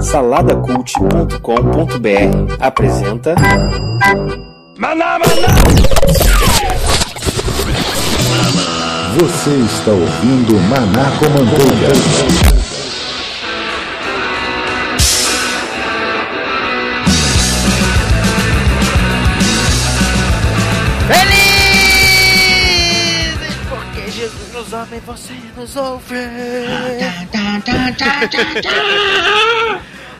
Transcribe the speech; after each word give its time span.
Saladacult.com.br 0.00 2.56
apresenta 2.58 3.36
Maná, 4.76 5.18
maná! 5.18 5.48
Você 9.18 9.50
está 9.50 9.92
ouvindo 9.92 10.54
Maná 10.68 11.12
com 11.20 11.28
E 24.80 25.00
você 25.00 25.34
nos 25.56 25.74
ouve. 25.74 26.14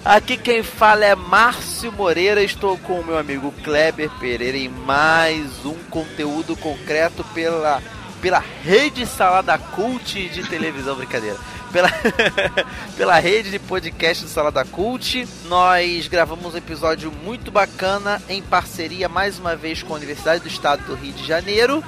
Aqui 0.05 0.37
quem 0.37 0.65
fala 0.65 1.05
é 1.05 1.15
Márcio 1.15 1.93
Moreira. 1.93 2.43
Estou 2.43 2.77
com 2.77 2.99
o 2.99 3.05
meu 3.05 3.17
amigo 3.17 3.55
Kleber 3.63 4.11
Pereira 4.19 4.59
em 4.59 4.69
mais 4.69 5.65
um 5.65 5.77
conteúdo 5.89 6.57
concreto 6.57 7.23
pela, 7.33 7.81
pela 8.21 8.43
rede 8.65 9.07
Salada 9.07 9.57
Cult 9.57 10.29
de 10.29 10.43
televisão. 10.49 10.97
Brincadeira. 10.97 11.37
Pela, 11.73 11.91
pela 12.99 13.21
rede 13.21 13.53
de 13.53 13.61
podcast 13.61 14.25
do 14.25 14.31
Salada 14.31 14.65
Cult. 14.65 15.25
Nós 15.45 16.09
gravamos 16.09 16.55
um 16.55 16.59
episódio 16.59 17.13
muito 17.13 17.53
bacana 17.53 18.21
em 18.29 18.43
parceria 18.43 19.09
mais 19.09 19.39
uma 19.39 19.55
vez 19.55 19.85
com 19.85 19.95
a 19.95 19.97
Universidade 19.99 20.43
do 20.43 20.49
Estado 20.49 20.83
do 20.85 20.97
Rio 20.97 21.13
de 21.13 21.25
Janeiro. 21.25 21.81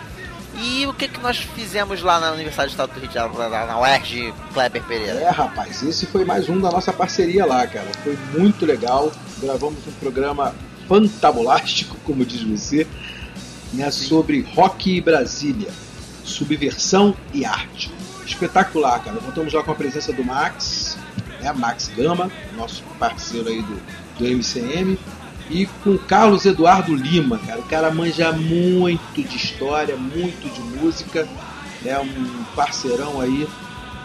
E 0.63 0.87
o 0.87 0.93
que, 0.93 1.09
que 1.09 1.19
nós 1.21 1.39
fizemos 1.39 2.03
lá 2.03 2.21
na 2.21 2.33
Universidade 2.33 2.69
do 2.69 2.73
Estado 2.73 2.93
do 2.93 3.01
Rio 3.01 3.09
de 3.09 3.15
Janeiro, 3.15 3.49
na 3.49 3.81
UERJ, 3.81 4.35
Kleber 4.53 4.83
Pereira? 4.85 5.21
É, 5.21 5.31
rapaz, 5.31 5.83
esse 5.83 6.05
foi 6.05 6.23
mais 6.23 6.51
um 6.51 6.61
da 6.61 6.71
nossa 6.71 6.93
parceria 6.93 7.47
lá, 7.47 7.67
cara. 7.67 7.87
Foi 8.05 8.19
muito 8.39 8.67
legal. 8.67 9.11
Gravamos 9.39 9.79
um 9.87 9.93
programa 9.93 10.55
fantabulástico, 10.87 11.97
como 12.05 12.27
diz 12.27 12.43
você, 12.43 12.87
né, 13.73 13.91
sobre 13.91 14.43
rock 14.55 14.97
e 14.97 15.01
Brasília, 15.01 15.71
subversão 16.25 17.17
e 17.33 17.47
arte. 17.47 17.91
Espetacular, 18.27 19.03
cara. 19.03 19.17
Contamos 19.17 19.55
lá 19.55 19.63
com 19.63 19.73
a 19.73 19.75
presença 19.75 20.13
do 20.13 20.23
Max, 20.23 20.99
né, 21.41 21.51
Max 21.55 21.91
Gama, 21.97 22.31
nosso 22.55 22.83
parceiro 22.99 23.49
aí 23.49 23.63
do, 23.63 23.81
do 24.19 24.27
MCM, 24.27 24.99
e 25.51 25.67
com 25.83 25.99
Carlos 25.99 26.47
Eduardo 26.47 26.95
Lima, 26.95 27.39
cara. 27.39 27.61
O 27.61 27.65
cara 27.65 27.91
manja 27.91 28.33
muito 28.33 29.23
de 29.23 29.37
história, 29.37 29.97
muito 29.97 30.49
de 30.49 30.61
música, 30.79 31.29
é 31.85 31.99
um 31.99 32.45
parceirão 32.55 33.21
aí 33.21 33.49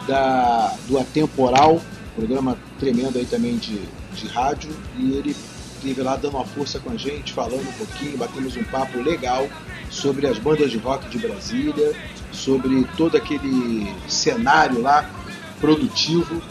da, 0.07 0.73
do 0.87 0.97
Atemporal, 0.99 1.79
programa 2.15 2.57
tremendo 2.79 3.17
aí 3.17 3.25
também 3.25 3.57
de, 3.57 3.79
de 4.13 4.27
rádio, 4.27 4.71
e 4.97 5.13
ele 5.13 5.35
esteve 5.75 6.01
lá 6.01 6.15
dando 6.15 6.35
uma 6.35 6.45
força 6.45 6.79
com 6.79 6.91
a 6.91 6.97
gente, 6.97 7.31
falando 7.31 7.61
um 7.61 7.73
pouquinho, 7.73 8.17
batemos 8.17 8.57
um 8.57 8.63
papo 8.63 8.99
legal 8.99 9.47
sobre 9.89 10.25
as 10.25 10.39
bandas 10.39 10.71
de 10.71 10.77
rock 10.77 11.07
de 11.09 11.19
Brasília, 11.19 11.93
sobre 12.31 12.85
todo 12.97 13.15
aquele 13.17 13.93
cenário 14.07 14.81
lá 14.81 15.09
produtivo 15.59 16.41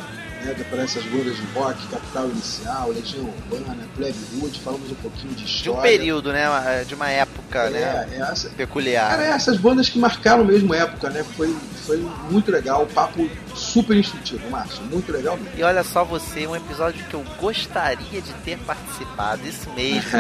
né, 0.45 0.55
para 0.71 0.83
essas 0.83 1.05
bandas 1.05 1.37
de 1.37 1.43
rock, 1.55 1.87
Capital 1.89 2.29
Inicial, 2.29 2.91
Legião 2.91 3.25
Urbana, 3.25 3.77
Plebe 3.97 4.19
Hood, 4.41 4.61
falamos 4.61 4.91
um 4.91 4.95
pouquinho 4.97 5.35
de 5.35 5.45
De 5.45 5.51
história. 5.51 5.79
um 5.79 5.83
período, 5.83 6.33
né? 6.33 6.85
De 6.87 6.95
uma 6.95 7.09
época, 7.11 7.71
né? 7.71 8.09
É, 8.11 8.17
é 8.17 8.21
essa, 8.21 8.51
Peculiar. 8.51 9.11
Cara, 9.11 9.25
essas 9.25 9.57
bandas 9.57 9.89
que 9.89 9.99
marcaram 9.99 10.45
mesmo 10.45 10.75
época, 10.75 11.11
né? 11.11 11.25
Foi, 11.37 11.55
foi 11.87 11.97
muito 12.31 12.51
legal, 12.51 12.83
o 12.83 12.87
papo 12.87 13.29
super 13.55 13.97
instrutivo, 13.97 14.49
Márcio. 14.51 14.83
Muito 14.85 15.11
legal 15.13 15.37
mesmo. 15.37 15.59
E 15.59 15.63
olha 15.63 15.83
só 15.85 16.05
você, 16.05 16.47
um 16.47 16.57
episódio 16.57 17.05
que 17.07 17.15
eu 17.15 17.25
gostaria 17.41 18.21
de 18.21 18.33
ter 18.45 18.59
participado, 18.59 19.47
isso 19.47 19.71
mesmo. 19.71 20.11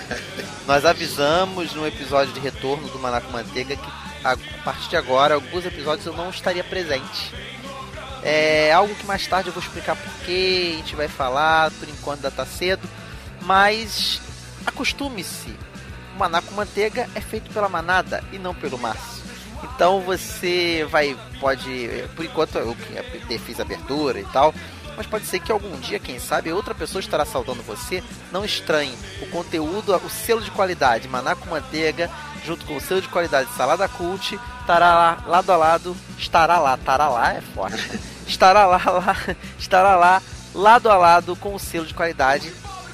Nós 0.66 0.84
avisamos 0.84 1.74
no 1.74 1.86
episódio 1.86 2.32
de 2.32 2.40
retorno 2.40 2.88
do 2.88 2.98
Manaco 2.98 3.30
Manteiga 3.32 3.76
que 3.76 4.06
a 4.24 4.36
partir 4.64 4.90
de 4.90 4.96
agora, 4.96 5.34
alguns 5.34 5.64
episódios 5.64 6.04
eu 6.04 6.12
não 6.12 6.30
estaria 6.30 6.64
presente. 6.64 7.32
É 8.28 8.72
algo 8.72 8.92
que 8.96 9.06
mais 9.06 9.24
tarde 9.24 9.50
eu 9.50 9.52
vou 9.52 9.62
explicar 9.62 9.94
porquê, 9.94 10.72
a 10.72 10.76
gente 10.78 10.96
vai 10.96 11.06
falar, 11.06 11.70
por 11.70 11.88
enquanto 11.88 12.26
ainda 12.26 12.30
tá 12.32 12.44
cedo. 12.44 12.82
Mas 13.42 14.20
acostume-se, 14.66 15.54
o 16.12 16.18
Manaco 16.18 16.52
Manteiga 16.52 17.08
é 17.14 17.20
feito 17.20 17.48
pela 17.52 17.68
manada 17.68 18.24
e 18.32 18.38
não 18.38 18.52
pelo 18.52 18.76
Márcio. 18.76 19.22
Então 19.62 20.00
você 20.00 20.84
vai, 20.90 21.16
pode, 21.38 21.88
por 22.16 22.24
enquanto 22.24 22.58
eu 22.58 22.76
fiz 23.38 23.60
abertura 23.60 24.18
e 24.18 24.24
tal, 24.24 24.52
mas 24.96 25.06
pode 25.06 25.24
ser 25.26 25.38
que 25.38 25.52
algum 25.52 25.78
dia, 25.78 26.00
quem 26.00 26.18
sabe, 26.18 26.52
outra 26.52 26.74
pessoa 26.74 26.98
estará 26.98 27.24
saudando 27.24 27.62
você. 27.62 28.02
Não 28.32 28.44
estranhe, 28.44 28.98
o 29.22 29.26
conteúdo, 29.28 29.94
o 29.94 30.10
selo 30.10 30.40
de 30.40 30.50
qualidade 30.50 31.06
Manaco 31.06 31.48
Manteiga, 31.48 32.10
junto 32.46 32.64
com 32.64 32.76
o 32.76 32.80
selo 32.80 33.02
de 33.02 33.08
qualidade 33.08 33.50
Salada 33.56 33.88
Cult, 33.88 34.38
estará 34.60 34.94
lá, 34.94 35.24
lado 35.26 35.50
a 35.50 35.56
lado, 35.56 35.96
estará 36.16 36.58
lá, 36.58 36.74
estará 36.74 37.08
lá, 37.08 37.34
é 37.34 37.40
forte, 37.40 38.00
estará 38.26 38.66
lá, 38.66 38.82
lá, 38.86 39.16
estará 39.58 39.96
lá, 39.96 40.22
lado 40.54 40.90
a 40.90 40.96
lado 40.96 41.34
com 41.36 41.54
o 41.54 41.58
selo 41.58 41.84
de 41.84 41.92
qualidade 41.92 42.52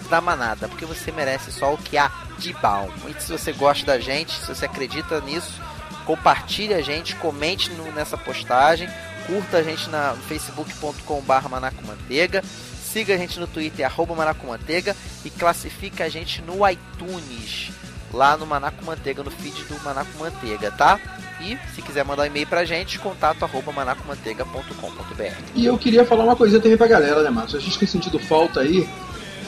da 0.08 0.20
manada, 0.20 0.68
porque 0.68 0.86
você 0.86 1.12
merece 1.12 1.52
só 1.52 1.74
o 1.74 1.78
que 1.78 1.98
há 1.98 2.10
de 2.38 2.52
bom. 2.54 2.90
E 3.08 3.22
se 3.22 3.30
você 3.30 3.52
gosta 3.52 3.86
da 3.86 3.98
gente, 3.98 4.32
se 4.32 4.46
você 4.46 4.64
acredita 4.64 5.20
nisso, 5.20 5.60
compartilhe 6.06 6.74
a 6.74 6.82
gente, 6.82 7.14
comente 7.16 7.70
no, 7.70 7.92
nessa 7.92 8.16
postagem, 8.16 8.88
curta 9.26 9.58
a 9.58 9.62
gente 9.62 9.88
na 9.90 10.14
facebook.com.br 10.28 11.48
manacomanteiga, 11.48 12.42
siga 12.82 13.14
a 13.14 13.18
gente 13.18 13.38
no 13.38 13.46
Twitter, 13.46 13.86
arroba 13.86 14.14
manacomanteiga 14.14 14.96
e 15.24 15.30
classifique 15.30 16.02
a 16.02 16.08
gente 16.08 16.42
no 16.42 16.68
iTunes, 16.68 17.70
lá 18.12 18.36
no 18.36 18.46
Manaco 18.46 18.84
Manteiga, 18.84 19.22
no 19.22 19.30
feed 19.30 19.64
do 19.64 19.82
Manaco 19.84 20.10
Manteiga, 20.18 20.70
tá? 20.70 20.98
E 21.40 21.58
se 21.74 21.82
quiser 21.82 22.04
mandar 22.04 22.22
um 22.22 22.26
e-mail 22.26 22.46
pra 22.46 22.64
gente, 22.64 22.98
contato 22.98 23.42
arroba 23.44 23.72
manacomanteiga.com.br. 23.72 25.34
E 25.54 25.66
eu 25.66 25.76
queria 25.78 26.04
falar 26.04 26.24
uma 26.24 26.36
coisinha 26.36 26.60
também 26.60 26.76
pra 26.78 26.86
galera, 26.86 27.22
né, 27.22 27.30
Márcio? 27.30 27.58
A 27.58 27.60
gente 27.60 27.78
tem 27.78 27.88
sentido 27.88 28.18
falta 28.18 28.60
aí 28.60 28.88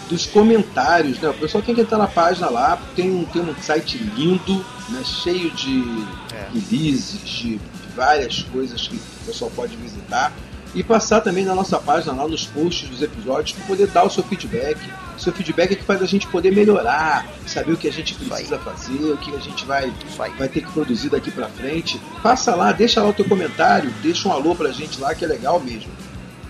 dos 0.08 0.26
comentários, 0.26 1.18
né? 1.20 1.28
O 1.30 1.34
pessoal 1.34 1.62
tem 1.62 1.74
que 1.74 1.80
entrar 1.80 1.98
na 1.98 2.06
página 2.06 2.48
lá, 2.50 2.78
tem 2.94 3.10
um, 3.10 3.24
tem 3.24 3.42
um 3.42 3.54
site 3.56 3.96
lindo, 3.98 4.64
né? 4.90 5.02
cheio 5.04 5.50
de 5.52 6.04
É. 6.32 6.48
releases, 6.52 7.20
de 7.28 7.60
várias 7.94 8.42
coisas 8.42 8.86
que 8.88 8.96
o 8.96 9.26
pessoal 9.26 9.50
pode 9.54 9.76
visitar. 9.76 10.32
E 10.74 10.82
passar 10.82 11.20
também 11.20 11.44
na 11.44 11.54
nossa 11.54 11.78
página, 11.78 12.12
lá 12.12 12.26
nos 12.26 12.46
posts 12.46 12.88
dos 12.88 13.00
episódios, 13.00 13.56
para 13.56 13.66
poder 13.66 13.86
dar 13.86 14.04
o 14.04 14.10
seu 14.10 14.24
feedback. 14.24 14.78
O 15.16 15.20
seu 15.20 15.32
feedback 15.32 15.72
é 15.72 15.76
que 15.76 15.84
faz 15.84 16.02
a 16.02 16.06
gente 16.06 16.26
poder 16.26 16.50
melhorar, 16.50 17.26
saber 17.46 17.72
o 17.72 17.76
que 17.76 17.86
a 17.86 17.92
gente 17.92 18.14
precisa 18.14 18.58
fazer, 18.58 19.12
o 19.12 19.16
que 19.16 19.34
a 19.34 19.38
gente 19.38 19.64
vai, 19.64 19.92
vai 20.36 20.48
ter 20.48 20.62
que 20.62 20.72
produzir 20.72 21.10
daqui 21.10 21.30
pra 21.30 21.48
frente. 21.48 22.00
Passa 22.20 22.56
lá, 22.56 22.72
deixa 22.72 23.00
lá 23.00 23.08
o 23.08 23.12
teu 23.12 23.24
comentário, 23.24 23.88
deixa 24.02 24.28
um 24.28 24.32
alô 24.32 24.54
pra 24.56 24.72
gente 24.72 25.00
lá, 25.00 25.14
que 25.14 25.24
é 25.24 25.28
legal 25.28 25.60
mesmo. 25.60 25.92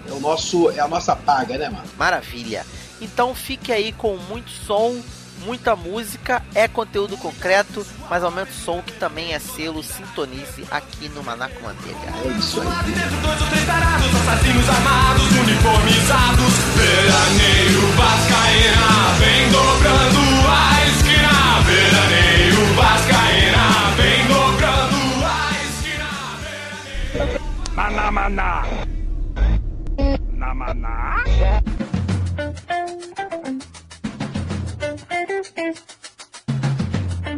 É, 0.08 0.12
o 0.12 0.20
nosso, 0.20 0.70
é 0.70 0.80
a 0.80 0.88
nossa 0.88 1.14
paga, 1.14 1.58
né, 1.58 1.68
mano? 1.68 1.84
Maravilha. 1.98 2.64
Então 3.00 3.34
fique 3.34 3.70
aí 3.70 3.92
com 3.92 4.16
muito 4.16 4.50
som, 4.50 4.96
muita 5.38 5.76
música, 5.76 6.42
é 6.54 6.66
conteúdo 6.68 7.16
concreto, 7.16 7.86
mas 8.08 8.22
aumenta 8.22 8.50
o 8.50 8.54
som 8.54 8.82
que 8.82 8.92
também 8.92 9.32
é 9.32 9.38
selo, 9.38 9.82
sintonize 9.82 10.66
aqui 10.70 11.08
no 11.08 11.22
Manaco 11.22 11.62
Manteiga. 11.62 11.98
É 12.24 12.38
isso 12.38 12.60
aí. 12.60 12.92
Dentro 12.92 13.16
dois 13.20 13.40
ou 13.40 13.48
três 13.48 13.64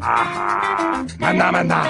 Ahá, 0.06 1.02
maná, 1.18 1.50
maná. 1.50 1.82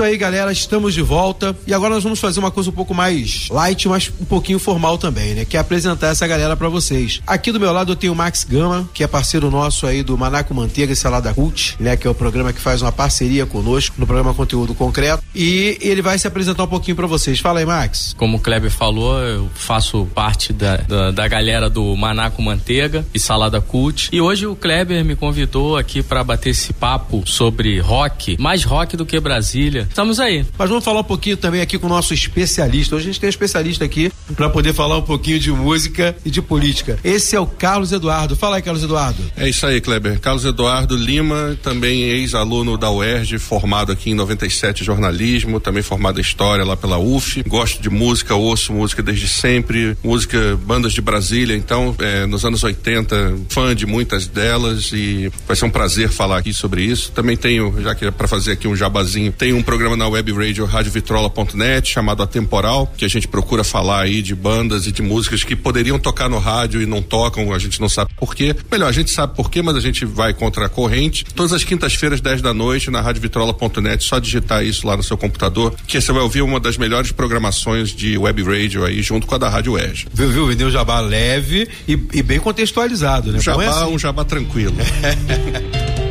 Isso 0.00 0.04
aí, 0.04 0.16
galera. 0.16 0.50
Estamos 0.50 0.94
de 0.94 1.02
volta. 1.02 1.54
E 1.66 1.74
agora 1.74 1.94
nós 1.94 2.02
vamos 2.02 2.18
fazer 2.18 2.40
uma 2.40 2.50
coisa 2.50 2.70
um 2.70 2.72
pouco 2.72 2.94
mais 2.94 3.48
light, 3.50 3.86
mas 3.86 4.10
um 4.18 4.24
pouquinho 4.24 4.58
formal 4.58 4.96
também, 4.96 5.34
né? 5.34 5.44
Que 5.44 5.58
é 5.58 5.60
apresentar 5.60 6.08
essa 6.08 6.26
galera 6.26 6.56
para 6.56 6.70
vocês. 6.70 7.20
Aqui 7.26 7.52
do 7.52 7.60
meu 7.60 7.70
lado 7.70 7.92
eu 7.92 7.96
tenho 7.96 8.14
o 8.14 8.16
Max 8.16 8.44
Gama, 8.44 8.88
que 8.94 9.04
é 9.04 9.06
parceiro 9.06 9.50
nosso 9.50 9.86
aí 9.86 10.02
do 10.02 10.16
Manaco 10.16 10.54
Manteiga 10.54 10.92
e 10.92 10.96
Salada 10.96 11.34
Cult, 11.34 11.76
né? 11.78 11.98
Que 11.98 12.06
é 12.06 12.10
o 12.10 12.14
programa 12.14 12.50
que 12.50 12.60
faz 12.60 12.80
uma 12.80 12.90
parceria 12.90 13.44
conosco 13.44 13.96
no 13.98 14.06
programa 14.06 14.32
Conteúdo 14.32 14.74
Concreto. 14.74 15.22
E 15.34 15.76
ele 15.82 16.00
vai 16.00 16.18
se 16.18 16.26
apresentar 16.26 16.64
um 16.64 16.68
pouquinho 16.68 16.96
para 16.96 17.06
vocês. 17.06 17.38
Fala 17.38 17.58
aí, 17.58 17.66
Max. 17.66 18.14
Como 18.16 18.38
o 18.38 18.40
Kleber 18.40 18.70
falou, 18.70 19.18
eu 19.18 19.50
faço 19.54 20.06
parte 20.14 20.50
da, 20.50 20.78
da, 20.78 21.10
da 21.10 21.28
galera 21.28 21.68
do 21.68 21.94
Manaco 21.94 22.40
Manteiga 22.40 23.04
e 23.12 23.20
Salada 23.20 23.60
Cult. 23.60 24.08
E 24.10 24.18
hoje 24.18 24.46
o 24.46 24.56
Kleber 24.56 25.04
me 25.04 25.14
convidou 25.14 25.76
aqui 25.76 26.02
para 26.02 26.24
bater 26.24 26.50
esse 26.50 26.72
papo 26.72 27.22
sobre 27.26 27.78
rock, 27.80 28.38
mais 28.40 28.64
rock 28.64 28.96
do 28.96 29.04
que 29.04 29.20
Brasília. 29.20 29.89
Estamos 29.90 30.20
aí. 30.20 30.46
Mas 30.56 30.68
vamos 30.68 30.84
falar 30.84 31.00
um 31.00 31.04
pouquinho 31.04 31.36
também 31.36 31.60
aqui 31.60 31.76
com 31.76 31.86
o 31.86 31.90
nosso 31.90 32.14
especialista. 32.14 32.94
Hoje 32.94 33.04
a 33.04 33.12
gente 33.12 33.20
tem 33.20 33.28
um 33.28 33.30
especialista 33.30 33.84
aqui 33.84 34.10
para 34.36 34.48
poder 34.48 34.72
falar 34.72 34.96
um 34.96 35.02
pouquinho 35.02 35.38
de 35.38 35.50
música 35.50 36.16
e 36.24 36.30
de 36.30 36.40
política. 36.40 36.98
Esse 37.02 37.34
é 37.34 37.40
o 37.40 37.46
Carlos 37.46 37.90
Eduardo. 37.92 38.36
Fala 38.36 38.56
aí, 38.56 38.62
Carlos 38.62 38.84
Eduardo. 38.84 39.20
É 39.36 39.48
isso 39.48 39.66
aí, 39.66 39.80
Kleber. 39.80 40.20
Carlos 40.20 40.44
Eduardo 40.44 40.96
Lima, 40.96 41.58
também 41.62 42.04
ex-aluno 42.04 42.78
da 42.78 42.90
UERJ, 42.90 43.38
formado 43.38 43.90
aqui 43.90 44.10
em 44.10 44.14
97 44.14 44.84
jornalismo, 44.84 45.58
também 45.58 45.82
formado 45.82 46.18
em 46.18 46.22
história 46.22 46.64
lá 46.64 46.76
pela 46.76 46.98
UF. 46.98 47.42
Gosto 47.42 47.82
de 47.82 47.90
música, 47.90 48.34
ouço 48.34 48.72
música 48.72 49.02
desde 49.02 49.28
sempre, 49.28 49.96
música, 50.04 50.56
bandas 50.64 50.92
de 50.92 51.00
Brasília. 51.00 51.56
Então, 51.56 51.96
é, 51.98 52.26
nos 52.26 52.44
anos 52.44 52.62
80, 52.62 53.38
fã 53.48 53.74
de 53.74 53.86
muitas 53.86 54.28
delas 54.28 54.92
e 54.92 55.30
vai 55.48 55.56
ser 55.56 55.64
um 55.64 55.70
prazer 55.70 56.10
falar 56.10 56.38
aqui 56.38 56.54
sobre 56.54 56.84
isso. 56.84 57.10
Também 57.10 57.36
tenho, 57.36 57.74
já 57.82 57.92
que 57.94 58.04
é 58.04 58.10
para 58.10 58.28
fazer 58.28 58.52
aqui 58.52 58.68
um 58.68 58.76
jabazinho, 58.76 59.32
tem 59.32 59.52
um 59.52 59.62
programa 59.70 59.96
na 59.96 60.08
web 60.08 60.32
radio 60.32 60.64
radiovitrola.net 60.64 61.88
chamado 61.88 62.24
Atemporal, 62.24 62.92
que 62.96 63.04
a 63.04 63.08
gente 63.08 63.28
procura 63.28 63.62
falar 63.62 64.00
aí 64.00 64.20
de 64.20 64.34
bandas 64.34 64.84
e 64.84 64.90
de 64.90 65.00
músicas 65.00 65.44
que 65.44 65.54
poderiam 65.54 65.96
tocar 65.96 66.28
no 66.28 66.40
rádio 66.40 66.82
e 66.82 66.86
não 66.86 67.00
tocam, 67.00 67.52
a 67.52 67.58
gente 67.60 67.80
não 67.80 67.88
sabe 67.88 68.10
por 68.16 68.34
quê. 68.34 68.52
Melhor, 68.68 68.88
a 68.88 68.92
gente 68.92 69.12
sabe 69.12 69.36
por 69.36 69.48
quê, 69.48 69.62
mas 69.62 69.76
a 69.76 69.80
gente 69.80 70.04
vai 70.04 70.34
contra 70.34 70.66
a 70.66 70.68
corrente. 70.68 71.24
Todas 71.36 71.52
as 71.52 71.62
quintas-feiras, 71.62 72.20
10 72.20 72.42
da 72.42 72.52
noite, 72.52 72.90
na 72.90 73.00
radiovitrola.net, 73.00 74.02
só 74.02 74.18
digitar 74.18 74.64
isso 74.64 74.88
lá 74.88 74.96
no 74.96 75.04
seu 75.04 75.16
computador, 75.16 75.72
que 75.86 76.00
você 76.00 76.10
vai 76.10 76.22
ouvir 76.22 76.42
uma 76.42 76.58
das 76.58 76.76
melhores 76.76 77.12
programações 77.12 77.90
de 77.90 78.18
web 78.18 78.42
radio 78.42 78.84
aí, 78.84 79.00
junto 79.02 79.24
com 79.24 79.36
a 79.36 79.38
da 79.38 79.48
Rádio 79.48 79.78
Edge. 79.78 80.08
Viu, 80.12 80.30
viu? 80.30 80.46
Vendeu 80.48 80.66
um 80.66 80.72
jabá 80.72 80.98
leve 80.98 81.68
e, 81.86 81.92
e, 82.12 82.24
bem 82.24 82.40
contextualizado, 82.40 83.30
né? 83.30 83.38
Um 83.38 83.40
jabá, 83.40 83.62
é 83.62 83.68
assim? 83.68 83.94
um 83.94 83.98
jabá 84.00 84.24
tranquilo. 84.24 84.74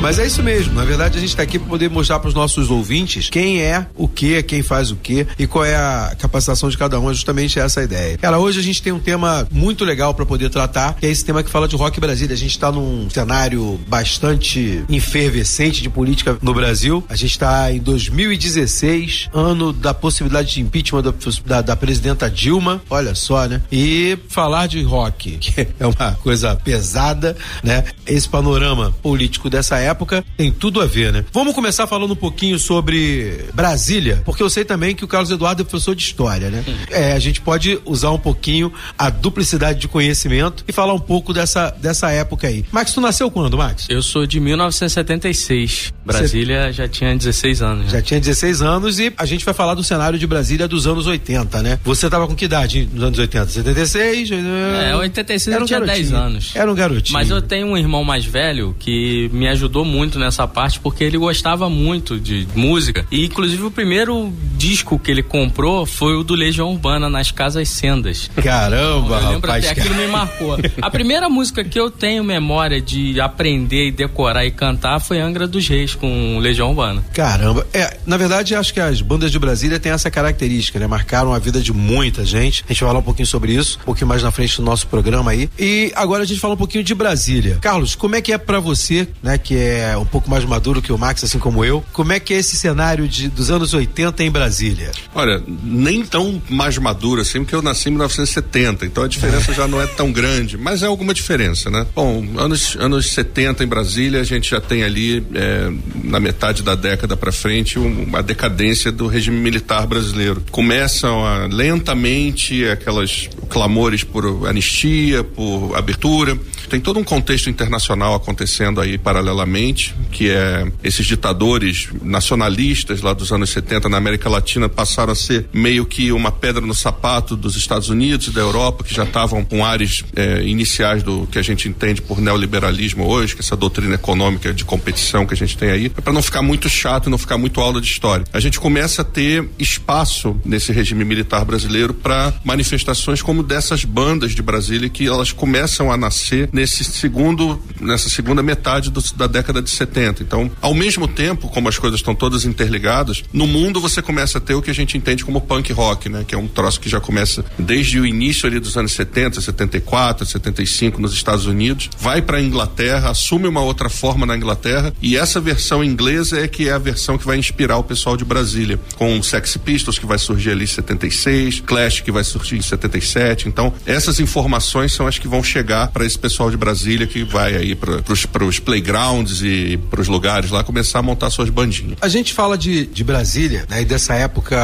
Mas 0.00 0.18
é 0.18 0.26
isso 0.26 0.42
mesmo. 0.42 0.72
Na 0.72 0.84
verdade, 0.84 1.18
a 1.18 1.20
gente 1.20 1.28
está 1.28 1.42
aqui 1.42 1.58
para 1.58 1.68
poder 1.68 1.90
mostrar 1.90 2.18
para 2.18 2.28
os 2.28 2.32
nossos 2.32 2.70
ouvintes 2.70 3.28
quem 3.28 3.60
é 3.60 3.86
o 3.94 4.08
que, 4.08 4.42
quem 4.42 4.62
faz 4.62 4.90
o 4.90 4.96
que 4.96 5.26
e 5.38 5.46
qual 5.46 5.62
é 5.62 5.76
a 5.76 6.16
capacitação 6.18 6.70
de 6.70 6.78
cada 6.78 6.98
um. 6.98 7.10
É 7.10 7.12
justamente 7.12 7.58
essa 7.60 7.80
a 7.80 7.84
ideia. 7.84 8.16
Cara, 8.16 8.38
hoje 8.38 8.58
a 8.58 8.62
gente 8.62 8.80
tem 8.80 8.94
um 8.94 8.98
tema 8.98 9.46
muito 9.50 9.84
legal 9.84 10.14
para 10.14 10.24
poder 10.24 10.48
tratar, 10.48 10.94
que 10.94 11.04
é 11.04 11.10
esse 11.10 11.22
tema 11.22 11.42
que 11.42 11.50
fala 11.50 11.68
de 11.68 11.76
rock 11.76 12.00
Brasília. 12.00 12.34
A 12.34 12.38
gente 12.38 12.52
está 12.52 12.72
num 12.72 13.10
cenário 13.10 13.78
bastante 13.86 14.82
efervescente 14.88 15.82
de 15.82 15.90
política 15.90 16.38
no 16.40 16.54
Brasil. 16.54 17.04
A 17.06 17.14
gente 17.14 17.32
está 17.32 17.70
em 17.70 17.78
2016, 17.78 19.28
ano 19.34 19.70
da 19.70 19.92
possibilidade 19.92 20.54
de 20.54 20.62
impeachment 20.62 21.02
da, 21.02 21.12
da, 21.44 21.60
da 21.60 21.76
presidenta 21.76 22.30
Dilma. 22.30 22.82
Olha 22.88 23.14
só, 23.14 23.46
né? 23.46 23.60
E 23.70 24.18
falar 24.30 24.66
de 24.66 24.82
rock, 24.82 25.36
que 25.36 25.68
é 25.78 25.86
uma 25.86 26.12
coisa 26.22 26.56
pesada, 26.56 27.36
né? 27.62 27.84
Esse 28.06 28.28
panorama 28.28 28.94
político 29.02 29.50
dessa 29.50 29.76
época 29.76 29.89
época 29.90 30.24
tem 30.36 30.50
tudo 30.50 30.80
a 30.80 30.86
ver, 30.86 31.12
né? 31.12 31.24
Vamos 31.32 31.54
começar 31.54 31.86
falando 31.86 32.12
um 32.12 32.16
pouquinho 32.16 32.58
sobre 32.58 33.44
Brasília, 33.54 34.22
porque 34.24 34.42
eu 34.42 34.50
sei 34.50 34.64
também 34.64 34.94
que 34.94 35.04
o 35.04 35.08
Carlos 35.08 35.30
Eduardo 35.30 35.62
é 35.62 35.64
professor 35.64 35.94
de 35.94 36.02
história, 36.02 36.50
né? 36.50 36.64
É, 36.90 37.12
a 37.12 37.18
gente 37.18 37.40
pode 37.40 37.78
usar 37.84 38.10
um 38.10 38.18
pouquinho 38.18 38.72
a 38.96 39.10
duplicidade 39.10 39.78
de 39.78 39.88
conhecimento 39.88 40.64
e 40.66 40.72
falar 40.72 40.94
um 40.94 40.98
pouco 40.98 41.32
dessa, 41.32 41.70
dessa 41.70 42.10
época 42.10 42.46
aí. 42.46 42.64
Max, 42.72 42.92
tu 42.92 43.00
nasceu 43.00 43.30
quando, 43.30 43.56
Max? 43.56 43.86
Eu 43.88 44.02
sou 44.02 44.26
de 44.26 44.40
1976. 44.40 45.92
Brasília 46.04 46.72
já 46.72 46.88
tinha 46.88 47.16
16 47.16 47.62
anos. 47.62 47.84
Né? 47.86 47.90
Já 47.90 48.02
tinha 48.02 48.20
16 48.20 48.62
anos 48.62 48.98
e 48.98 49.12
a 49.16 49.26
gente 49.26 49.44
vai 49.44 49.54
falar 49.54 49.74
do 49.74 49.82
cenário 49.82 50.18
de 50.18 50.26
Brasília 50.26 50.66
dos 50.66 50.86
anos 50.86 51.06
80, 51.06 51.62
né? 51.62 51.78
Você 51.84 52.08
tava 52.08 52.26
com 52.26 52.34
que 52.34 52.44
idade 52.44 52.88
nos 52.92 53.02
anos 53.02 53.18
80? 53.18 53.46
76? 53.50 54.30
É, 54.30 54.96
86 54.96 55.56
eu 55.56 55.62
um 55.62 55.66
tinha 55.66 55.80
garotinho. 55.80 56.08
10 56.08 56.12
anos. 56.12 56.52
Era 56.54 56.70
um 56.70 56.74
garotinho. 56.74 57.18
Mas 57.18 57.30
eu 57.30 57.42
tenho 57.42 57.66
um 57.66 57.76
irmão 57.76 58.04
mais 58.04 58.24
velho 58.24 58.74
que 58.78 59.28
me 59.32 59.48
ajudou 59.48 59.79
ajudou 59.80 59.84
muito 59.84 60.18
nessa 60.18 60.46
parte 60.46 60.78
porque 60.80 61.02
ele 61.04 61.18
gostava 61.18 61.68
muito 61.68 62.18
de 62.18 62.46
música. 62.54 63.06
E 63.10 63.26
inclusive 63.26 63.62
o 63.64 63.70
primeiro 63.70 64.32
disco 64.56 64.98
que 64.98 65.10
ele 65.10 65.22
comprou 65.22 65.86
foi 65.86 66.14
o 66.14 66.22
do 66.22 66.34
Legião 66.34 66.70
Urbana 66.72 67.08
nas 67.08 67.30
Casas 67.30 67.68
Sendas. 67.68 68.30
Caramba, 68.42 69.16
eu 69.16 69.28
lembro 69.30 69.48
rapaz, 69.48 69.66
até, 69.66 69.80
aquilo 69.80 69.94
me 69.94 70.06
marcou. 70.06 70.56
A 70.80 70.90
primeira 70.90 71.28
música 71.28 71.64
que 71.64 71.78
eu 71.78 71.90
tenho 71.90 72.22
memória 72.22 72.80
de 72.80 73.20
aprender 73.20 73.88
e 73.88 73.90
decorar 73.90 74.44
e 74.44 74.50
cantar 74.50 75.00
foi 75.00 75.20
Angra 75.20 75.46
dos 75.46 75.66
Reis 75.66 75.94
com 75.94 76.38
Legião 76.38 76.70
Urbana. 76.70 77.02
Caramba, 77.12 77.66
é, 77.72 77.96
na 78.06 78.16
verdade 78.16 78.54
acho 78.54 78.74
que 78.74 78.80
as 78.80 79.00
bandas 79.00 79.30
de 79.30 79.38
Brasília 79.38 79.78
têm 79.78 79.92
essa 79.92 80.10
característica, 80.10 80.78
né? 80.78 80.86
Marcaram 80.86 81.32
a 81.32 81.38
vida 81.38 81.60
de 81.60 81.72
muita 81.72 82.24
gente. 82.24 82.64
A 82.68 82.72
gente 82.72 82.80
vai 82.80 82.90
falar 82.90 83.00
um 83.00 83.04
pouquinho 83.04 83.26
sobre 83.26 83.52
isso, 83.52 83.78
um 83.82 83.86
pouquinho 83.86 84.08
mais 84.08 84.22
na 84.22 84.30
frente 84.30 84.56
do 84.56 84.62
nosso 84.62 84.86
programa 84.86 85.30
aí. 85.30 85.48
E 85.58 85.92
agora 85.94 86.22
a 86.22 86.26
gente 86.26 86.40
fala 86.40 86.54
um 86.54 86.58
pouquinho 86.58 86.84
de 86.84 86.94
Brasília. 86.94 87.58
Carlos, 87.60 87.94
como 87.94 88.16
é 88.16 88.20
que 88.20 88.32
é 88.32 88.38
para 88.38 88.60
você, 88.60 89.08
né, 89.22 89.38
que 89.38 89.56
é 89.56 89.69
é 89.70 89.96
um 89.96 90.04
pouco 90.04 90.30
mais 90.30 90.44
maduro 90.44 90.82
que 90.82 90.92
o 90.92 90.98
Max, 90.98 91.24
assim 91.24 91.38
como 91.38 91.64
eu. 91.64 91.84
Como 91.92 92.12
é 92.12 92.20
que 92.20 92.34
é 92.34 92.38
esse 92.38 92.56
cenário 92.56 93.08
de, 93.08 93.28
dos 93.28 93.50
anos 93.50 93.74
80 93.74 94.22
em 94.22 94.30
Brasília? 94.30 94.90
Olha, 95.14 95.42
nem 95.62 96.04
tão 96.04 96.40
mais 96.48 96.76
maduro 96.78 97.20
assim, 97.20 97.40
porque 97.40 97.54
eu 97.54 97.62
nasci 97.62 97.88
em 97.88 97.92
1970, 97.92 98.86
então 98.86 99.04
a 99.04 99.08
diferença 99.08 99.52
já 99.52 99.66
não 99.66 99.80
é 99.80 99.86
tão 99.86 100.12
grande, 100.12 100.56
mas 100.56 100.82
é 100.82 100.86
alguma 100.86 101.14
diferença, 101.14 101.70
né? 101.70 101.86
Bom, 101.94 102.24
anos, 102.36 102.76
anos 102.78 103.12
70 103.12 103.64
em 103.64 103.66
Brasília, 103.66 104.20
a 104.20 104.24
gente 104.24 104.50
já 104.50 104.60
tem 104.60 104.82
ali, 104.82 105.24
é, 105.34 105.70
na 106.04 106.20
metade 106.20 106.62
da 106.62 106.74
década 106.74 107.16
para 107.16 107.32
frente, 107.32 107.78
uma 107.78 108.22
decadência 108.22 108.90
do 108.90 109.06
regime 109.06 109.38
militar 109.38 109.86
brasileiro. 109.86 110.42
Começam 110.50 111.24
a, 111.24 111.46
lentamente 111.46 112.64
aquelas 112.68 113.28
clamores 113.48 114.04
por 114.04 114.46
anistia, 114.46 115.22
por 115.24 115.74
abertura. 115.76 116.38
Tem 116.70 116.80
todo 116.80 117.00
um 117.00 117.04
contexto 117.04 117.50
internacional 117.50 118.14
acontecendo 118.14 118.80
aí 118.80 118.96
paralelamente 118.96 119.92
que 120.12 120.30
é 120.30 120.70
esses 120.84 121.04
ditadores 121.04 121.88
nacionalistas 122.00 123.00
lá 123.00 123.12
dos 123.12 123.32
anos 123.32 123.50
70 123.50 123.88
na 123.88 123.96
América 123.96 124.28
Latina 124.28 124.68
passaram 124.68 125.12
a 125.12 125.16
ser 125.16 125.46
meio 125.52 125.84
que 125.84 126.12
uma 126.12 126.30
pedra 126.30 126.64
no 126.64 126.74
sapato 126.74 127.36
dos 127.36 127.56
Estados 127.56 127.88
Unidos 127.88 128.28
e 128.28 128.30
da 128.30 128.40
Europa, 128.40 128.84
que 128.84 128.94
já 128.94 129.04
estavam 129.04 129.44
com 129.44 129.64
ares 129.64 130.04
é, 130.14 130.42
iniciais 130.42 131.02
do 131.02 131.26
que 131.26 131.38
a 131.38 131.42
gente 131.42 131.68
entende 131.68 132.00
por 132.02 132.20
neoliberalismo 132.20 133.04
hoje, 133.04 133.34
que 133.34 133.40
é 133.40 133.44
essa 133.44 133.56
doutrina 133.56 133.94
econômica 133.94 134.52
de 134.52 134.64
competição 134.64 135.26
que 135.26 135.34
a 135.34 135.36
gente 135.36 135.56
tem 135.56 135.70
aí, 135.70 135.86
é 135.86 136.00
para 136.00 136.12
não 136.12 136.22
ficar 136.22 136.42
muito 136.42 136.68
chato 136.68 137.06
e 137.06 137.10
não 137.10 137.18
ficar 137.18 137.36
muito 137.36 137.60
aula 137.60 137.80
de 137.80 137.86
história. 137.88 138.24
A 138.32 138.38
gente 138.38 138.60
começa 138.60 139.02
a 139.02 139.04
ter 139.04 139.48
espaço 139.58 140.38
nesse 140.44 140.72
regime 140.72 141.04
militar 141.04 141.44
brasileiro 141.44 141.94
para 141.94 142.32
manifestações 142.44 143.22
como 143.22 143.42
dessas 143.42 143.84
bandas 143.84 144.34
de 144.34 144.42
Brasília 144.42 144.88
que 144.88 145.06
elas 145.06 145.32
começam 145.32 145.90
a 145.90 145.96
nascer 145.96 146.48
nesse 146.60 146.84
segundo, 146.84 147.58
nessa 147.80 148.10
segunda 148.10 148.42
metade 148.42 148.90
do, 148.90 149.02
da 149.16 149.26
década 149.26 149.62
de 149.62 149.70
70. 149.70 150.22
Então, 150.22 150.50
ao 150.60 150.74
mesmo 150.74 151.08
tempo, 151.08 151.48
como 151.48 151.70
as 151.70 151.78
coisas 151.78 152.00
estão 152.00 152.14
todas 152.14 152.44
interligadas, 152.44 153.24
no 153.32 153.46
mundo 153.46 153.80
você 153.80 154.02
começa 154.02 154.36
a 154.36 154.40
ter 154.40 154.54
o 154.54 154.60
que 154.60 154.70
a 154.70 154.74
gente 154.74 154.96
entende 154.98 155.24
como 155.24 155.40
punk 155.40 155.72
rock, 155.72 156.10
né? 156.10 156.22
Que 156.26 156.34
é 156.34 156.38
um 156.38 156.46
troço 156.46 156.78
que 156.78 156.88
já 156.88 157.00
começa 157.00 157.42
desde 157.58 157.98
o 157.98 158.04
início 158.04 158.46
ali 158.46 158.60
dos 158.60 158.76
anos 158.76 158.92
70, 158.92 159.40
74, 159.40 160.26
75 160.26 161.00
nos 161.00 161.14
Estados 161.14 161.46
Unidos, 161.46 161.88
vai 161.98 162.20
para 162.20 162.36
a 162.36 162.42
Inglaterra, 162.42 163.08
assume 163.08 163.48
uma 163.48 163.62
outra 163.62 163.88
forma 163.88 164.26
na 164.26 164.36
Inglaterra 164.36 164.92
e 165.00 165.16
essa 165.16 165.40
versão 165.40 165.82
inglesa 165.82 166.40
é 166.40 166.46
que 166.46 166.68
é 166.68 166.72
a 166.72 166.78
versão 166.78 167.16
que 167.16 167.24
vai 167.26 167.38
inspirar 167.38 167.78
o 167.78 167.84
pessoal 167.84 168.18
de 168.18 168.24
Brasília, 168.24 168.78
com 168.96 169.22
Sex 169.22 169.56
Pistols 169.56 169.98
que 169.98 170.04
vai 170.04 170.18
surgir 170.18 170.50
ali 170.50 170.64
em 170.64 170.66
76, 170.66 171.60
Clash 171.60 172.00
que 172.00 172.12
vai 172.12 172.22
surgir 172.22 172.58
em 172.58 172.62
77. 172.62 173.48
Então, 173.48 173.72
essas 173.86 174.20
informações 174.20 174.92
são 174.92 175.06
as 175.06 175.16
que 175.16 175.26
vão 175.26 175.42
chegar 175.42 175.88
para 175.88 176.04
esse 176.04 176.18
pessoal 176.18 176.49
de 176.50 176.56
Brasília 176.56 177.06
que 177.06 177.24
vai 177.24 177.56
aí 177.56 177.74
para 177.74 178.44
os 178.44 178.58
playgrounds 178.58 179.42
e 179.42 179.78
para 179.90 180.00
os 180.00 180.08
lugares 180.08 180.50
lá 180.50 180.62
começar 180.64 181.00
a 181.00 181.02
montar 181.02 181.30
suas 181.30 181.48
bandinhas. 181.50 181.98
A 182.00 182.08
gente 182.08 182.32
fala 182.32 182.56
de, 182.56 182.86
de 182.86 183.04
Brasília, 183.04 183.64
né, 183.68 183.82
e 183.82 183.84
dessa 183.84 184.14
época 184.14 184.58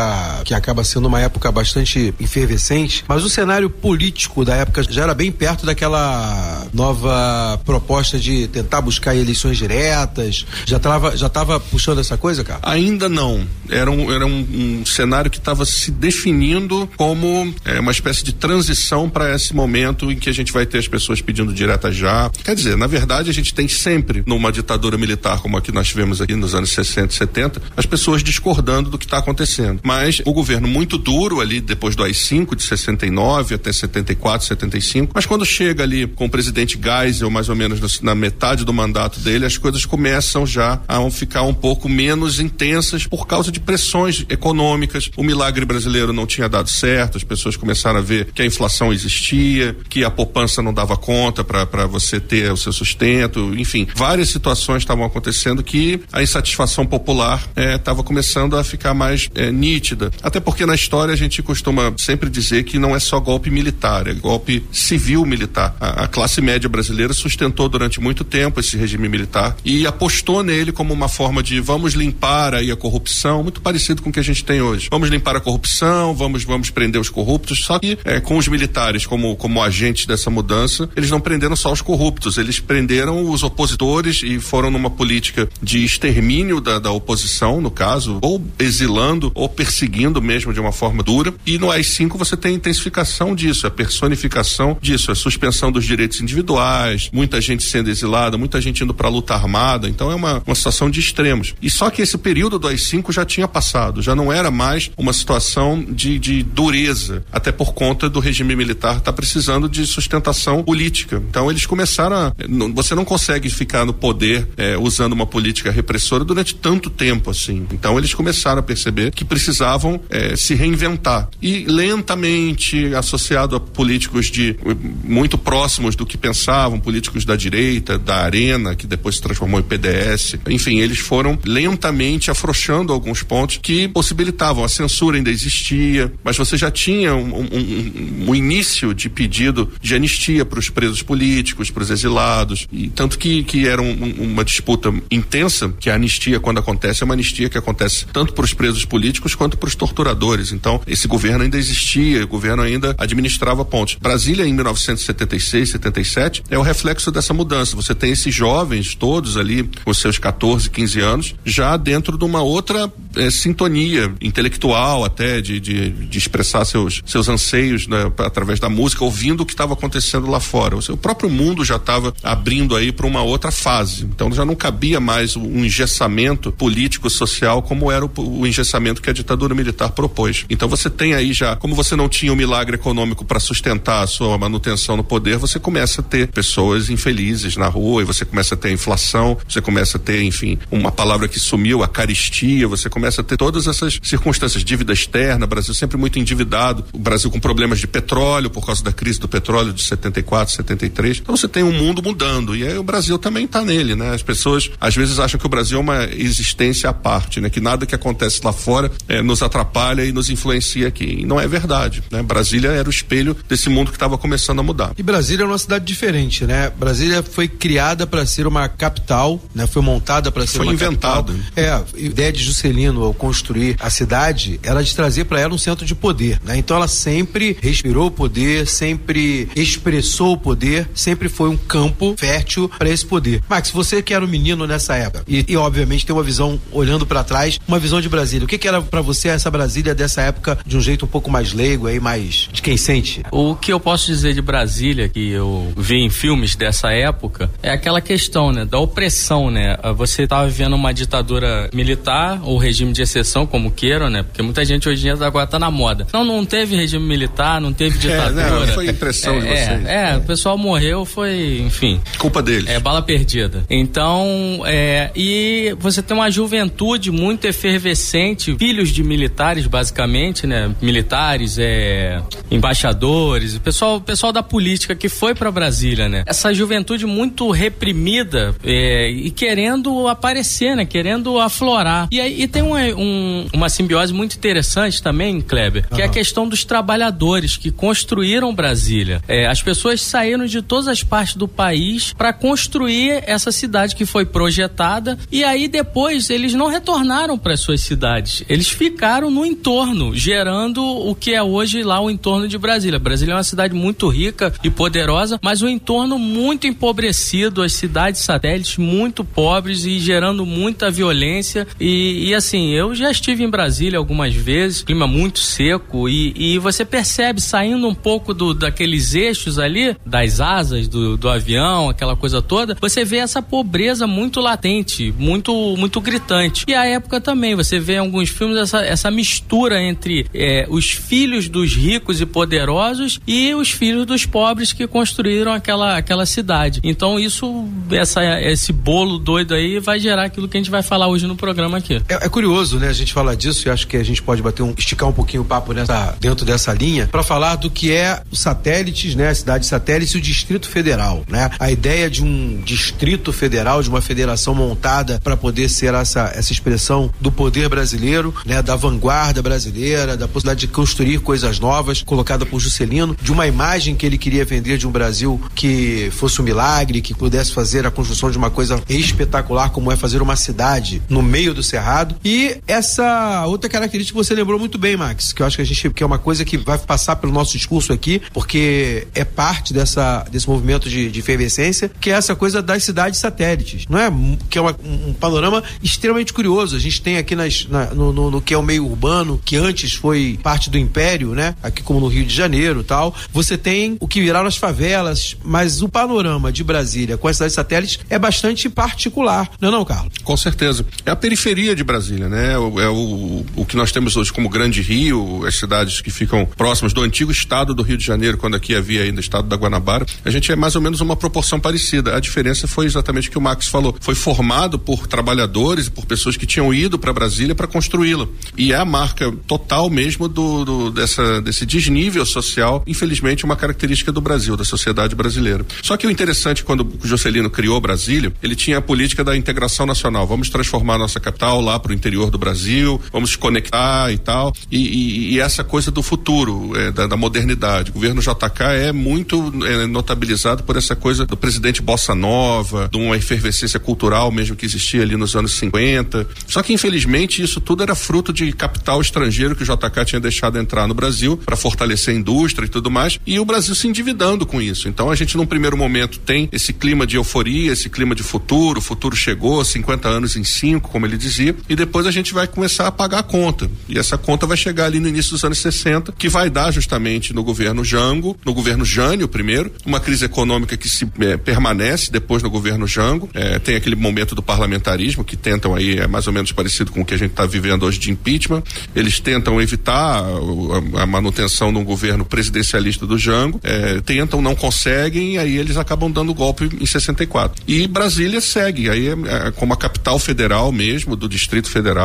que 0.45 0.55
acaba 0.55 0.85
sendo 0.85 1.07
uma 1.07 1.21
época 1.21 1.51
bastante 1.51 2.15
efervescente, 2.21 3.05
mas 3.09 3.25
o 3.25 3.29
cenário 3.29 3.69
político 3.71 4.45
da 4.45 4.55
época 4.55 4.83
já 4.89 5.03
era 5.03 5.15
bem 5.15 5.31
perto 5.31 5.67
daquela 5.67 6.67
nova 6.73 7.61
proposta 7.65 8.19
de 8.19 8.49
tentar 8.49 8.81
buscar 8.81 9.15
eleições 9.15 9.57
diretas. 9.57 10.47
Já 10.65 10.77
estava 10.77 11.17
já 11.17 11.29
tava 11.29 11.59
puxando 11.59 12.01
essa 12.01 12.17
coisa, 12.17 12.45
cara? 12.45 12.61
Ainda 12.63 13.09
não. 13.09 13.47
Era 13.69 13.91
um, 13.91 14.13
era 14.13 14.27
um, 14.27 14.81
um 14.81 14.87
cenário 14.87 15.31
que 15.31 15.39
estava 15.39 15.65
se 15.65 15.91
definindo 15.91 16.89
como 16.97 17.55
é, 17.65 17.81
uma 17.81 17.93
espécie 17.93 18.25
de 18.25 18.33
transição 18.33 19.09
para 19.09 19.35
esse 19.35 19.55
momento 19.55 20.11
em 20.11 20.17
que 20.17 20.29
a 20.29 20.33
gente 20.33 20.53
vai 20.53 20.67
ter 20.67 20.79
as 20.79 20.89
pessoas 20.89 21.21
pedindo 21.21 21.53
dire 21.53 21.71
já. 21.93 22.31
Quer 22.45 22.55
dizer, 22.55 22.77
na 22.77 22.87
verdade, 22.87 23.31
a 23.31 23.33
gente 23.33 23.55
tem 23.55 23.69
sempre, 23.69 24.23
numa 24.27 24.51
ditadura 24.51 24.99
militar 24.99 25.41
como 25.41 25.57
a 25.57 25.61
que 25.61 25.73
nós 25.73 25.89
tivemos 25.89 26.21
aqui 26.21 26.35
nos 26.35 26.55
anos 26.55 26.71
60 26.71 27.13
e 27.13 27.17
70, 27.17 27.63
as 27.77 27.87
pessoas 27.87 28.23
discordando 28.23 28.91
do 28.91 28.99
que 28.99 29.05
está 29.05 29.19
acontecendo. 29.19 29.81
Mas 29.83 30.21
o 30.25 30.33
governo 30.33 30.69
muito 30.69 30.99
duro 30.99 31.41
ali, 31.41 31.61
depois 31.61 31.95
do 31.95 32.03
AI-5, 32.03 32.55
de 32.55 32.63
69 32.63 33.55
até 33.55 33.73
74, 33.73 34.47
75, 34.47 35.13
mas 35.15 35.27
quando 35.27 35.45
chega 35.45 35.83
ali 35.83 36.07
com 36.07 36.27
o 36.27 36.31
presidente 36.31 36.79
Geisel, 36.83 37.31
mais 37.31 37.49
ou 37.49 37.57
menos 37.57 38.01
na 38.01 38.15
metade 38.15 38.65
do 38.65 38.73
mandato 38.73 39.21
dele, 39.21 39.47
as 39.47 39.59
coisas 39.59 39.85
começam 39.85 40.47
já 40.47 40.81
a 40.89 41.11
ficar 41.11 41.43
um 41.43 41.55
pouco 41.55 41.89
menos 41.89 42.41
intensas 42.41 43.07
por 43.07 43.27
causa 43.27 43.53
de 43.53 43.61
pressões 43.61 44.25
econômicas. 44.29 45.11
O 45.17 45.23
milagre 45.23 45.65
brasileiro 45.65 46.13
não 46.13 46.27
tinha 46.27 46.49
dado 46.49 46.69
certo, 46.69 47.17
as 47.17 47.25
pessoas 47.25 47.57
começaram 47.57 47.99
a 47.99 48.03
ver 48.03 48.27
que 48.33 48.43
a 48.43 48.47
inflação 48.47 48.93
existia, 48.93 49.77
que 49.89 50.05
a 50.05 50.11
poupança 50.11 50.63
não 50.63 50.73
dava 50.73 50.97
conta 50.97 51.45
para 51.45 51.56
você 51.89 52.21
ter 52.21 52.53
o 52.53 52.57
seu 52.57 52.73
sustento, 52.73 53.55
enfim, 53.57 53.87
várias 53.95 54.29
situações 54.29 54.83
estavam 54.83 55.05
acontecendo 55.05 55.63
que 55.63 56.01
a 56.13 56.23
insatisfação 56.23 56.85
popular 56.85 57.43
estava 57.57 58.01
eh, 58.01 58.05
começando 58.05 58.57
a 58.57 58.65
ficar 58.65 58.95
mais 58.95 59.29
eh, 59.35 59.51
nítida. 59.51 60.11
Até 60.23 60.41
porque 60.41 60.67
na 60.67 60.75
história 60.75 61.15
a 61.15 61.17
gente 61.17 61.43
costuma 61.43 61.95
sempre 61.97 62.29
dizer 62.29 62.65
que 62.65 62.79
não 62.79 62.95
é 62.95 62.99
só 62.99 63.21
golpe 63.21 63.51
militar, 63.51 64.07
é 64.07 64.15
golpe 64.15 64.65
civil 64.73 65.25
militar. 65.25 65.77
A, 65.81 66.05
a 66.05 66.09
classe 66.09 66.41
média 66.41 66.69
brasileira 66.69 67.13
sustentou 67.13 67.69
durante 67.69 68.01
muito 68.01 68.25
tempo 68.25 68.61
esse 68.61 68.77
regime 68.77 69.09
militar 69.09 69.57
e 69.65 69.87
apostou 69.87 70.43
nele 70.43 70.73
como 70.73 70.93
uma 70.93 71.09
forma 71.09 71.43
de 71.43 71.61
vamos 71.61 71.95
limpar 71.95 72.55
aí 72.55 72.71
a 72.71 72.77
corrupção, 72.77 73.43
muito 73.43 73.61
parecido 73.61 74.03
com 74.03 74.11
o 74.11 74.13
que 74.13 74.21
a 74.21 74.25
gente 74.25 74.45
tem 74.45 74.61
hoje. 74.61 74.89
Vamos 74.91 75.09
limpar 75.09 75.37
a 75.37 75.41
corrupção, 75.41 76.15
vamos 76.15 76.45
vamos 76.45 76.71
prender 76.71 77.01
os 77.01 77.09
corruptos, 77.09 77.65
só 77.65 77.79
que 77.79 77.99
é, 78.05 78.21
com 78.21 78.37
os 78.37 78.49
militares 78.49 79.07
como 79.07 79.37
como 79.37 79.63
agentes 79.63 80.07
dessa 80.07 80.31
mudança, 80.31 80.89
eles 80.97 81.11
não 81.11 81.21
prenderam 81.21 81.46
só 81.55 81.71
os 81.71 81.81
corruptos, 81.81 82.39
eles 82.39 82.59
prenderam 82.59 83.31
os 83.31 83.43
opositores 83.43 84.23
e 84.25 84.41
foram 84.41 84.71
numa 84.71 84.91
política 84.91 85.49
de 85.63 85.85
extermínio 85.85 86.61
da, 86.61 86.79
da 86.79 86.91
oposição, 86.91 87.61
no 87.61 87.71
caso, 87.71 88.19
ou 88.23 88.43
exilando 88.59 89.31
ou 89.35 89.49
perseguindo 89.49 90.21
mesmo 90.21 90.53
de 90.53 90.61
uma 90.61 90.73
forma 90.73 91.03
dura. 91.03 91.33
E 91.47 91.59
no 91.59 91.71
AI-5 91.71 92.17
você 92.17 92.37
tem 92.37 92.55
intensificação 92.55 93.35
disso, 93.35 93.67
a 93.67 93.71
personificação 93.71 94.77
disso, 94.81 95.13
a 95.13 95.15
suspensão 95.15 95.71
dos 95.71 95.85
direitos 95.85 96.21
individuais, 96.21 97.11
muita 97.13 97.41
gente 97.41 97.63
sendo 97.65 97.91
exilada, 97.91 98.39
muita 98.39 98.61
gente 98.61 98.83
indo 98.83 98.95
para 98.95 99.09
a 99.09 99.11
luta 99.11 99.35
armada. 99.35 99.89
Então 99.89 100.11
é 100.11 100.15
uma, 100.15 100.43
uma 100.47 100.55
situação 100.55 100.91
de 100.91 101.01
extremos. 101.01 101.55
E 101.61 101.71
só 101.71 101.91
que 101.91 102.03
esse 102.03 102.17
período 102.17 102.59
do 102.59 102.69
AI-5 102.69 103.13
já 103.13 103.25
tinha 103.25 103.47
passado, 103.47 104.03
já 104.03 104.15
não 104.15 104.33
era 104.33 104.51
mais 104.51 104.91
uma 104.97 105.13
situação 105.13 105.85
de, 105.89 106.19
de 106.19 106.43
dureza, 106.43 107.25
até 107.31 107.53
por 107.53 107.75
conta 107.75 108.09
do 108.09 108.21
regime 108.21 108.57
militar 108.57 108.99
estar 108.99 109.01
tá 109.01 109.13
precisando 109.13 109.69
de 109.69 109.87
sustentação 109.87 110.63
política. 110.63 111.23
Então 111.37 111.51
eles 111.51 111.67
começaram 111.67 112.17
a. 112.17 112.33
Você 112.73 112.95
não 112.95 113.05
consegue 113.05 113.51
ficar 113.51 113.85
no 113.85 113.93
poder 113.93 114.49
é, 114.57 114.79
usando 114.79 115.13
uma 115.13 115.27
política 115.27 115.71
repressora 115.71 116.25
durante 116.25 116.55
tanto 116.55 116.89
tempo 116.89 117.31
assim. 117.31 117.67
Então 117.75 117.99
eles 117.99 118.15
começaram 118.15 118.61
a 118.61 118.63
perceber 118.63 119.11
que 119.11 119.23
precisavam 119.23 120.01
é, 120.09 120.35
se 120.35 120.55
reinventar. 120.55 121.29
E 121.43 121.67
lentamente, 121.67 122.95
associado 122.95 123.55
a 123.55 123.61
políticos 123.61 124.31
de 124.31 124.57
muito 125.05 125.37
próximos 125.37 125.95
do 125.95 126.07
que 126.07 126.17
pensavam, 126.17 126.81
políticos 126.81 127.27
da 127.27 127.37
direita, 127.37 127.99
da 127.99 128.17
Arena, 128.17 128.75
que 128.75 128.87
depois 128.87 129.17
se 129.17 129.21
transformou 129.21 129.61
em 129.61 129.63
PDS, 129.63 130.37
enfim, 130.49 130.79
eles 130.79 131.01
foram 131.01 131.39
lentamente 131.45 132.31
afrouxando 132.31 132.95
alguns 132.95 133.23
pontos 133.23 133.59
que 133.59 133.89
possibilitavam. 133.89 134.65
A 134.65 134.71
censura 134.71 135.19
ainda 135.19 135.31
existia, 135.31 136.11
mas 136.25 136.39
você 136.39 136.57
já 136.57 136.71
tinha 136.71 137.15
um, 137.15 137.41
um, 137.41 137.45
um, 137.45 138.31
um 138.31 138.35
início 138.35 138.95
de 138.95 139.11
pedido 139.11 139.71
de 139.83 139.95
anistia 139.95 140.43
para 140.43 140.59
os 140.59 140.71
presos 140.71 141.03
políticos, 141.03 141.26
para 141.73 141.83
os 141.83 141.91
exilados, 141.91 142.67
e 142.73 142.89
tanto 142.89 143.19
que, 143.19 143.43
que 143.43 143.67
era 143.67 143.81
uma 143.83 144.45
disputa 144.45 144.93
intensa, 145.11 145.73
que 145.79 145.91
a 145.91 145.95
anistia, 145.95 146.41
quando 146.41 146.59
acontece, 146.59 147.03
é 147.03 147.05
uma 147.05 147.15
anistia 147.15 147.49
que 147.49 147.59
acontece 147.59 148.07
tanto 148.13 148.33
para 148.33 148.45
os 148.45 148.55
presos 148.55 148.85
políticos 148.85 149.35
quanto 149.35 149.57
para 149.57 149.69
os 149.69 149.75
torturadores. 149.75 150.53
Então, 150.53 150.81
esse 150.87 151.09
governo 151.09 151.45
ainda 151.45 151.59
existia, 151.59 152.25
o 152.25 152.29
governo 152.29 152.63
ainda 152.63 152.95
administrava 152.99 153.65
pontos. 153.65 153.97
Brasília, 154.01 154.47
em 154.47 154.53
1976, 154.53 155.71
77, 155.71 156.43
é 156.51 156.59
o 156.59 156.63
reflexo 156.63 157.11
dessa 157.11 157.35
mudança. 157.35 157.77
Você 157.77 157.95
tem 157.95 158.13
esses 158.13 158.35
jovens 158.35 158.95
todos 158.95 159.37
ali, 159.37 159.69
com 159.85 159.93
seus 159.93 160.19
14, 160.19 160.71
15 160.71 161.01
anos, 161.01 161.35
já 161.45 161.77
dentro 161.77 162.17
de 162.17 162.25
uma 162.25 162.43
outra 162.43 162.93
é, 163.17 163.31
sintonia 163.31 164.13
intelectual, 164.21 165.05
até 165.05 165.41
de, 165.41 165.59
de, 165.61 165.91
de, 165.91 166.19
expressar 166.19 166.65
seus, 166.65 167.03
seus 167.07 167.29
anseios 167.29 167.87
né, 167.87 168.11
através 168.19 168.61
da 168.61 168.69
música, 168.69 169.05
ouvindo 169.05 169.43
o 169.43 169.47
que 169.47 169.53
estava 169.53 169.73
acontecendo 169.73 170.31
lá 170.31 170.41
fora. 170.41 170.77
O 170.77 170.97
próprio 170.97 171.31
mundo 171.31 171.65
já 171.65 171.77
estava 171.77 172.15
abrindo 172.23 172.77
aí 172.77 172.93
para 172.93 173.07
uma 173.07 173.23
outra 173.23 173.51
fase. 173.51 174.05
Então 174.05 174.33
já 174.33 174.45
não 174.45 174.55
cabia 174.55 175.01
mais 175.01 175.37
um 175.37 175.65
engessamento 175.65 176.53
político, 176.53 177.09
social, 177.09 177.63
como 177.63 177.91
era 177.91 178.05
o, 178.05 178.11
o 178.17 178.47
engessamento 178.47 179.03
que 179.03 179.11
a 179.11 179.13
ditadura 179.13 179.55
militar 179.55 179.91
propôs. 179.91 180.45
Então 180.51 180.69
você 180.69 180.91
tem 180.91 181.15
aí 181.15 181.33
já, 181.33 181.57
como 181.57 181.75
você 181.75 181.97
não 181.97 182.09
tinha 182.09 182.33
o 182.33 182.35
um 182.35 182.39
milagre 182.39 182.77
econômico 182.77 183.25
para 183.25 183.41
sustentar 183.41 184.03
a 184.03 184.07
sua 184.07 184.37
manutenção 184.39 184.97
no 184.97 185.05
poder, 185.05 185.39
você 185.39 185.59
começa 185.59 186.01
a 186.01 186.05
ter 186.05 186.29
pessoas 186.29 186.91
infelizes 186.91 187.57
na 187.57 187.69
rua 187.69 188.03
e 188.03 188.05
você 188.05 188.25
começa 188.25 188.55
a 188.55 188.59
ter 188.59 188.73
inflação, 188.73 189.37
você 189.49 189.61
começa 189.61 189.97
a 189.97 190.01
ter, 190.01 190.23
enfim, 190.23 190.59
uma 190.71 190.93
palavra 190.93 191.29
que 191.29 191.39
sumiu, 191.39 191.83
a 191.83 191.89
caristia, 191.89 192.69
você 192.69 192.89
começa 192.89 193.06
a 193.07 193.23
ter 193.23 193.37
todas 193.37 193.67
essas 193.67 193.99
circunstâncias, 194.03 194.65
dívida 194.65 194.93
externa, 194.93 195.47
Brasil 195.47 195.73
sempre 195.75 195.97
muito 195.97 196.19
endividado, 196.19 196.85
o 196.93 196.99
Brasil 196.99 197.31
com 197.31 197.41
problemas 197.41 197.79
de 197.79 197.87
petróleo 197.87 198.51
por 198.51 198.65
causa 198.65 198.83
da 198.83 198.93
crise 198.93 199.21
do 199.21 199.29
petróleo 199.29 199.73
de 199.73 199.83
74, 199.83 200.55
73. 200.55 201.19
Então 201.19 201.37
você 201.37 201.49
tem 201.49 201.63
um 201.63 201.73
mundo 201.73 202.03
mudando 202.03 202.57
e 202.57 202.67
aí 202.67 202.77
o 202.77 202.83
Brasil 202.83 203.19
também 203.19 203.45
está 203.45 203.63
nele, 203.63 203.95
né? 203.95 204.15
As 204.15 204.23
pessoas 204.23 204.71
às 204.81 204.95
vezes 204.95 205.19
acham 205.19 205.39
que 205.39 205.47
o 205.47 205.49
Brasil 205.49 205.79
é 205.79 205.81
uma 205.81 206.05
existência 206.05 206.91
à 206.91 206.93
parte, 206.93 207.41
né? 207.41 207.49
Que 207.49 207.61
nada 207.61 207.87
que 207.87 207.95
acontece 207.95 208.41
lá 208.45 208.53
fora 208.53 208.91
eh, 209.09 209.23
nos 209.23 209.43
atrapalha 209.43 210.05
e 210.05 210.13
nos 210.13 210.31
influencia 210.31 210.89
aqui. 210.89 211.21
E 211.21 211.27
não 211.27 211.41
é 211.41 211.47
verdade, 211.47 212.03
né? 212.11 212.23
Brasília 212.23 212.71
era 212.71 212.89
o 212.89 212.91
espelho 212.91 213.37
desse 213.49 213.69
mundo 213.69 213.91
que 213.91 213.97
estava 213.97 214.19
começando 214.19 214.59
a 214.59 214.63
mudar. 214.63 214.93
E 214.97 215.03
Brasília 215.03 215.45
é 215.45 215.47
uma 215.47 215.59
cidade 215.59 215.85
diferente, 215.85 216.45
né? 216.45 216.71
Brasília 216.71 217.23
foi 217.23 217.49
criada 217.49 218.07
para 218.07 218.25
ser 218.27 218.47
uma 218.47 218.69
capital, 218.69 219.43
né? 219.55 219.67
Foi 219.67 219.83
montada 219.83 220.31
para 220.31 220.47
ser 220.47 220.59
foi 220.59 220.67
uma 220.67 220.75
inventado. 220.75 221.33
capital. 221.33 221.53
É, 221.57 221.71
a 221.71 221.85
ideia 221.97 222.33
de 222.33 222.43
Juscelino 222.43 222.96
ao 223.03 223.15
construir 223.15 223.77
a 223.81 223.91
cidade 223.91 224.61
era 224.63 224.83
de 224.83 224.95
trazer 224.95 225.25
para 225.25 225.41
ela 225.41 225.55
um 225.55 225.59
centro 225.59 225.85
de 225.85 225.95
poder, 225.95 226.41
né? 226.45 226.57
Então 226.57 226.77
ela 226.77 226.89
sempre 226.89 227.57
respirou 227.61 228.07
o 228.07 228.11
poder, 228.11 228.67
sempre 228.67 229.49
expressou 229.57 230.33
o 230.33 230.39
poder, 230.39 230.89
sempre 230.95 231.29
foi 231.29 231.49
um 231.49 231.57
campo 231.57 232.15
fértil 232.19 232.69
para 232.69 232.89
esse 232.89 233.05
poder. 233.05 233.43
Max, 233.49 233.71
você 233.71 234.03
que 234.03 234.15
era 234.15 234.25
um 234.25 234.29
menino 234.29 234.67
nessa 234.67 234.97
época 234.97 235.25
e, 235.27 235.45
e 235.49 235.57
obviamente 235.57 236.07
tem 236.07 236.15
uma 236.15 236.23
visão 236.23 236.61
olhando 236.73 237.07
para 237.07 237.25
trás, 237.25 237.59
uma 237.67 237.79
visão 237.79 238.01
de 238.01 238.09
Brasília. 238.09 238.45
O 238.45 238.49
que, 238.49 238.59
que 238.59 238.69
era 238.69 238.81
para 238.83 239.01
você 239.01 239.29
essa 239.29 239.51
Brasília 239.51 239.95
dessa 239.95 240.23
época 240.23 240.59
de 240.67 240.77
um 240.77 240.81
jeito 240.81 241.05
um 241.05 241.09
pouco 241.09 241.31
mais 241.31 241.53
leigo 241.53 241.87
aí, 241.87 242.01
mais 242.01 242.49
de 242.53 242.63
quem 242.63 242.77
sente? 242.77 243.23
O 243.31 243.55
que 243.55 243.73
eu 243.73 243.81
posso 243.81 244.07
dizer 244.07 244.35
de 244.35 244.43
Brasília 244.43 245.09
que 245.09 245.31
eu 245.31 245.73
vi 245.77 245.97
em 245.97 246.11
filmes 246.11 246.55
dessa 246.57 246.93
época 246.93 247.51
é 247.63 247.71
aquela 247.71 248.01
questão, 248.01 248.53
né, 248.53 248.65
da 248.65 248.79
opressão, 248.79 249.51
né? 249.51 249.77
Você 249.97 250.23
estava 250.23 250.47
vivendo 250.47 250.75
uma 250.75 250.93
ditadura 250.93 251.69
militar 251.73 252.41
ou 252.43 252.59
regime 252.59 252.86
de 252.93 253.03
exceção, 253.03 253.47
como 253.47 253.71
queiram, 253.71 254.09
né? 254.11 254.23
Porque 254.23 254.43
muita 254.43 254.65
gente 254.65 254.89
hoje 254.89 255.09
em 255.09 255.15
dia 255.15 255.27
agora 255.27 255.47
tá 255.47 255.59
na 255.59 255.71
moda. 255.71 256.07
Não, 256.13 256.25
não 256.25 256.45
teve 256.45 256.77
regime 256.77 257.05
militar, 257.05 257.61
não 257.61 257.73
teve 257.73 257.99
ditadura. 257.99 258.27
É, 258.47 258.51
não, 258.51 258.67
foi 258.69 258.89
impressão 258.89 259.35
é, 259.37 259.41
de 259.41 259.47
vocês. 259.47 259.87
É, 259.87 260.11
é, 260.13 260.17
o 260.17 260.23
pessoal 260.23 260.59
morreu, 260.59 261.05
foi, 261.05 261.63
enfim. 261.65 262.01
Culpa 262.19 262.43
deles. 262.43 262.69
É, 262.69 262.79
bala 262.79 263.03
perdida. 263.03 263.65
Então, 263.69 264.63
é, 264.67 265.11
e 265.15 265.75
você 265.79 266.03
tem 266.03 266.17
uma 266.17 266.31
juventude 266.31 267.11
muito 267.11 267.47
efervescente, 267.47 268.55
filhos 268.59 268.91
de 268.91 269.03
militares, 269.03 269.67
basicamente, 269.67 270.47
né? 270.47 270.75
Militares, 270.81 271.57
é, 271.59 272.21
embaixadores, 272.51 273.57
o 273.57 273.61
pessoal, 273.61 274.01
pessoal 274.01 274.33
da 274.33 274.43
política 274.43 274.95
que 274.95 275.09
foi 275.09 275.35
para 275.35 275.51
Brasília, 275.51 276.09
né? 276.09 276.23
Essa 276.27 276.53
juventude 276.53 277.07
muito 277.07 277.51
reprimida 277.51 278.55
é, 278.63 279.11
e 279.11 279.31
querendo 279.31 280.09
aparecer, 280.09 280.77
né? 280.77 280.85
Querendo 280.85 281.41
aflorar. 281.41 282.09
E 282.11 282.21
aí 282.21 282.43
e 282.43 282.49
tem 282.49 282.63
uma, 282.63 282.76
um, 282.77 283.49
uma 283.53 283.69
simbiose 283.69 284.13
muito 284.13 284.37
interessante 284.37 285.03
também, 285.03 285.41
Kleber, 285.41 285.89
que 285.89 286.03
é 286.03 286.05
a 286.05 286.09
questão 286.09 286.49
dos 286.49 286.65
trabalhadores 286.65 287.57
que 287.57 287.71
construíram 287.71 288.55
Brasília. 288.55 289.23
É, 289.29 289.47
as 289.47 289.63
pessoas 289.63 290.01
saíram 290.01 290.47
de 290.47 290.63
todas 290.63 290.89
as 290.89 291.03
partes 291.03 291.37
do 291.37 291.47
país 291.47 292.13
para 292.13 292.33
construir 292.33 293.23
essa 293.27 293.53
cidade 293.53 293.95
que 293.95 294.07
foi 294.07 294.25
projetada 294.25 295.19
e 295.31 295.45
aí 295.45 295.69
depois 295.69 296.31
eles 296.31 296.55
não 296.55 296.69
retornaram 296.69 297.39
para 297.39 297.57
suas 297.57 297.81
cidades. 297.81 298.43
Eles 298.49 298.69
ficaram 298.69 299.31
no 299.31 299.45
entorno, 299.45 300.15
gerando 300.15 300.83
o 300.83 301.15
que 301.15 301.35
é 301.35 301.43
hoje 301.43 301.83
lá 301.83 302.01
o 302.01 302.11
entorno 302.11 302.49
de 302.49 302.59
Brasília. 302.59 302.99
Brasília 302.99 303.33
é 303.33 303.37
uma 303.37 303.43
cidade 303.43 303.75
muito 303.75 304.09
rica 304.09 304.53
e 304.63 304.71
poderosa, 304.71 305.39
mas 305.43 305.63
o 305.63 305.69
entorno 305.69 306.19
muito 306.19 306.67
empobrecido, 306.67 307.63
as 307.63 307.73
cidades 307.73 308.23
satélites 308.23 308.77
muito 308.77 309.25
pobres 309.25 309.85
e 309.85 309.99
gerando 309.99 310.47
muita 310.47 310.91
violência 310.91 311.67
e, 311.81 312.29
e 312.29 312.35
assim 312.35 312.56
assim, 312.57 312.71
eu 312.71 312.95
já 312.95 313.11
estive 313.11 313.45
em 313.45 313.51
Brasília 313.51 313.99
algumas 313.99 314.35
vezes, 314.35 314.83
clima 314.83 315.07
muito 315.07 315.39
seco 315.41 316.09
e, 316.09 316.33
e 316.37 316.59
você 316.59 316.85
percebe 316.85 317.41
saindo 317.41 317.87
um 317.87 317.95
pouco 317.95 318.33
do, 318.33 318.55
daqueles 318.55 319.15
eixos 319.15 319.59
ali, 319.59 319.97
das 320.05 320.41
asas 320.41 320.89
do, 320.89 321.17
do 321.17 321.29
avião, 321.29 321.91
aquela 321.91 322.17
coisa 322.17 322.41
toda, 322.41 322.77
você 322.81 323.05
vê 323.05 323.19
essa 323.19 323.43
pobreza 323.43 324.07
muito 324.07 324.41
latente, 324.41 325.13
muito 325.19 325.53
muito 325.77 326.01
gritante. 326.01 326.65
E 326.67 326.75
a 326.75 326.87
época 326.87 327.21
também, 327.21 327.55
você 327.55 327.79
vê 327.79 327.95
em 327.95 327.99
alguns 327.99 328.31
filmes 328.31 328.57
essa, 328.57 328.81
essa 328.81 329.11
mistura 329.11 329.83
entre 329.83 330.27
é, 330.33 330.67
os 330.69 330.91
filhos 330.91 331.49
dos 331.49 331.75
ricos 331.75 332.21
e 332.21 332.27
poderosos 332.27 333.21
e 333.27 333.55
os 333.55 333.71
filhos 333.71 334.07
dos 334.07 334.25
pobres 334.25 334.73
que 334.73 334.87
construíram 334.87 335.53
aquela, 335.53 335.97
aquela 335.97 336.25
cidade. 336.25 336.81
Então 336.83 337.19
isso, 337.19 337.67
essa, 337.91 338.41
esse 338.41 338.73
bolo 338.73 339.19
doido 339.19 339.55
aí 339.55 339.79
vai 339.79 339.99
gerar 339.99 340.25
aquilo 340.25 340.49
que 340.49 340.57
a 340.57 340.61
gente 340.61 340.71
vai 340.71 340.83
falar 340.83 341.09
hoje 341.09 341.27
no 341.27 341.37
programa 341.37 341.79
aqui. 341.79 342.01
É, 342.09 342.27
é 342.27 342.29
curioso, 342.29 342.46
né, 342.79 342.89
a 342.89 342.93
gente 342.93 343.13
falar 343.13 343.35
disso 343.35 343.69
e 343.69 343.71
acho 343.71 343.87
que 343.87 343.97
a 343.97 344.05
gente 344.05 344.23
pode 344.23 344.43
bater 344.43 344.63
um, 344.63 344.75
esticar 344.77 345.09
um 345.09 345.13
pouquinho 345.13 345.43
o 345.43 345.47
papo 345.47 345.73
nessa, 345.73 346.17
dentro 346.21 346.45
dessa 346.45 346.73
linha 346.73 347.07
para 347.07 347.23
falar 347.23 347.57
do 347.57 347.71
que 347.71 347.93
é 347.93 348.23
os 348.31 348.41
satélites, 348.41 349.15
né, 349.15 349.29
a 349.29 349.35
cidade 349.35 349.67
satélite 349.67 350.17
e 350.17 350.19
o 350.19 350.23
Distrito 350.23 350.69
Federal, 350.69 351.25
né? 351.29 351.51
A 351.59 351.71
ideia 351.71 352.09
de 352.11 352.23
um 352.23 352.61
distrito 352.65 353.33
federal, 353.33 353.83
de 353.83 353.89
uma 353.89 354.01
federação 354.01 354.55
montada 354.55 355.21
para 355.23 355.37
poder 355.37 355.69
ser 355.69 355.95
essa, 355.95 356.33
essa 356.35 356.53
expressão 356.53 357.11
do 357.21 357.31
poder 357.31 357.69
brasileiro, 357.69 358.35
né, 358.45 358.63
da 358.63 358.77
vanguarda 358.77 359.43
brasileira, 359.43 360.17
da 360.17 360.29
possibilidade 360.29 360.61
de 360.61 360.69
construir 360.69 361.19
coisas 361.19 361.59
novas, 361.59 362.03
colocada 362.03 362.47
por 362.47 362.61
Juscelino, 362.61 363.17
de 363.21 363.33
uma 363.33 363.47
imagem 363.47 363.95
que 363.95 364.07
ele 364.07 364.19
queria 364.19 364.45
vender 364.45 364.79
de 364.79 364.87
um 364.87 364.91
Brasil 364.91 365.41
que 365.55 366.11
fosse 366.13 366.41
um 366.41 366.45
milagre, 366.45 367.01
que 367.01 367.15
pudesse 367.15 367.53
fazer 367.53 367.87
a 367.87 367.91
construção 367.91 368.31
de 368.31 368.39
uma 368.39 368.51
coisa 368.51 368.83
espetacular, 368.89 369.71
como 369.71 369.91
é 369.91 369.97
fazer 369.97 370.23
uma 370.23 370.37
cidade 370.37 371.03
no 371.09 371.23
meio 371.23 371.55
do 371.55 371.63
cerrado. 371.63 372.17
E 372.25 372.36
essa 372.67 373.47
outra 373.47 373.69
característica 373.69 374.19
que 374.19 374.25
você 374.25 374.35
lembrou 374.35 374.59
muito 374.59 374.79
bem, 374.79 374.97
Max, 374.97 375.33
que 375.33 375.43
eu 375.43 375.47
acho 375.47 375.57
que 375.57 375.63
a 375.63 375.65
gente 375.65 375.91
que 375.91 376.03
é 376.03 376.07
uma 376.07 376.19
coisa 376.19 376.45
que 376.45 376.57
vai 376.57 376.79
passar 376.79 377.17
pelo 377.17 377.33
nosso 377.33 377.53
discurso 377.53 377.93
aqui, 377.93 378.21
porque 378.33 379.07
é 379.15 379.25
parte 379.25 379.73
dessa 379.73 380.25
desse 380.31 380.49
movimento 380.49 380.89
de, 380.89 381.11
de 381.11 381.21
efervescência, 381.21 381.91
que 382.01 382.11
é 382.11 382.15
essa 382.15 382.35
coisa 382.35 382.63
das 382.63 382.85
cidades 382.85 383.19
satélites, 383.19 383.87
não 383.89 383.99
é? 383.99 384.11
Que 384.51 384.59
é 384.59 384.61
uma, 384.61 384.77
um 384.85 385.13
panorama 385.13 385.63
extremamente 385.83 386.33
curioso. 386.33 386.77
A 386.77 386.79
gente 386.79 387.01
tem 387.01 387.17
aqui 387.17 387.35
nas, 387.35 387.67
na, 387.69 387.87
no, 387.87 388.13
no, 388.13 388.31
no, 388.31 388.43
que 388.43 388.55
é 388.55 388.59
o 388.59 388.63
meio 388.63 388.87
urbano, 388.87 389.41
que 389.45 389.57
antes 389.57 389.95
foi 389.95 390.39
parte 390.43 390.71
do 390.71 390.79
império, 390.79 391.35
né? 391.35 391.55
Aqui 391.63 391.83
como 391.83 392.01
no 392.01 392.09
Rio 392.09 392.25
de 392.25 392.35
Janeiro 392.35 392.83
tal. 392.83 393.15
Você 393.33 393.57
tem 393.57 393.97
o 394.01 394.09
que 394.09 394.21
viraram 394.21 394.47
as 394.47 394.57
favelas, 394.57 395.37
mas 395.45 395.83
o 395.83 395.89
panorama 395.89 396.53
de 396.53 396.65
Brasília 396.65 397.17
com 397.17 397.29
as 397.29 397.37
cidades 397.37 397.55
satélites 397.55 397.99
é 398.09 398.19
bastante 398.19 398.69
particular, 398.69 399.51
não 399.61 399.69
é 399.69 399.73
não, 399.73 399.85
Carlos? 399.85 400.13
Com 400.23 400.37
certeza. 400.37 400.85
É 401.05 401.11
a 401.11 401.17
periferia 401.17 401.75
de 401.75 401.85
Brasília, 401.85 402.26
né? 402.29 402.55
É 402.55 402.59
o, 402.59 402.81
é 402.81 402.89
o, 402.89 403.45
o 403.57 403.65
que 403.65 403.77
nós 403.77 403.93
temos 403.93 404.17
hoje 404.17 404.33
como 404.33 404.49
Grande 404.49 404.83
Rio, 404.83 405.45
as 405.47 405.57
cidades 405.57 406.01
que 406.01 406.11
ficam 406.11 406.47
próximas 406.57 406.93
do 406.93 407.03
antigo 407.03 407.31
estado 407.31 407.75
do 407.75 407.83
Rio 407.83 407.97
de 407.97 408.05
Janeiro, 408.05 408.39
quando 408.39 408.55
aqui 408.55 408.75
havia 408.75 409.03
ainda 409.03 409.19
o 409.19 409.21
estado 409.21 409.49
da 409.49 409.57
Guanabara. 409.57 410.07
A 410.25 410.31
gente 410.31 410.51
é 410.51 410.57
mais 410.57 410.77
ou 410.77 410.83
menos 410.83 411.01
uma 411.01 411.17
proporção 411.17 411.59
parecida. 411.61 412.17
A 412.17 412.21
diferença 412.21 412.67
foi 412.67 412.87
exatamente 412.87 413.29
o 413.29 413.31
que 413.31 413.39
o 413.39 413.41
Max 413.41 413.69
falou. 413.69 413.97
Foi 414.01 414.15
formado 414.15 414.79
por 414.79 415.07
trabalhadores 415.07 415.89
por 415.89 416.07
pessoas 416.07 416.37
que 416.37 416.47
tinham 416.47 416.73
ido 416.73 416.99
para 416.99 417.13
Brasília 417.13 417.55
para 417.55 417.67
construí-la. 417.67 418.27
E 418.57 418.73
é 418.73 418.77
a 418.77 418.85
marca 418.85 419.33
total 419.47 419.89
mesmo 419.91 420.29
do, 420.29 420.65
do, 420.65 420.91
dessa, 420.91 421.41
desse 421.41 421.65
desnível 421.67 422.25
social, 422.25 422.83
infelizmente, 422.87 423.45
uma 423.45 423.57
característica 423.57 424.11
do 424.11 424.21
Brasil, 424.21 424.57
da 424.57 424.65
sociedade 424.65 425.15
brasileira. 425.15 425.65
Só 425.83 425.97
que 425.97 426.07
o 426.07 426.11
interessante, 426.11 426.65
quando 426.65 426.81
o 427.03 427.07
Juscelino 427.07 427.51
criou 427.51 427.81
Brasília, 427.81 428.33
ele 428.43 428.57
tinha 428.57 428.79
a 428.79 428.83
política 428.83 429.23
da 429.23 429.37
integração 429.37 429.87
nacional. 429.87 430.27
Vamos 430.27 430.49
transformar 430.49 430.99
nossa 430.99 431.21
capital 431.21 431.61
lá 431.61 431.79
para 431.79 431.93
o 431.93 431.95
interior 431.95 432.16
do 432.31 432.39
Brasil, 432.39 433.01
vamos 433.13 433.31
se 433.31 433.39
conectar 433.39 434.11
e 434.13 434.19
tal. 434.19 434.53
E, 434.71 434.79
e, 434.79 435.35
e 435.35 435.41
essa 435.41 435.63
coisa 435.63 435.91
do 435.91 436.03
futuro, 436.03 436.73
é, 436.77 436.91
da, 436.91 437.07
da, 437.07 437.17
modernidade. 437.17 437.91
O 437.91 437.95
governo 437.95 438.21
JK 438.21 438.63
é 438.79 438.93
muito 438.93 439.53
é, 439.65 439.87
notabilizado 439.87 440.63
por 440.63 440.77
essa 440.77 440.97
coisa 440.97 441.27
do 441.27 441.37
presidente 441.37 441.83
Bossa 441.83 442.15
Nova, 442.15 442.89
de 442.91 442.99
uma 442.99 443.17
efervescência 443.17 443.79
cultural 443.79 444.31
mesmo 444.31 444.57
que 444.57 444.67
existia 444.67 445.03
ali 445.03 445.17
nos 445.17 445.35
anos 445.37 445.53
50. 445.53 446.27
Só 446.47 446.63
que, 446.63 446.73
infelizmente, 446.73 447.43
isso 447.43 447.61
tudo 447.61 447.83
era 447.83 447.95
fruto 447.95 448.33
de 448.33 448.53
capital 448.53 449.01
estrangeiro 449.01 449.57
que 449.57 449.63
o 449.63 449.67
JK 449.67 450.05
tinha 450.05 450.21
deixado 450.21 450.59
entrar 450.59 450.87
no 450.87 450.95
Brasil 450.95 451.37
para 451.37 451.57
fortalecer 451.57 452.15
a 452.15 452.17
indústria 452.17 452.67
e 452.67 452.69
tudo 452.69 452.91
mais. 452.91 453.19
E 453.27 453.39
o 453.39 453.45
Brasil 453.45 453.75
se 453.75 453.89
endividando 453.89 454.47
com 454.47 454.61
isso. 454.61 454.89
Então, 454.89 455.11
a 455.11 455.15
gente, 455.15 455.37
num 455.37 455.47
primeiro 455.47 455.77
momento, 455.77 456.19
tem 456.19 456.49
esse 456.53 456.73
clima 456.73 457.07
de 457.07 457.17
euforia, 457.17 457.73
esse 457.73 457.89
clima 457.89 458.15
de 458.15 458.23
futuro. 458.23 458.79
O 458.79 458.83
futuro 458.83 459.17
chegou, 459.17 459.65
50 459.65 460.09
anos 460.09 460.37
em 460.37 460.45
cinco, 460.45 460.91
como 460.91 461.07
ele 461.07 461.17
dizia. 461.17 461.55
E 461.69 461.77
depois 461.77 462.06
a 462.07 462.11
gente 462.11 462.33
vai 462.33 462.47
começar 462.47 462.87
a 462.87 462.93
pagar 462.93 463.21
a 463.21 463.23
conta. 463.23 463.71
E 463.89 463.99
essa 463.99 464.17
conta 464.17 464.47
vai 464.47 464.57
chegar 464.57 464.87
ali 464.87 465.01
no 465.01 465.09
início 465.09 465.33
dos 465.33 465.45
anos 465.45 465.59
60, 465.59 466.13
que 466.13 466.29
vai 466.29 466.51
dar 466.51 466.71
justamente 466.71 467.33
no 467.33 467.43
governo 467.43 467.85
Jango, 467.85 468.37
no 468.45 468.55
governo 468.55 468.85
Jânio 468.85 469.29
primeiro, 469.29 469.73
uma 469.85 470.01
crise 470.01 470.25
econômica 470.25 470.77
que 470.77 470.89
se 470.89 471.09
é, 471.21 471.37
permanece 471.37 472.11
depois 472.11 472.43
no 472.43 472.51
governo 472.51 472.87
Jango. 472.87 473.29
É, 473.35 473.59
tem 473.59 473.77
aquele 473.77 473.97
momento 473.97 474.35
do 474.35 474.43
parlamentarismo 474.43 475.25
que 475.25 475.37
tentam 475.37 475.75
aí, 475.75 475.99
é 475.99 476.07
mais 476.07 476.27
ou 476.27 476.33
menos 476.33 476.53
parecido 476.53 476.93
com 476.93 477.01
o 477.01 477.05
que 477.05 477.15
a 477.15 477.19
gente 477.19 477.31
está 477.31 477.47
vivendo 477.47 477.85
hoje 477.85 477.99
de 477.99 478.11
impeachment. 478.11 478.63
Eles 478.95 479.21
tentam 479.21 479.61
evitar 479.61 480.23
a, 480.25 481.03
a 481.03 481.07
manutenção 481.07 481.73
de 481.73 481.79
um 481.79 481.85
governo 481.85 482.25
presidencialista 482.25 483.07
do 483.07 483.19
Jango, 483.19 483.61
é, 483.63 484.01
tentam, 484.01 484.41
não 484.41 484.55
conseguem, 484.55 485.35
e 485.35 485.39
aí 485.39 485.57
eles 485.57 485.77
acabam 485.77 486.11
dando 486.11 486.35
golpe 486.35 486.69
em 486.81 486.87
64. 486.87 487.63
E 487.67 487.87
Brasília 487.87 488.41
segue, 488.41 488.91
aí 488.91 489.09
é, 489.09 489.51
como 489.53 489.73
a 489.73 489.77
capital 489.77 490.19
federal 490.19 490.71
mesmo, 490.73 491.17
do 491.17 491.29
Distrito 491.29 491.71
Federal, 491.71 491.96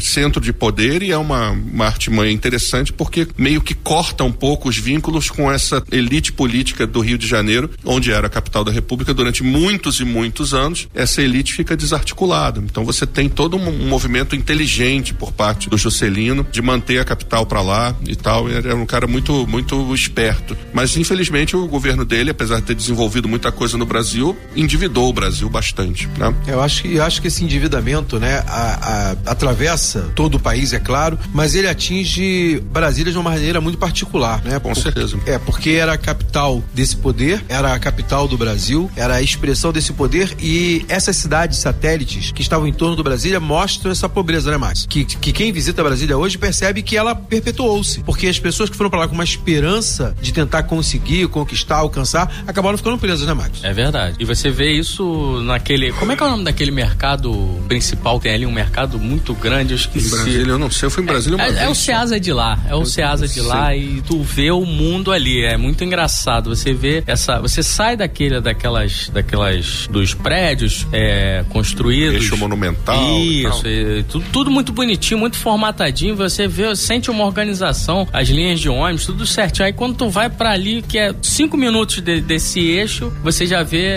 centro 0.00 0.40
de 0.40 0.52
poder 0.52 1.02
e 1.02 1.10
é 1.10 1.18
uma, 1.18 1.50
uma 1.50 1.86
artimanha 1.86 2.32
interessante 2.32 2.92
porque 2.92 3.26
meio 3.36 3.60
que 3.60 3.74
corta 3.74 4.24
um 4.24 4.32
pouco 4.32 4.68
os 4.68 4.76
vínculos 4.76 5.30
com 5.30 5.50
essa 5.50 5.82
elite 5.90 6.32
política 6.32 6.86
do 6.86 7.00
Rio 7.00 7.18
de 7.18 7.26
Janeiro, 7.26 7.70
onde 7.84 8.12
era 8.12 8.26
a 8.26 8.30
capital 8.30 8.64
da 8.64 8.72
República 8.72 9.12
durante 9.12 9.42
muitos 9.42 10.00
e 10.00 10.04
muitos 10.04 10.54
anos. 10.54 10.88
Essa 10.94 11.22
elite 11.22 11.52
fica 11.52 11.76
desarticulada. 11.76 12.60
Então 12.60 12.84
você 12.84 13.06
tem 13.06 13.28
todo 13.28 13.56
um 13.56 13.88
movimento 13.88 14.36
inteligente 14.36 15.14
por 15.14 15.32
parte 15.32 15.68
do 15.68 15.76
Juscelino 15.76 16.46
de 16.50 16.62
manter 16.62 16.98
a 16.98 17.04
capital 17.04 17.46
para 17.46 17.60
lá 17.60 17.94
e 18.06 18.16
tal. 18.16 18.48
Ele 18.48 18.58
era 18.68 18.76
um 18.76 18.86
cara 18.86 19.06
muito, 19.06 19.46
muito 19.46 19.94
esperto. 19.94 20.56
Mas 20.72 20.96
infelizmente 20.96 21.56
o 21.56 21.66
governo 21.66 22.04
dele, 22.04 22.30
apesar 22.30 22.60
de 22.60 22.66
ter 22.66 22.74
desenvolvido 22.74 23.28
muita 23.28 23.50
coisa 23.50 23.76
no 23.76 23.86
Brasil, 23.86 24.36
endividou 24.54 25.08
o 25.08 25.12
Brasil 25.12 25.48
bastante. 25.48 26.08
Né? 26.18 26.34
Eu 26.46 26.60
acho 26.60 26.82
que 26.82 26.94
eu 26.94 27.04
acho 27.04 27.20
que 27.20 27.28
esse 27.28 27.44
endividamento, 27.44 28.18
né, 28.18 28.44
a, 28.46 28.50
a, 28.50 28.99
atravessa 29.26 30.10
todo 30.14 30.36
o 30.36 30.40
país, 30.40 30.72
é 30.72 30.78
claro, 30.78 31.18
mas 31.32 31.54
ele 31.54 31.68
atinge 31.68 32.62
Brasília 32.72 33.12
de 33.12 33.18
uma 33.18 33.30
maneira 33.30 33.60
muito 33.60 33.78
particular, 33.78 34.42
né? 34.44 34.58
Com 34.58 34.74
certeza. 34.74 35.18
É, 35.26 35.38
porque 35.38 35.70
era 35.70 35.92
a 35.92 35.98
capital 35.98 36.62
desse 36.74 36.96
poder, 36.96 37.44
era 37.48 37.74
a 37.74 37.78
capital 37.78 38.26
do 38.26 38.36
Brasil, 38.36 38.90
era 38.96 39.16
a 39.16 39.22
expressão 39.22 39.72
desse 39.72 39.92
poder 39.92 40.34
e 40.40 40.84
essas 40.88 41.16
cidades 41.16 41.58
satélites 41.58 42.32
que 42.32 42.42
estavam 42.42 42.66
em 42.66 42.72
torno 42.72 42.96
do 42.96 43.02
Brasília 43.02 43.40
mostram 43.40 43.90
essa 43.90 44.08
pobreza, 44.08 44.50
né, 44.50 44.56
Max? 44.56 44.86
Que, 44.88 45.04
que 45.04 45.32
quem 45.32 45.52
visita 45.52 45.82
Brasília 45.82 46.16
hoje 46.16 46.38
percebe 46.38 46.82
que 46.82 46.96
ela 46.96 47.14
perpetuou-se, 47.14 48.00
porque 48.00 48.26
as 48.26 48.38
pessoas 48.38 48.70
que 48.70 48.76
foram 48.76 48.90
para 48.90 49.00
lá 49.00 49.08
com 49.08 49.14
uma 49.14 49.24
esperança 49.24 50.14
de 50.20 50.32
tentar 50.32 50.64
conseguir, 50.64 51.28
conquistar, 51.28 51.76
alcançar, 51.76 52.42
acabaram 52.46 52.76
ficando 52.76 52.98
presas, 52.98 53.26
né, 53.26 53.34
Max? 53.34 53.62
É 53.62 53.72
verdade. 53.72 54.16
E 54.18 54.24
você 54.24 54.50
vê 54.50 54.72
isso 54.72 55.40
naquele, 55.44 55.92
como 55.92 56.12
é 56.12 56.16
que 56.16 56.22
é 56.22 56.26
o 56.26 56.30
nome 56.30 56.44
daquele 56.44 56.70
mercado 56.70 57.60
principal? 57.68 58.18
Tem 58.18 58.34
ali 58.34 58.46
um 58.46 58.52
mercado 58.52 58.79
muito 58.98 59.34
grande, 59.34 59.72
eu 59.72 59.76
esqueci. 59.76 60.06
Em 60.06 60.10
Brasília, 60.10 60.52
eu 60.52 60.58
não 60.58 60.70
sei, 60.70 60.86
eu 60.86 60.90
fui 60.90 61.02
em 61.02 61.06
Brasília 61.06 61.36
uma 61.36 61.44
é, 61.44 61.50
vez. 61.50 61.62
É 61.62 61.68
o 61.68 61.74
Ceasa 61.74 62.18
de 62.20 62.32
lá, 62.32 62.58
é 62.68 62.74
o 62.74 62.84
Ceasa 62.84 63.26
de 63.26 63.40
lá 63.40 63.74
e 63.74 64.02
tu 64.02 64.22
vê 64.22 64.50
o 64.50 64.64
mundo 64.64 65.12
ali, 65.12 65.42
é 65.44 65.56
muito 65.56 65.84
engraçado. 65.84 66.54
Você 66.54 66.72
vê 66.72 67.02
essa, 67.06 67.40
você 67.40 67.62
sai 67.62 67.96
daquele, 67.96 68.40
daquelas, 68.40 69.08
daquelas, 69.12 69.86
dos 69.90 70.14
prédios 70.14 70.86
é, 70.92 71.44
construídos. 71.48 72.14
Eixo 72.14 72.36
monumental. 72.36 73.20
Isso, 73.20 73.66
e, 73.66 74.02
tudo, 74.04 74.24
tudo 74.32 74.50
muito 74.50 74.72
bonitinho, 74.72 75.20
muito 75.20 75.36
formatadinho. 75.36 76.16
Você 76.16 76.46
vê, 76.46 76.74
sente 76.76 77.10
uma 77.10 77.24
organização, 77.24 78.06
as 78.12 78.28
linhas 78.28 78.60
de 78.60 78.68
ônibus, 78.68 79.06
tudo 79.06 79.26
certinho. 79.26 79.66
Aí 79.66 79.72
quando 79.72 79.96
tu 79.96 80.08
vai 80.08 80.28
para 80.28 80.50
ali, 80.50 80.82
que 80.82 80.98
é 80.98 81.14
cinco 81.22 81.56
minutos 81.56 82.00
de, 82.00 82.20
desse 82.20 82.60
eixo, 82.60 83.12
você 83.22 83.46
já 83.46 83.62
vê. 83.62 83.90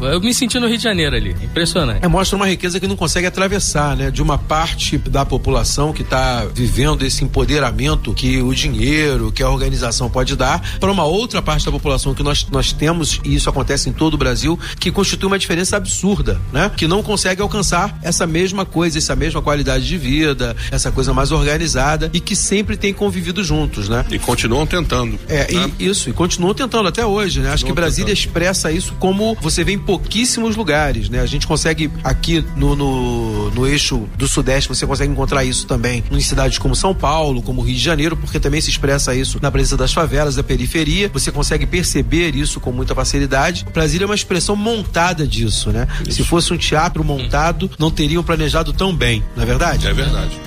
Eu 0.00 0.20
me 0.20 0.32
senti 0.34 0.58
no 0.58 0.66
Rio 0.66 0.76
de 0.76 0.84
Janeiro 0.84 1.16
ali. 1.16 1.30
Impressionante. 1.42 2.04
É, 2.04 2.08
mostra 2.08 2.36
uma 2.36 2.46
riqueza 2.46 2.78
que 2.78 2.86
não 2.86 2.96
consegue 2.96 3.26
atravessar, 3.26 3.96
né? 3.96 4.01
De 4.10 4.22
uma 4.22 4.38
parte 4.38 4.98
da 4.98 5.24
população 5.24 5.92
que 5.92 6.02
está 6.02 6.44
vivendo 6.54 7.04
esse 7.04 7.24
empoderamento 7.24 8.12
que 8.14 8.42
o 8.42 8.54
dinheiro, 8.54 9.32
que 9.32 9.42
a 9.42 9.50
organização 9.50 10.10
pode 10.10 10.36
dar, 10.36 10.60
para 10.78 10.90
uma 10.90 11.04
outra 11.04 11.42
parte 11.42 11.64
da 11.64 11.72
população 11.72 12.14
que 12.14 12.22
nós, 12.22 12.46
nós 12.50 12.72
temos, 12.72 13.20
e 13.24 13.34
isso 13.34 13.48
acontece 13.48 13.88
em 13.88 13.92
todo 13.92 14.14
o 14.14 14.18
Brasil, 14.18 14.58
que 14.78 14.90
constitui 14.90 15.26
uma 15.26 15.38
diferença 15.38 15.76
absurda, 15.76 16.40
né? 16.52 16.70
Que 16.76 16.86
não 16.86 17.02
consegue 17.02 17.42
alcançar 17.42 17.98
essa 18.02 18.26
mesma 18.26 18.64
coisa, 18.64 18.98
essa 18.98 19.16
mesma 19.16 19.42
qualidade 19.42 19.86
de 19.86 19.98
vida, 19.98 20.56
essa 20.70 20.90
coisa 20.90 21.12
mais 21.12 21.32
organizada 21.32 22.10
e 22.12 22.20
que 22.20 22.34
sempre 22.34 22.76
tem 22.76 22.92
convivido 22.92 23.42
juntos, 23.42 23.88
né? 23.88 24.04
E 24.10 24.18
continuam 24.18 24.66
tentando. 24.66 25.18
É, 25.28 25.52
né? 25.52 25.70
e, 25.78 25.86
isso, 25.86 26.10
e 26.10 26.12
continuam 26.12 26.54
tentando 26.54 26.88
até 26.88 27.04
hoje, 27.04 27.40
né? 27.40 27.52
Acho 27.52 27.64
que 27.64 27.72
Brasília 27.72 28.14
tentando. 28.14 28.26
expressa 28.26 28.70
isso 28.70 28.94
como 28.98 29.36
você 29.40 29.64
vê 29.64 29.72
em 29.72 29.78
pouquíssimos 29.78 30.56
lugares, 30.56 31.08
né? 31.08 31.20
A 31.20 31.26
gente 31.26 31.46
consegue 31.46 31.90
aqui 32.02 32.44
no, 32.56 32.76
no, 32.76 33.50
no 33.50 33.66
eixo 33.66 33.91
eixo 33.92 34.08
do 34.16 34.26
Sudeste 34.26 34.68
você 34.68 34.86
consegue 34.86 35.12
encontrar 35.12 35.44
isso 35.44 35.66
também 35.66 36.02
em 36.10 36.20
cidades 36.20 36.58
como 36.58 36.74
São 36.74 36.94
Paulo, 36.94 37.42
como 37.42 37.60
Rio 37.60 37.74
de 37.74 37.82
Janeiro, 37.82 38.16
porque 38.16 38.40
também 38.40 38.60
se 38.60 38.70
expressa 38.70 39.14
isso 39.14 39.38
na 39.42 39.50
presença 39.50 39.76
das 39.76 39.92
favelas, 39.92 40.36
da 40.36 40.42
periferia. 40.42 41.10
Você 41.12 41.30
consegue 41.30 41.66
perceber 41.66 42.34
isso 42.34 42.60
com 42.60 42.72
muita 42.72 42.94
facilidade. 42.94 43.66
Brasília 43.72 44.04
é 44.04 44.06
uma 44.06 44.14
expressão 44.14 44.56
montada 44.56 45.26
disso, 45.26 45.70
né? 45.70 45.86
Isso. 46.06 46.18
Se 46.18 46.24
fosse 46.24 46.52
um 46.52 46.56
teatro 46.56 47.04
montado, 47.04 47.70
não 47.78 47.90
teriam 47.90 48.22
planejado 48.22 48.72
tão 48.72 48.94
bem, 48.94 49.22
não 49.36 49.42
é 49.42 49.46
verdade? 49.46 49.86
É 49.86 49.92
verdade. 49.92 50.40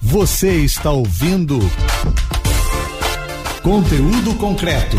Você 0.00 0.56
está 0.60 0.90
ouvindo 0.90 1.58
conteúdo 3.62 4.34
concreto. 4.34 4.96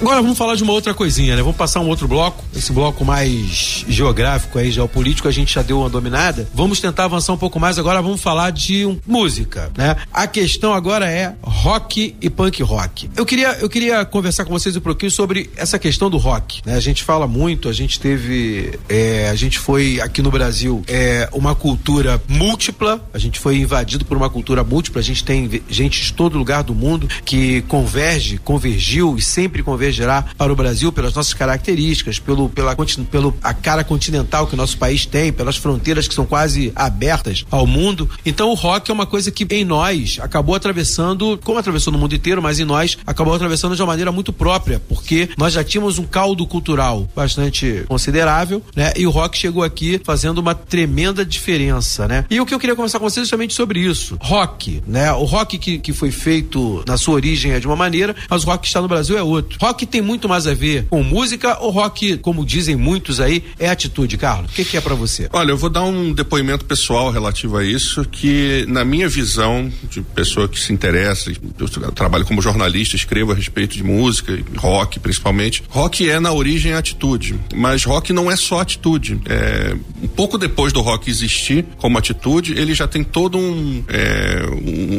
Agora 0.00 0.22
vamos 0.22 0.38
falar 0.38 0.54
de 0.54 0.62
uma 0.62 0.72
outra 0.72 0.94
coisinha, 0.94 1.36
né? 1.36 1.42
Vamos 1.42 1.58
passar 1.58 1.78
um 1.80 1.86
outro 1.86 2.08
bloco, 2.08 2.42
esse 2.56 2.72
bloco 2.72 3.04
mais 3.04 3.84
geográfico 3.86 4.58
aí, 4.58 4.70
geopolítico, 4.70 5.28
a 5.28 5.30
gente 5.30 5.52
já 5.52 5.60
deu 5.60 5.80
uma 5.80 5.90
dominada. 5.90 6.48
Vamos 6.54 6.80
tentar 6.80 7.04
avançar 7.04 7.34
um 7.34 7.36
pouco 7.36 7.60
mais, 7.60 7.78
agora 7.78 8.00
vamos 8.00 8.22
falar 8.22 8.50
de 8.50 8.86
um, 8.86 8.98
música, 9.06 9.70
né? 9.76 9.96
A 10.10 10.26
questão 10.26 10.72
agora 10.72 11.04
é 11.06 11.34
rock 11.42 12.16
e 12.18 12.30
punk 12.30 12.62
rock. 12.62 13.10
Eu 13.14 13.26
queria, 13.26 13.58
eu 13.60 13.68
queria 13.68 14.02
conversar 14.06 14.46
com 14.46 14.52
vocês 14.52 14.74
um 14.74 14.80
pouquinho 14.80 15.10
sobre 15.10 15.50
essa 15.54 15.78
questão 15.78 16.08
do 16.08 16.16
rock, 16.16 16.62
né? 16.64 16.76
A 16.76 16.80
gente 16.80 17.04
fala 17.04 17.26
muito, 17.26 17.68
a 17.68 17.72
gente 17.74 18.00
teve, 18.00 18.78
é, 18.88 19.28
a 19.28 19.34
gente 19.34 19.58
foi 19.58 20.00
aqui 20.00 20.22
no 20.22 20.30
Brasil, 20.30 20.82
é, 20.88 21.28
uma 21.30 21.54
cultura 21.54 22.22
múltipla, 22.26 23.06
a 23.12 23.18
gente 23.18 23.38
foi 23.38 23.58
invadido 23.58 24.06
por 24.06 24.16
uma 24.16 24.30
cultura 24.30 24.64
múltipla, 24.64 24.98
a 24.98 25.04
gente 25.04 25.22
tem 25.22 25.62
gente 25.68 26.00
de 26.00 26.14
todo 26.14 26.38
lugar 26.38 26.62
do 26.62 26.74
mundo 26.74 27.06
que 27.22 27.60
converge, 27.68 28.38
convergiu 28.38 29.14
e 29.18 29.20
sempre 29.20 29.62
converge 29.62 29.89
gerar 29.92 30.32
para 30.36 30.52
o 30.52 30.56
Brasil 30.56 30.92
pelas 30.92 31.14
nossas 31.14 31.34
características, 31.34 32.18
pelo, 32.18 32.48
pela, 32.48 32.74
pelo 33.10 33.36
a 33.42 33.54
cara 33.54 33.84
continental 33.84 34.46
que 34.46 34.54
o 34.54 34.56
nosso 34.56 34.78
país 34.78 35.06
tem, 35.06 35.32
pelas 35.32 35.56
fronteiras 35.56 36.08
que 36.08 36.14
são 36.14 36.24
quase 36.24 36.72
abertas 36.74 37.44
ao 37.50 37.66
mundo. 37.66 38.08
Então 38.24 38.50
o 38.50 38.54
rock 38.54 38.90
é 38.90 38.94
uma 38.94 39.06
coisa 39.06 39.30
que 39.30 39.46
em 39.50 39.64
nós 39.64 40.18
acabou 40.20 40.54
atravessando, 40.54 41.38
como 41.42 41.58
atravessou 41.58 41.92
no 41.92 41.98
mundo 41.98 42.14
inteiro, 42.14 42.42
mas 42.42 42.60
em 42.60 42.64
nós 42.64 42.96
acabou 43.06 43.34
atravessando 43.34 43.74
de 43.74 43.82
uma 43.82 43.88
maneira 43.88 44.12
muito 44.12 44.32
própria, 44.32 44.80
porque 44.88 45.30
nós 45.36 45.52
já 45.52 45.64
tínhamos 45.64 45.98
um 45.98 46.04
caldo 46.04 46.46
cultural 46.46 47.08
bastante 47.14 47.84
considerável, 47.88 48.62
né? 48.74 48.92
E 48.96 49.06
o 49.06 49.10
rock 49.10 49.36
chegou 49.36 49.62
aqui 49.62 50.00
fazendo 50.04 50.38
uma 50.38 50.54
tremenda 50.54 51.24
diferença, 51.24 52.06
né? 52.06 52.24
E 52.30 52.40
o 52.40 52.46
que 52.46 52.54
eu 52.54 52.58
queria 52.58 52.76
conversar 52.76 52.98
com 52.98 53.08
vocês 53.08 53.22
é 53.22 53.26
justamente 53.26 53.54
sobre 53.54 53.80
isso. 53.80 54.16
Rock, 54.20 54.82
né? 54.86 55.12
O 55.12 55.24
rock 55.24 55.58
que, 55.58 55.78
que 55.78 55.92
foi 55.92 56.10
feito 56.10 56.84
na 56.86 56.96
sua 56.96 57.14
origem 57.14 57.52
é 57.52 57.60
de 57.60 57.66
uma 57.66 57.76
maneira, 57.76 58.14
mas 58.28 58.44
o 58.44 58.46
rock 58.46 58.62
que 58.62 58.66
está 58.68 58.80
no 58.80 58.88
Brasil 58.88 59.16
é 59.16 59.22
outro. 59.22 59.58
Rock 59.60 59.79
rock 59.80 59.86
tem 59.86 60.02
muito 60.02 60.28
mais 60.28 60.46
a 60.46 60.54
ver 60.54 60.86
com 60.90 61.02
música 61.02 61.58
ou 61.60 61.70
rock, 61.70 62.18
como 62.18 62.44
dizem 62.44 62.76
muitos 62.76 63.20
aí, 63.20 63.44
é 63.58 63.68
atitude, 63.68 64.16
Carlos? 64.16 64.50
O 64.50 64.54
que, 64.54 64.64
que 64.64 64.76
é 64.76 64.80
para 64.80 64.94
você? 64.94 65.28
Olha, 65.32 65.50
eu 65.52 65.56
vou 65.56 65.70
dar 65.70 65.82
um 65.82 66.12
depoimento 66.12 66.64
pessoal 66.64 67.10
relativo 67.10 67.56
a 67.56 67.64
isso, 67.64 68.04
que 68.04 68.64
na 68.68 68.84
minha 68.84 69.08
visão 69.08 69.70
de 69.88 70.00
pessoa 70.02 70.48
que 70.48 70.58
se 70.58 70.72
interessa, 70.72 71.32
eu 71.58 71.92
trabalho 71.92 72.24
como 72.24 72.42
jornalista, 72.42 72.96
escrevo 72.96 73.32
a 73.32 73.34
respeito 73.34 73.76
de 73.76 73.82
música, 73.82 74.38
rock 74.56 74.98
principalmente. 75.00 75.62
Rock 75.68 76.08
é 76.08 76.20
na 76.20 76.32
origem 76.32 76.72
atitude, 76.72 77.38
mas 77.54 77.84
rock 77.84 78.12
não 78.12 78.30
é 78.30 78.36
só 78.36 78.60
atitude. 78.60 79.20
É, 79.26 79.76
um 80.02 80.08
pouco 80.08 80.36
depois 80.36 80.72
do 80.72 80.80
rock 80.80 81.08
existir 81.10 81.64
como 81.78 81.96
atitude, 81.96 82.52
ele 82.58 82.74
já 82.74 82.86
tem 82.86 83.02
todo 83.02 83.38
um, 83.38 83.84
é, 83.88 84.46